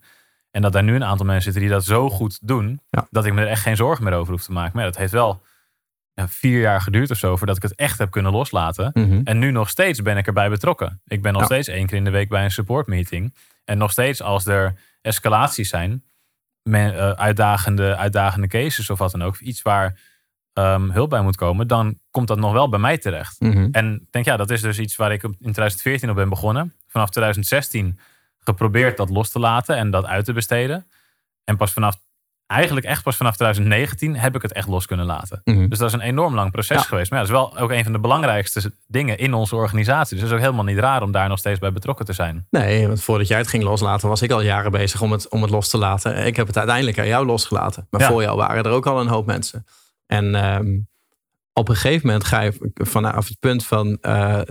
En 0.52 0.62
dat 0.62 0.74
daar 0.74 0.84
nu 0.84 0.96
een 0.96 1.04
aantal 1.04 1.26
mensen 1.26 1.44
zitten 1.44 1.62
die 1.62 1.72
dat 1.72 1.84
zo 1.86 2.10
goed 2.10 2.40
doen. 2.42 2.82
Ja. 2.90 3.08
Dat 3.10 3.26
ik 3.26 3.34
me 3.34 3.42
er 3.42 3.48
echt 3.48 3.62
geen 3.62 3.76
zorgen 3.76 4.04
meer 4.04 4.14
over 4.14 4.32
hoef 4.34 4.44
te 4.44 4.52
maken. 4.52 4.72
Maar 4.74 4.84
ja, 4.84 4.90
dat 4.90 5.00
heeft 5.00 5.12
wel 5.12 5.42
ja, 6.18 6.28
vier 6.28 6.60
jaar 6.60 6.82
geduurd 6.82 7.12
of 7.12 7.18
zo 7.18 7.36
voordat 7.36 7.56
ik 7.56 7.62
het 7.62 7.76
echt 7.76 7.98
heb 7.98 8.12
kunnen 8.12 8.32
loslaten. 8.32 8.90
Mhm. 8.94 9.22
En 9.24 9.40
nu 9.40 9.52
nog 9.52 9.70
steeds 9.70 10.02
ben 10.02 10.18
ik 10.18 10.28
erbij 10.28 10.50
betrokken. 10.50 11.02
Ik 11.06 11.22
ben 11.22 11.32
nog 11.32 11.42
Ja. 11.42 11.48
steeds 11.48 11.68
één 11.68 11.86
keer 11.88 11.98
in 11.98 12.04
de 12.04 12.10
week 12.10 12.30
bij 12.30 12.44
een 12.44 12.52
support 12.52 12.88
meeting. 12.88 13.36
En 13.66 13.78
nog 13.78 13.92
steeds 13.92 14.22
als 14.22 14.46
er 14.46 14.80
escalaties 15.02 15.70
zijn, 15.70 16.04
eh, 16.64 17.12
uitdagende, 17.12 17.96
uitdagende 17.96 18.48
cases 18.48 18.90
of 18.90 18.98
wat 18.98 19.12
dan 19.12 19.24
ook, 19.24 19.38
iets 19.40 19.62
waar 19.62 20.00
ehm, 20.54 20.90
hulp 20.90 21.10
bij 21.10 21.22
moet 21.22 21.36
komen, 21.36 21.68
dan 21.68 22.00
komt 22.12 22.28
dat 22.28 22.38
nog 22.38 22.52
wel 22.52 22.70
bij 22.70 22.80
mij 22.80 22.98
terecht. 22.98 23.40
Mhm. 23.40 23.68
En 23.72 23.94
ik 23.96 24.12
denk, 24.12 24.26
ja, 24.26 24.38
dat 24.38 24.50
is 24.50 24.62
dus 24.62 24.80
iets 24.80 24.96
waar 24.96 25.12
ik 25.12 25.24
in 25.24 25.36
2014 25.40 26.10
op 26.10 26.16
ben 26.16 26.30
begonnen. 26.30 26.74
Vanaf 26.88 27.10
2016 27.10 28.00
geprobeerd 28.40 28.98
dat 28.98 29.10
los 29.10 29.30
te 29.32 29.40
laten 29.40 29.76
en 29.76 29.90
dat 29.92 30.06
uit 30.06 30.26
te 30.26 30.34
besteden. 30.34 30.88
En 31.44 31.58
pas 31.58 31.74
vanaf, 31.74 31.96
eigenlijk 32.48 32.86
echt 32.86 33.04
pas 33.04 33.16
vanaf 33.16 33.36
2019 33.36 34.16
heb 34.18 34.36
ik 34.36 34.42
het 34.42 34.54
echt 34.54 34.68
los 34.68 34.86
kunnen 34.86 35.06
laten. 35.06 35.42
Mhm. 35.44 35.68
Dus 35.68 35.78
dat 35.78 35.88
is 35.88 35.94
een 35.94 36.02
enorm 36.02 36.36
lang 36.36 36.52
proces 36.52 36.78
Ja. 36.78 36.84
geweest. 36.84 37.10
Maar 37.12 37.20
ja, 37.20 37.26
dat 37.26 37.36
is 37.36 37.42
wel 37.42 37.58
ook 37.64 37.72
een 37.72 37.84
van 37.84 37.92
de 37.92 38.00
belangrijkste 38.00 38.72
dingen 38.88 39.18
in 39.18 39.34
onze 39.34 39.56
organisatie. 39.56 40.14
Dus 40.14 40.20
het 40.24 40.30
is 40.32 40.38
ook 40.38 40.44
helemaal 40.44 40.64
niet 40.74 40.78
raar 40.80 41.02
om 41.02 41.12
daar 41.12 41.30
nog 41.30 41.40
steeds 41.40 41.60
bij 41.60 41.72
betrokken 41.72 42.06
te 42.06 42.14
zijn. 42.14 42.48
Nee, 42.50 42.88
want 42.88 43.02
voordat 43.04 43.28
jij 43.28 43.38
het 43.38 43.48
ging 43.48 43.64
loslaten, 43.64 44.10
was 44.10 44.22
ik 44.22 44.32
al 44.32 44.42
jaren 44.42 44.72
bezig 44.72 45.02
om 45.02 45.12
het, 45.12 45.30
om 45.30 45.42
het 45.42 45.52
los 45.52 45.70
te 45.70 45.78
laten. 45.78 46.26
Ik 46.26 46.36
heb 46.36 46.48
het 46.48 46.58
uiteindelijk 46.58 47.00
aan 47.00 47.08
jou 47.08 47.26
losgelaten. 47.26 47.88
Maar 47.90 48.02
Ja. 48.02 48.08
voor 48.08 48.22
jou 48.22 48.38
waren 48.38 48.64
er 48.64 48.72
ook 48.72 48.86
al 48.88 49.00
een 49.02 49.08
hoop 49.08 49.26
mensen. 49.26 49.66
En 50.06 50.36
ehm, 50.36 50.78
op 51.54 51.70
een 51.70 51.76
gegeven 51.76 52.08
moment 52.08 52.26
ga 52.26 52.42
je 52.42 52.72
vanaf 52.74 53.28
het 53.28 53.40
punt 53.40 53.66
van... 53.66 53.98
eh, 54.02 54.42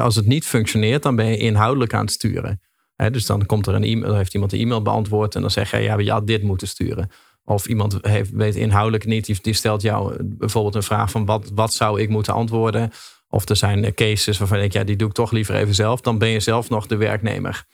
als 0.00 0.16
het 0.16 0.26
niet 0.26 0.46
functioneert, 0.46 1.02
dan 1.02 1.16
ben 1.16 1.26
je 1.26 1.36
inhoudelijk 1.36 1.94
aan 1.94 2.00
het 2.04 2.10
sturen. 2.12 2.60
Dus 2.96 3.26
dan 3.26 3.46
komt 3.46 3.66
er 3.66 3.74
een 3.74 3.84
e-mail, 3.84 4.14
heeft 4.14 4.34
iemand 4.34 4.52
een 4.52 4.60
e-mail 4.60 4.82
beantwoord... 4.82 5.34
en 5.34 5.40
dan 5.40 5.50
zeg 5.50 5.70
je, 5.70 5.78
ja, 5.78 5.98
je 5.98 6.10
had 6.10 6.26
dit 6.26 6.42
moeten 6.42 6.68
sturen. 6.68 7.10
Of 7.44 7.66
iemand 7.66 7.98
heeft, 8.00 8.30
weet 8.30 8.54
inhoudelijk 8.54 9.06
niet, 9.06 9.44
die, 9.44 9.52
stelt 9.52 9.82
jou 9.82 10.12
eh, 10.12 10.18
bijvoorbeeld 10.22 10.74
een 10.74 10.82
vraag 10.82 11.10
van... 11.10 11.24
Wat, 11.24 11.50
wat 11.54 11.74
zou 11.74 12.00
ik 12.00 12.08
moeten 12.08 12.34
antwoorden? 12.34 12.90
Of 13.28 13.48
er 13.48 13.56
zijn 13.56 13.84
eh, 13.84 13.92
cases 13.92 14.38
waarvan 14.38 14.58
ik, 14.58 14.72
ja, 14.72 14.84
die 14.84 14.96
doe 14.96 15.08
ik 15.08 15.14
toch 15.14 15.30
liever 15.30 15.54
even 15.54 15.74
zelf. 15.74 16.00
Dan 16.00 16.18
ben 16.18 16.28
je 16.28 16.40
zelf 16.40 16.68
nog 16.68 16.86
de 16.86 16.96
werknemer. 16.96 17.64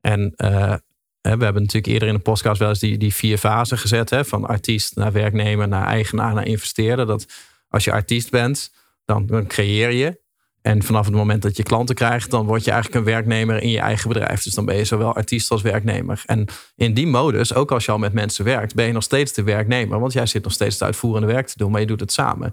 En 0.00 0.32
eh, 0.36 0.74
we 1.20 1.44
hebben 1.44 1.62
natuurlijk 1.62 1.86
eerder 1.86 2.08
in 2.08 2.14
de 2.14 2.20
podcast 2.20 2.58
wel 2.58 2.68
eens 2.68 2.78
die, 2.78 2.98
die 2.98 3.14
vier 3.14 3.38
fasen 3.38 3.78
gezet. 3.78 4.10
Hè, 4.10 4.24
van 4.24 4.46
artiest 4.46 4.96
naar 4.96 5.12
werknemer, 5.12 5.68
naar 5.68 5.86
eigenaar, 5.86 6.34
naar 6.34 6.46
investeerder. 6.46 7.06
Dat 7.06 7.26
als 7.68 7.84
je 7.84 7.92
artiest 7.92 8.30
bent, 8.30 8.72
dan, 9.04 9.26
dan 9.26 9.46
creëer 9.46 9.92
je. 9.92 10.20
En 10.68 10.82
vanaf 10.82 11.06
het 11.06 11.14
moment 11.14 11.42
dat 11.42 11.56
je 11.56 11.62
klanten 11.62 11.94
krijgt, 11.94 12.30
dan 12.30 12.46
word 12.46 12.64
je 12.64 12.70
eigenlijk 12.70 13.00
een 13.00 13.12
werknemer 13.12 13.62
in 13.62 13.70
je 13.70 13.78
eigen 13.78 14.08
bedrijf. 14.08 14.42
Dus 14.42 14.54
dan 14.54 14.64
ben 14.64 14.76
je 14.76 14.84
zowel 14.84 15.14
artiest 15.14 15.50
als 15.50 15.62
werknemer. 15.62 16.22
En 16.26 16.46
in 16.76 16.94
die 16.94 17.06
modus, 17.06 17.54
ook 17.54 17.72
als 17.72 17.84
je 17.84 17.92
al 17.92 17.98
met 17.98 18.12
mensen 18.12 18.44
werkt, 18.44 18.74
ben 18.74 18.86
je 18.86 18.92
nog 18.92 19.02
steeds 19.02 19.32
de 19.32 19.42
werknemer. 19.42 20.00
Want 20.00 20.12
jij 20.12 20.26
zit 20.26 20.42
nog 20.42 20.52
steeds 20.52 20.74
het 20.74 20.82
uitvoerende 20.82 21.26
werk 21.26 21.46
te 21.46 21.58
doen, 21.58 21.70
maar 21.70 21.80
je 21.80 21.86
doet 21.86 22.00
het 22.00 22.12
samen. 22.12 22.52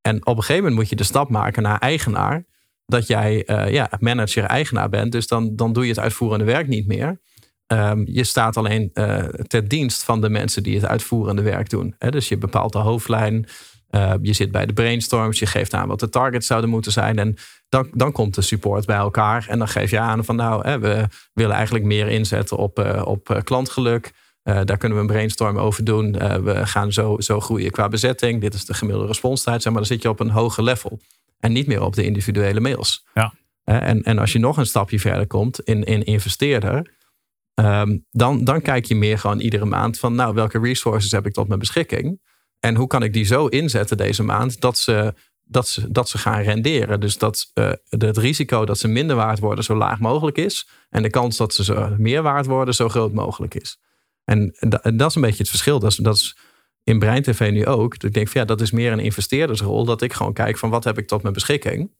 En 0.00 0.26
op 0.26 0.36
een 0.36 0.42
gegeven 0.42 0.62
moment 0.62 0.74
moet 0.74 0.88
je 0.88 0.96
de 0.96 1.04
stap 1.04 1.30
maken 1.30 1.62
naar 1.62 1.78
eigenaar. 1.78 2.44
Dat 2.86 3.06
jij 3.06 3.44
eh, 3.44 3.72
ja, 3.72 3.90
manager, 3.98 4.44
eigenaar 4.44 4.88
bent. 4.88 5.12
Dus 5.12 5.26
dan, 5.26 5.56
dan 5.56 5.72
doe 5.72 5.82
je 5.82 5.90
het 5.90 6.00
uitvoerende 6.00 6.44
werk 6.44 6.68
niet 6.68 6.86
meer. 6.86 7.20
Ehm, 7.66 8.02
je 8.04 8.24
staat 8.24 8.56
alleen 8.56 8.90
eh 8.92 9.24
ter 9.24 9.68
dienst 9.68 10.02
van 10.02 10.20
de 10.20 10.28
mensen 10.28 10.62
die 10.62 10.74
het 10.74 10.86
uitvoerende 10.86 11.42
werk 11.42 11.70
doen. 11.70 11.94
Hè? 11.98 12.10
Dus 12.10 12.28
je 12.28 12.38
bepaalt 12.38 12.72
de 12.72 12.78
hoofdlijn. 12.78 13.46
Eh, 13.90 14.14
je 14.22 14.32
zit 14.32 14.50
bij 14.50 14.66
de 14.66 14.72
brainstorms. 14.72 15.38
Je 15.38 15.46
geeft 15.46 15.74
aan 15.74 15.88
wat 15.88 16.00
de 16.00 16.08
targets 16.08 16.46
zouden 16.46 16.70
moeten 16.70 16.92
zijn. 16.92 17.18
En 17.18 17.36
dan, 17.68 17.88
dan 17.92 18.12
komt 18.12 18.34
de 18.34 18.42
support 18.42 18.86
bij 18.86 18.96
elkaar. 18.96 19.46
En 19.48 19.58
dan 19.58 19.68
geef 19.68 19.90
je 19.90 19.98
aan 19.98 20.24
van 20.24 20.36
nou, 20.36 20.68
hè, 20.68 20.78
we 20.78 21.04
willen 21.32 21.54
eigenlijk 21.54 21.84
meer 21.84 22.08
inzetten 22.08 22.56
op, 22.56 22.78
eh, 22.78 23.06
op 23.06 23.30
eh, 23.30 23.42
klantgeluk. 23.42 24.12
Daar 24.42 24.76
kunnen 24.76 24.98
we 24.98 25.04
een 25.04 25.10
brainstorm 25.10 25.58
over 25.58 25.84
doen. 25.84 26.12
We 26.42 26.66
gaan 26.66 26.92
zo, 26.92 27.20
zo 27.20 27.40
groeien 27.40 27.70
qua 27.70 27.88
bezetting. 27.88 28.40
Dit 28.40 28.54
is 28.54 28.64
de 28.64 28.74
gemiddelde 28.74 29.08
responstijd. 29.08 29.62
Zeg 29.62 29.72
maar, 29.72 29.82
dan 29.82 29.90
zit 29.90 30.02
je 30.02 30.08
op 30.08 30.20
een 30.20 30.30
hoger 30.30 30.64
level. 30.64 31.00
En 31.38 31.52
niet 31.52 31.66
meer 31.66 31.82
op 31.82 31.94
de 31.94 32.04
individuele 32.04 32.60
mails. 32.60 33.06
Ja. 33.14 33.34
En, 33.64 34.02
en 34.02 34.18
als 34.18 34.32
je 34.32 34.38
nog 34.38 34.56
een 34.56 34.66
stapje 34.66 34.98
verder 34.98 35.26
komt 35.26 35.60
in, 35.60 35.84
in 35.84 36.04
investeerder. 36.04 36.94
ehm, 37.54 37.98
dan, 38.10 38.44
dan 38.44 38.62
kijk 38.62 38.84
je 38.84 38.94
meer 38.94 39.18
gewoon 39.18 39.40
iedere 39.40 39.64
maand 39.64 39.98
van 39.98 40.14
nou, 40.14 40.34
welke 40.34 40.58
resources 40.58 41.10
heb 41.10 41.26
ik 41.26 41.32
tot 41.32 41.48
mijn 41.48 41.60
beschikking. 41.60 42.20
En 42.60 42.74
hoe 42.76 42.86
kan 42.86 43.02
ik 43.02 43.12
die 43.12 43.24
zo 43.24 43.46
inzetten 43.46 43.96
deze 43.96 44.22
maand 44.22 44.60
dat 44.60 44.78
ze, 44.78 45.14
dat 45.44 45.68
ze, 45.68 45.90
dat 45.92 46.08
ze 46.08 46.18
gaan 46.18 46.42
renderen. 46.42 47.00
Dus 47.00 47.18
dat 47.18 47.50
eh, 47.54 47.72
het 47.88 48.16
risico 48.16 48.64
dat 48.64 48.78
ze 48.78 48.88
minder 48.88 49.16
waard 49.16 49.38
worden 49.38 49.64
zo 49.64 49.76
laag 49.76 49.98
mogelijk 49.98 50.38
is. 50.38 50.68
En 50.90 51.02
de 51.02 51.10
kans 51.10 51.36
dat 51.36 51.54
ze 51.54 51.64
zo 51.64 51.94
meer 51.98 52.22
waard 52.22 52.46
worden 52.46 52.74
zo 52.74 52.88
groot 52.88 53.12
mogelijk 53.12 53.54
is. 53.54 53.78
En 54.24 54.56
da- 54.58 54.82
en 54.82 54.96
dat 54.96 55.08
is 55.08 55.14
een 55.14 55.22
beetje 55.22 55.38
het 55.38 55.48
verschil. 55.48 55.78
Dat 55.78 55.90
is, 55.90 55.96
dat 55.96 56.14
is 56.16 56.36
in 56.84 56.98
Brein 56.98 57.22
TV 57.22 57.50
nu 57.50 57.66
ook. 57.66 57.92
Dat 57.92 58.04
ik 58.04 58.14
denk 58.14 58.28
van 58.28 58.40
ja, 58.40 58.46
dat 58.46 58.60
is 58.60 58.70
meer 58.70 58.92
een 58.92 58.98
investeerdersrol. 58.98 59.84
Dat 59.84 60.02
ik 60.02 60.12
gewoon 60.12 60.32
kijk 60.32 60.58
van 60.58 60.70
wat 60.70 60.84
heb 60.84 60.98
ik 60.98 61.06
tot 61.06 61.22
mijn 61.22 61.34
beschikking. 61.34 61.90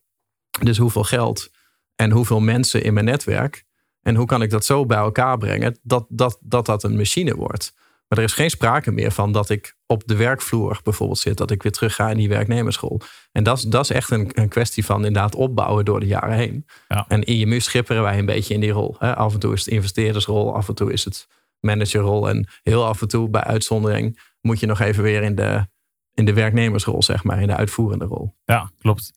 Dus 0.63 0.79
hoeveel 0.79 1.05
geld 1.05 1.51
en 1.97 2.11
hoeveel 2.11 2.41
mensen 2.41 2.83
in 2.83 2.93
mijn 2.93 3.05
netwerk. 3.07 3.65
En 4.03 4.15
hoe 4.15 4.27
kan 4.27 4.43
ik 4.43 4.51
dat 4.51 4.65
zo 4.65 4.87
bij 4.87 4.99
elkaar 4.99 5.39
brengen 5.39 5.79
dat 5.83 6.07
dat, 6.09 6.39
dat, 6.41 6.67
dat 6.67 6.83
een 6.83 6.97
machine 6.97 7.35
wordt. 7.35 7.73
Maar 8.11 8.19
er 8.19 8.25
is 8.25 8.33
geen 8.33 8.51
sprake 8.51 8.91
meer 8.91 9.11
van 9.11 9.33
dat 9.33 9.51
ik 9.51 9.77
op 9.87 10.03
de 10.07 10.17
werkvloer 10.17 10.81
bijvoorbeeld 10.85 11.19
zit. 11.19 11.37
Dat 11.37 11.51
ik 11.51 11.63
weer 11.63 11.73
terug 11.73 11.95
ga 11.95 12.11
in 12.11 12.17
die 12.17 12.29
werknemerschool. 12.29 13.01
En 13.33 13.45
dat 13.45 13.59
is, 13.59 13.63
dat 13.63 13.85
is 13.85 13.91
echt 13.91 14.11
een, 14.11 14.31
een 14.33 14.49
kwestie 14.49 14.85
van 14.85 14.97
inderdaad 14.97 15.35
opbouwen 15.35 15.85
door 15.85 16.01
de 16.01 16.07
jaren 16.07 16.37
heen. 16.37 16.67
Ja. 16.89 17.05
En 17.09 17.23
in 17.23 17.41
IMU 17.41 17.61
schipperen 17.61 18.03
wij 18.03 18.19
een 18.19 18.27
beetje 18.27 18.55
in 18.55 18.61
die 18.61 18.71
rol. 18.71 18.97
Hè? 18.99 19.17
Af 19.17 19.33
en 19.33 19.41
toe 19.41 19.53
is 19.53 19.65
het 19.65 19.75
investeerdersrol, 19.75 20.55
af 20.55 20.69
en 20.69 20.75
toe 20.75 20.93
is 20.93 21.05
het 21.05 21.27
managerrol. 21.61 22.29
En 22.29 22.49
heel 22.63 22.85
af 22.85 23.01
en 23.01 23.09
toe 23.09 23.29
bij 23.29 23.45
uitzondering 23.45 24.21
moet 24.41 24.61
je 24.61 24.67
nog 24.67 24.81
even 24.81 25.03
weer 25.03 25.23
in 25.23 25.35
de, 25.35 25.67
in 26.15 26.25
de 26.25 26.33
werknemersrol, 26.33 27.03
zeg 27.03 27.25
maar, 27.25 27.41
in 27.41 27.47
de 27.47 27.57
uitvoerende 27.57 28.05
rol. 28.05 28.35
Ja, 28.45 28.71
klopt. 28.79 29.13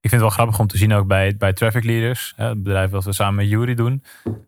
Ik 0.00 0.08
vind 0.10 0.22
het 0.22 0.30
wel 0.30 0.38
grappig 0.40 0.58
om 0.58 0.66
te 0.66 0.76
zien 0.78 0.92
ook 0.92 1.06
bij, 1.06 1.36
bij 1.36 1.52
Traffic 1.52 1.84
Leaders, 1.84 2.32
het 2.36 2.62
bedrijf 2.62 2.90
wat 2.90 3.04
we 3.04 3.12
samen 3.12 3.34
met 3.34 3.48
Jury 3.48 3.74
doen. 3.74 4.02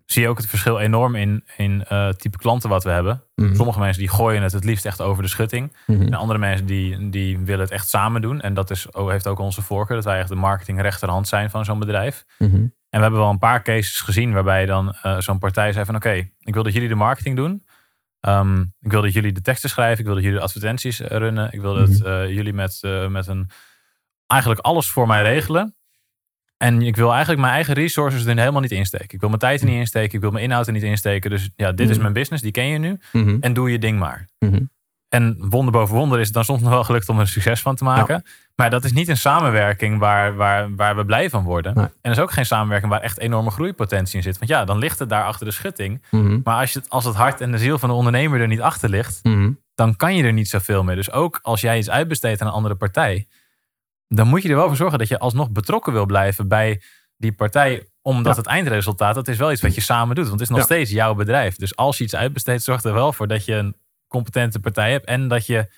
Zie 0.06 0.22
je 0.22 0.28
ook 0.28 0.36
het 0.36 0.46
verschil 0.46 0.78
enorm 0.80 1.14
in, 1.14 1.44
in 1.56 1.84
uh, 1.92 2.08
type 2.08 2.38
klanten 2.38 2.68
wat 2.68 2.84
we 2.84 2.90
hebben. 2.90 3.22
Mhm. 3.34 3.54
Sommige 3.54 3.78
mensen 3.78 4.00
die 4.00 4.10
gooien 4.10 4.42
het 4.42 4.52
het 4.52 4.64
liefst 4.64 4.86
echt 4.86 5.00
over 5.00 5.22
de 5.22 5.28
schutting. 5.28 5.76
Mhm. 5.86 6.02
En 6.02 6.14
andere 6.14 6.38
mensen 6.38 6.66
die, 6.66 7.08
die 7.10 7.38
willen 7.38 7.60
het 7.60 7.70
echt 7.70 7.88
samen 7.88 8.22
doen. 8.22 8.40
En 8.40 8.54
dat 8.54 8.70
is, 8.70 8.94
ook- 8.94 9.10
heeft 9.10 9.26
ook 9.26 9.38
onze 9.38 9.62
voorkeur, 9.62 9.96
dat 9.96 10.04
wij 10.04 10.18
echt 10.18 10.28
de 10.28 10.34
marketing 10.34 10.80
rechterhand 10.80 11.28
zijn 11.28 11.50
van 11.50 11.64
zo'n 11.64 11.78
bedrijf. 11.78 12.24
Mhm. 12.38 12.54
En 12.54 12.70
we 12.98 13.00
hebben 13.00 13.20
wel 13.20 13.30
een 13.30 13.38
paar 13.38 13.62
cases 13.62 14.00
gezien 14.00 14.32
waarbij 14.32 14.66
dan 14.66 14.92
eh, 15.02 15.18
zo'n 15.18 15.38
partij 15.38 15.72
zei 15.72 15.84
van 15.84 15.94
oké, 15.94 16.28
ik 16.38 16.54
wil 16.54 16.62
dat 16.62 16.72
jullie 16.72 16.88
de 16.88 16.94
marketing 16.94 17.36
doen. 17.36 17.64
Ehm, 18.20 18.60
ik 18.60 18.90
wil 18.90 19.02
dat 19.02 19.12
jullie 19.12 19.32
de 19.32 19.40
teksten 19.42 19.70
schrijven. 19.70 19.98
Ik 19.98 20.04
wil 20.04 20.14
dat 20.14 20.22
jullie 20.22 20.38
de 20.38 20.44
advertenties 20.44 21.00
eh, 21.00 21.16
runnen. 21.18 21.52
Ik 21.52 21.60
wil 21.60 21.74
dat 21.74 22.00
eh, 22.00 22.28
jullie 22.28 22.52
met, 22.52 22.78
eh, 22.80 23.06
met 23.06 23.26
een 23.26 23.50
eigenlijk 24.30 24.60
alles 24.60 24.90
voor 24.90 25.06
mij 25.06 25.22
regelen. 25.22 25.74
En 26.56 26.82
ik 26.82 26.96
wil 26.96 27.10
eigenlijk 27.10 27.40
mijn 27.40 27.52
eigen 27.52 27.74
resources 27.74 28.24
er 28.24 28.38
helemaal 28.38 28.60
niet 28.60 28.70
insteken. 28.70 29.08
Ik 29.10 29.20
wil 29.20 29.28
mijn 29.28 29.40
tijd 29.40 29.60
er 29.60 29.66
niet 29.66 29.76
insteken. 29.78 30.14
Ik 30.14 30.20
wil 30.20 30.30
mijn 30.30 30.44
inhoud 30.44 30.66
er 30.66 30.72
niet 30.72 30.82
insteken. 30.82 31.30
Dus 31.30 31.50
ja, 31.56 31.72
dit 31.72 31.86
is 31.88 31.92
Mhm. 31.92 32.02
mijn 32.02 32.12
business. 32.12 32.42
Die 32.42 32.52
ken 32.52 32.66
je 32.66 32.78
nu. 32.78 33.00
Mhm. 33.12 33.36
En 33.40 33.52
doe 33.52 33.70
je 33.70 33.78
ding 33.78 33.98
maar. 33.98 34.28
Mhm. 34.38 34.60
En 35.08 35.36
wonder 35.38 35.72
boven 35.72 35.94
wonder 35.96 36.18
is 36.18 36.24
het 36.24 36.34
dan 36.34 36.44
soms 36.44 36.60
nog 36.62 36.70
wel 36.70 36.84
gelukt 36.84 37.08
om 37.08 37.14
er 37.14 37.20
een 37.20 37.26
succes 37.28 37.60
van 37.62 37.74
te 37.74 37.84
maken. 37.84 38.24
Maar 38.54 38.70
dat 38.70 38.84
is 38.84 38.92
niet 38.92 39.08
een 39.08 39.16
samenwerking 39.16 39.98
waar, 39.98 40.34
waar, 40.36 40.74
waar 40.74 40.96
we 40.96 41.04
blij 41.04 41.30
van 41.30 41.44
worden. 41.44 41.74
Nee. 41.74 41.84
En 41.84 41.92
dat 42.02 42.12
is 42.12 42.18
ook 42.18 42.30
geen 42.32 42.46
samenwerking 42.46 42.92
waar 42.92 43.00
echt 43.00 43.18
enorme 43.18 43.50
groeipotentie 43.50 44.16
in 44.16 44.22
zit. 44.22 44.38
Want 44.38 44.50
ja, 44.50 44.64
dan 44.64 44.78
ligt 44.78 44.98
het 44.98 45.08
daar 45.08 45.24
achter 45.24 45.46
de 45.46 45.52
schutting. 45.52 46.02
Mhm. 46.10 46.40
Maar 46.44 46.60
als, 46.60 46.72
je 46.72 46.78
het, 46.78 46.90
als 46.90 47.04
het 47.04 47.14
hart 47.14 47.40
en 47.40 47.50
de 47.52 47.58
ziel 47.58 47.78
van 47.78 47.88
de 47.88 47.94
ondernemer 47.94 48.40
er 48.40 48.46
niet 48.46 48.60
achter 48.60 48.88
ligt, 48.88 49.20
dan 49.74 49.96
kan 49.96 50.16
je 50.16 50.22
er 50.24 50.32
niet 50.32 50.48
zoveel 50.48 50.84
mee. 50.84 50.96
Dus 50.96 51.10
ook 51.10 51.38
als 51.42 51.60
jij 51.60 51.78
iets 51.78 51.90
uitbesteedt 51.90 52.40
aan 52.40 52.46
een 52.46 52.52
andere 52.52 52.74
partij, 52.74 53.26
dan 54.14 54.26
moet 54.28 54.42
je 54.42 54.48
er 54.48 54.56
wel 54.56 54.66
voor 54.66 54.76
zorgen 54.76 54.98
dat 54.98 55.08
je 55.08 55.18
alsnog 55.18 55.50
betrokken 55.50 55.92
wil 55.92 56.06
blijven 56.06 56.48
bij 56.48 56.82
die 57.16 57.32
partij. 57.32 57.86
Omdat 58.02 58.32
Ja. 58.34 58.38
het 58.40 58.50
eindresultaat, 58.50 59.14
dat 59.14 59.28
is 59.28 59.36
wel 59.36 59.52
iets 59.52 59.60
wat 59.60 59.74
je 59.74 59.80
samen 59.80 60.14
doet. 60.14 60.28
Want 60.28 60.40
het 60.40 60.50
is 60.50 60.56
nog 60.56 60.58
Ja. 60.58 60.74
steeds 60.74 60.90
jouw 60.90 61.14
bedrijf. 61.14 61.56
Dus 61.56 61.76
als 61.76 61.98
je 61.98 62.04
iets 62.04 62.14
uitbesteedt, 62.14 62.62
zorg 62.62 62.82
er 62.82 62.92
wel 62.92 63.12
voor 63.12 63.26
dat 63.26 63.44
je 63.44 63.54
een 63.54 63.76
competente 64.08 64.60
partij 64.60 64.90
hebt. 64.90 65.04
En 65.06 65.28
dat 65.28 65.46
je, 65.46 65.72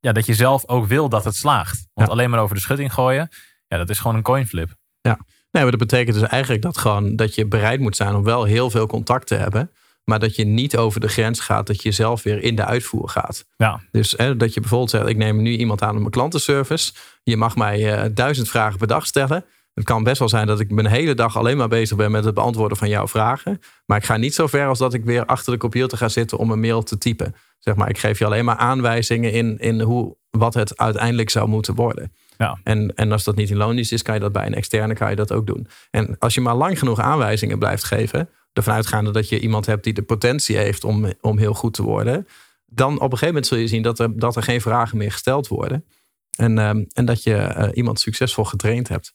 ja, 0.00 0.12
dat 0.12 0.26
je 0.26 0.34
zelf 0.34 0.68
ook 0.68 0.86
wil 0.86 1.08
dat 1.08 1.24
het 1.24 1.34
slaagt. 1.34 1.86
Want 1.94 2.08
Ja. 2.08 2.14
alleen 2.14 2.30
maar 2.30 2.40
over 2.40 2.54
de 2.54 2.60
schutting 2.60 2.92
gooien, 2.92 3.28
ja, 3.66 3.76
dat 3.76 3.90
is 3.90 3.98
gewoon 3.98 4.16
een 4.16 4.22
coinflip. 4.22 4.74
Nee, 5.50 5.62
maar 5.64 5.70
dat 5.78 5.88
betekent 5.88 6.18
dus 6.18 6.28
eigenlijk 6.28 6.62
dat, 6.62 6.78
gewoon, 6.78 7.16
dat 7.16 7.34
je 7.34 7.46
bereid 7.46 7.80
moet 7.80 7.96
zijn 7.96 8.14
om 8.14 8.22
wel 8.24 8.44
heel 8.44 8.70
veel 8.70 8.86
contact 8.86 9.26
te 9.26 9.34
hebben. 9.34 9.70
Maar 10.06 10.18
dat 10.18 10.36
je 10.36 10.44
niet 10.44 10.76
over 10.76 11.00
de 11.00 11.08
grens 11.08 11.40
gaat 11.40 11.66
dat 11.66 11.82
je 11.82 11.90
zelf 11.90 12.22
weer 12.22 12.42
in 12.42 12.56
de 12.56 12.64
uitvoer 12.64 13.08
gaat. 13.08 13.44
Ja, 13.56 13.80
Dus 13.90 14.14
hè, 14.16 14.36
dat 14.36 14.54
je 14.54 14.60
bijvoorbeeld 14.60 14.90
zegt, 14.90 15.06
ik 15.06 15.16
neem 15.16 15.42
nu 15.42 15.56
iemand 15.56 15.82
aan 15.82 15.94
op 15.94 15.98
mijn 15.98 16.10
klantenservice. 16.10 16.92
Je 17.22 17.36
mag 17.36 17.56
mij 17.56 17.94
eh, 17.94 18.10
duizend 18.14 18.48
vragen 18.48 18.78
per 18.78 18.86
dag 18.86 19.06
stellen. 19.06 19.44
Het 19.74 19.84
kan 19.84 20.02
best 20.02 20.18
wel 20.18 20.28
zijn 20.28 20.46
dat 20.46 20.60
ik 20.60 20.70
mijn 20.70 20.86
hele 20.86 21.14
dag 21.14 21.36
alleen 21.36 21.56
maar 21.56 21.68
bezig 21.68 21.96
ben 21.96 22.10
met 22.10 22.24
het 22.24 22.34
beantwoorden 22.34 22.76
van 22.76 22.88
jouw 22.88 23.08
vragen. 23.08 23.60
Maar 23.86 23.98
ik 23.98 24.04
ga 24.04 24.16
niet 24.16 24.34
zo 24.34 24.46
ver 24.46 24.66
als 24.66 24.78
dat 24.78 24.94
ik 24.94 25.04
weer 25.04 25.24
achter 25.24 25.52
de 25.52 25.58
computer 25.58 25.98
ga 25.98 26.08
zitten 26.08 26.38
om 26.38 26.50
een 26.50 26.60
mail 26.60 26.82
te 26.82 26.98
typen. 26.98 27.34
Zeg 27.58 27.74
maar, 27.74 27.88
ik 27.88 27.98
geef 27.98 28.18
je 28.18 28.24
alleen 28.24 28.44
maar 28.44 28.56
aanwijzingen 28.56 29.32
in, 29.32 29.58
in 29.58 29.80
hoe, 29.80 30.16
wat 30.30 30.54
het 30.54 30.78
uiteindelijk 30.78 31.30
zou 31.30 31.48
moeten 31.48 31.74
worden. 31.74 32.12
Ja. 32.36 32.58
En, 32.62 32.94
en 32.94 33.12
als 33.12 33.24
dat 33.24 33.36
niet 33.36 33.50
in 33.50 33.56
loondienst 33.56 33.92
is, 33.92 34.02
kan 34.02 34.14
je 34.14 34.20
dat 34.20 34.32
bij 34.32 34.46
een 34.46 34.54
externe 34.54 34.94
kan 34.94 35.10
je 35.10 35.16
dat 35.16 35.32
ook 35.32 35.46
doen. 35.46 35.68
En 35.90 36.16
als 36.18 36.34
je 36.34 36.40
maar 36.40 36.54
lang 36.54 36.78
genoeg 36.78 37.00
aanwijzingen 37.00 37.58
blijft 37.58 37.84
geven, 37.84 38.28
ervan 38.56 38.74
uitgaande 38.74 39.10
dat 39.10 39.28
je 39.28 39.40
iemand 39.40 39.66
hebt 39.66 39.84
die 39.84 39.92
de 39.92 40.02
potentie 40.02 40.56
heeft 40.56 40.84
om, 40.84 41.12
om 41.20 41.38
heel 41.38 41.54
goed 41.54 41.74
te 41.74 41.82
worden, 41.82 42.28
dan 42.66 42.94
op 42.94 43.00
een 43.00 43.18
gegeven 43.18 43.26
moment 43.26 43.46
zul 43.46 43.58
je 43.58 43.66
zien 43.66 43.82
dat 43.82 43.98
er, 43.98 44.18
dat 44.18 44.36
er 44.36 44.42
geen 44.42 44.60
vragen 44.60 44.98
meer 44.98 45.12
gesteld 45.12 45.48
worden. 45.48 45.84
En, 46.36 46.58
ehm, 46.58 46.84
en 46.92 47.04
dat 47.04 47.22
je 47.22 47.36
eh, 47.36 47.68
iemand 47.76 48.00
succesvol 48.00 48.44
getraind 48.44 48.88
hebt. 48.88 49.14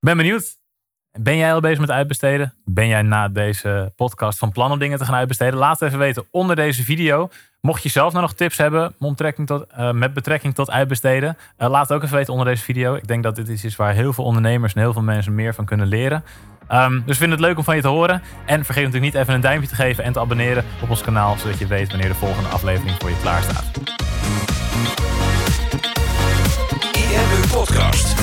ben 0.00 0.16
benieuwd. 0.16 0.56
Ben 1.12 1.36
jij 1.36 1.54
al 1.54 1.60
bezig 1.60 1.78
met 1.78 1.90
uitbesteden? 1.90 2.54
Ben 2.64 2.88
jij 2.88 3.02
na 3.02 3.28
deze 3.28 3.92
podcast 3.96 4.38
van 4.38 4.52
plan 4.52 4.72
om 4.72 4.78
dingen 4.78 4.98
te 4.98 5.04
gaan 5.04 5.14
uitbesteden? 5.14 5.58
Laat 5.58 5.80
het 5.80 5.88
even 5.88 5.98
weten 5.98 6.26
onder 6.30 6.56
deze 6.56 6.84
video. 6.84 7.30
Mocht 7.60 7.82
je 7.82 7.88
zelf 7.88 8.12
nou 8.12 8.24
nog 8.24 8.34
tips 8.34 8.56
hebben 8.56 8.94
tot, 9.44 9.66
eh, 9.66 9.92
met 9.92 10.14
betrekking 10.14 10.54
tot 10.54 10.70
uitbesteden, 10.70 11.36
eh, 11.56 11.70
laat 11.70 11.88
het 11.88 11.96
ook 11.96 12.02
even 12.02 12.16
weten 12.16 12.32
onder 12.32 12.48
deze 12.48 12.62
video. 12.62 12.94
Ik 12.94 13.06
denk 13.06 13.22
dat 13.22 13.36
dit 13.36 13.48
iets 13.48 13.64
is 13.64 13.76
waar 13.76 13.94
heel 13.94 14.12
veel 14.12 14.24
ondernemers 14.24 14.74
en 14.74 14.80
heel 14.80 14.92
veel 14.92 15.02
mensen 15.02 15.34
meer 15.34 15.54
van 15.54 15.64
kunnen 15.64 15.86
leren. 15.86 16.24
Ehm, 16.68 17.00
dus 17.04 17.18
vind 17.18 17.30
het 17.30 17.40
leuk 17.40 17.58
om 17.58 17.64
van 17.64 17.76
je 17.76 17.82
te 17.82 17.88
horen. 17.88 18.22
En 18.44 18.64
vergeet 18.64 18.84
natuurlijk 18.84 19.12
niet 19.12 19.22
even 19.22 19.34
een 19.34 19.40
duimpje 19.40 19.68
te 19.68 19.74
geven 19.74 20.04
en 20.04 20.12
te 20.12 20.20
abonneren 20.20 20.64
op 20.82 20.90
ons 20.90 21.02
kanaal, 21.02 21.36
zodat 21.38 21.58
je 21.58 21.66
weet 21.66 21.88
wanneer 21.88 22.08
de 22.08 22.14
volgende 22.14 22.48
aflevering 22.48 22.96
voor 22.98 23.10
je 23.10 23.16
klaar 23.20 23.42
staat. 23.42 23.64
IMU 26.94 27.48
Podcast. 27.52 28.14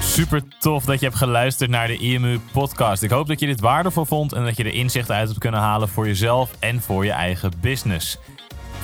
Super 0.00 0.42
tof 0.58 0.84
dat 0.84 1.00
je 1.00 1.06
hebt 1.06 1.18
geluisterd 1.18 1.70
naar 1.70 1.86
de 1.86 1.96
IMU 1.96 2.38
podcast. 2.52 3.02
Ik 3.02 3.10
hoop 3.10 3.26
dat 3.26 3.40
je 3.40 3.46
dit 3.46 3.60
waardevol 3.60 4.04
vond 4.04 4.32
en 4.32 4.44
dat 4.44 4.56
je 4.56 4.64
er 4.64 4.74
inzichten 4.74 5.14
uit 5.14 5.28
hebt 5.28 5.40
kunnen 5.40 5.60
halen 5.60 5.88
voor 5.88 6.06
jezelf 6.06 6.50
en 6.58 6.80
voor 6.80 7.04
je 7.04 7.10
eigen 7.10 7.52
business. 7.60 8.18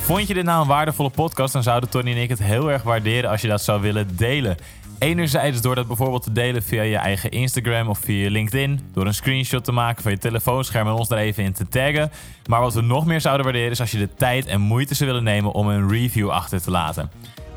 Vond 0.01 0.27
je 0.27 0.35
dit 0.35 0.45
nou 0.45 0.61
een 0.61 0.69
waardevolle 0.69 1.11
podcast, 1.11 1.53
dan 1.53 1.63
zouden 1.63 1.89
Tony 1.89 2.11
en 2.11 2.23
ik 2.23 2.29
het 2.29 2.43
heel 2.43 2.71
erg 2.71 2.83
waarderen 2.83 3.31
als 3.31 3.41
je 3.41 3.49
dat 3.49 3.63
zou 3.63 3.81
willen 3.81 4.17
delen. 4.17 4.57
Enerzijds 4.99 5.61
door 5.61 5.75
dat 5.75 5.87
bijvoorbeeld 5.87 6.23
te 6.23 6.33
delen 6.33 6.63
via 6.63 6.83
je 6.83 6.97
eigen 6.97 7.31
Instagram 7.31 7.89
of 7.89 7.99
via 7.99 8.31
LinkedIn. 8.31 8.81
Door 8.93 9.07
een 9.07 9.15
screenshot 9.15 9.65
te 9.65 9.73
maken 9.73 10.03
van 10.03 10.13
je 10.13 10.19
telefoonscherm 10.19 10.87
en 10.87 10.93
ons 10.93 11.09
daar 11.09 11.19
even 11.19 11.45
in 11.45 11.53
te 11.53 11.69
taggen. 11.69 12.11
Maar 12.47 12.61
wat 12.61 12.75
we 12.75 12.81
nog 12.81 13.07
meer 13.07 13.21
zouden 13.21 13.45
waarderen 13.45 13.71
is 13.71 13.81
als 13.81 13.91
je 13.91 13.99
de 13.99 14.15
tijd 14.15 14.47
en 14.47 14.61
moeite 14.61 14.95
zou 14.95 15.11
willen 15.11 15.25
nemen 15.25 15.53
om 15.53 15.69
een 15.69 15.89
review 15.89 16.31
achter 16.31 16.63
te 16.63 16.71
laten. 16.71 17.11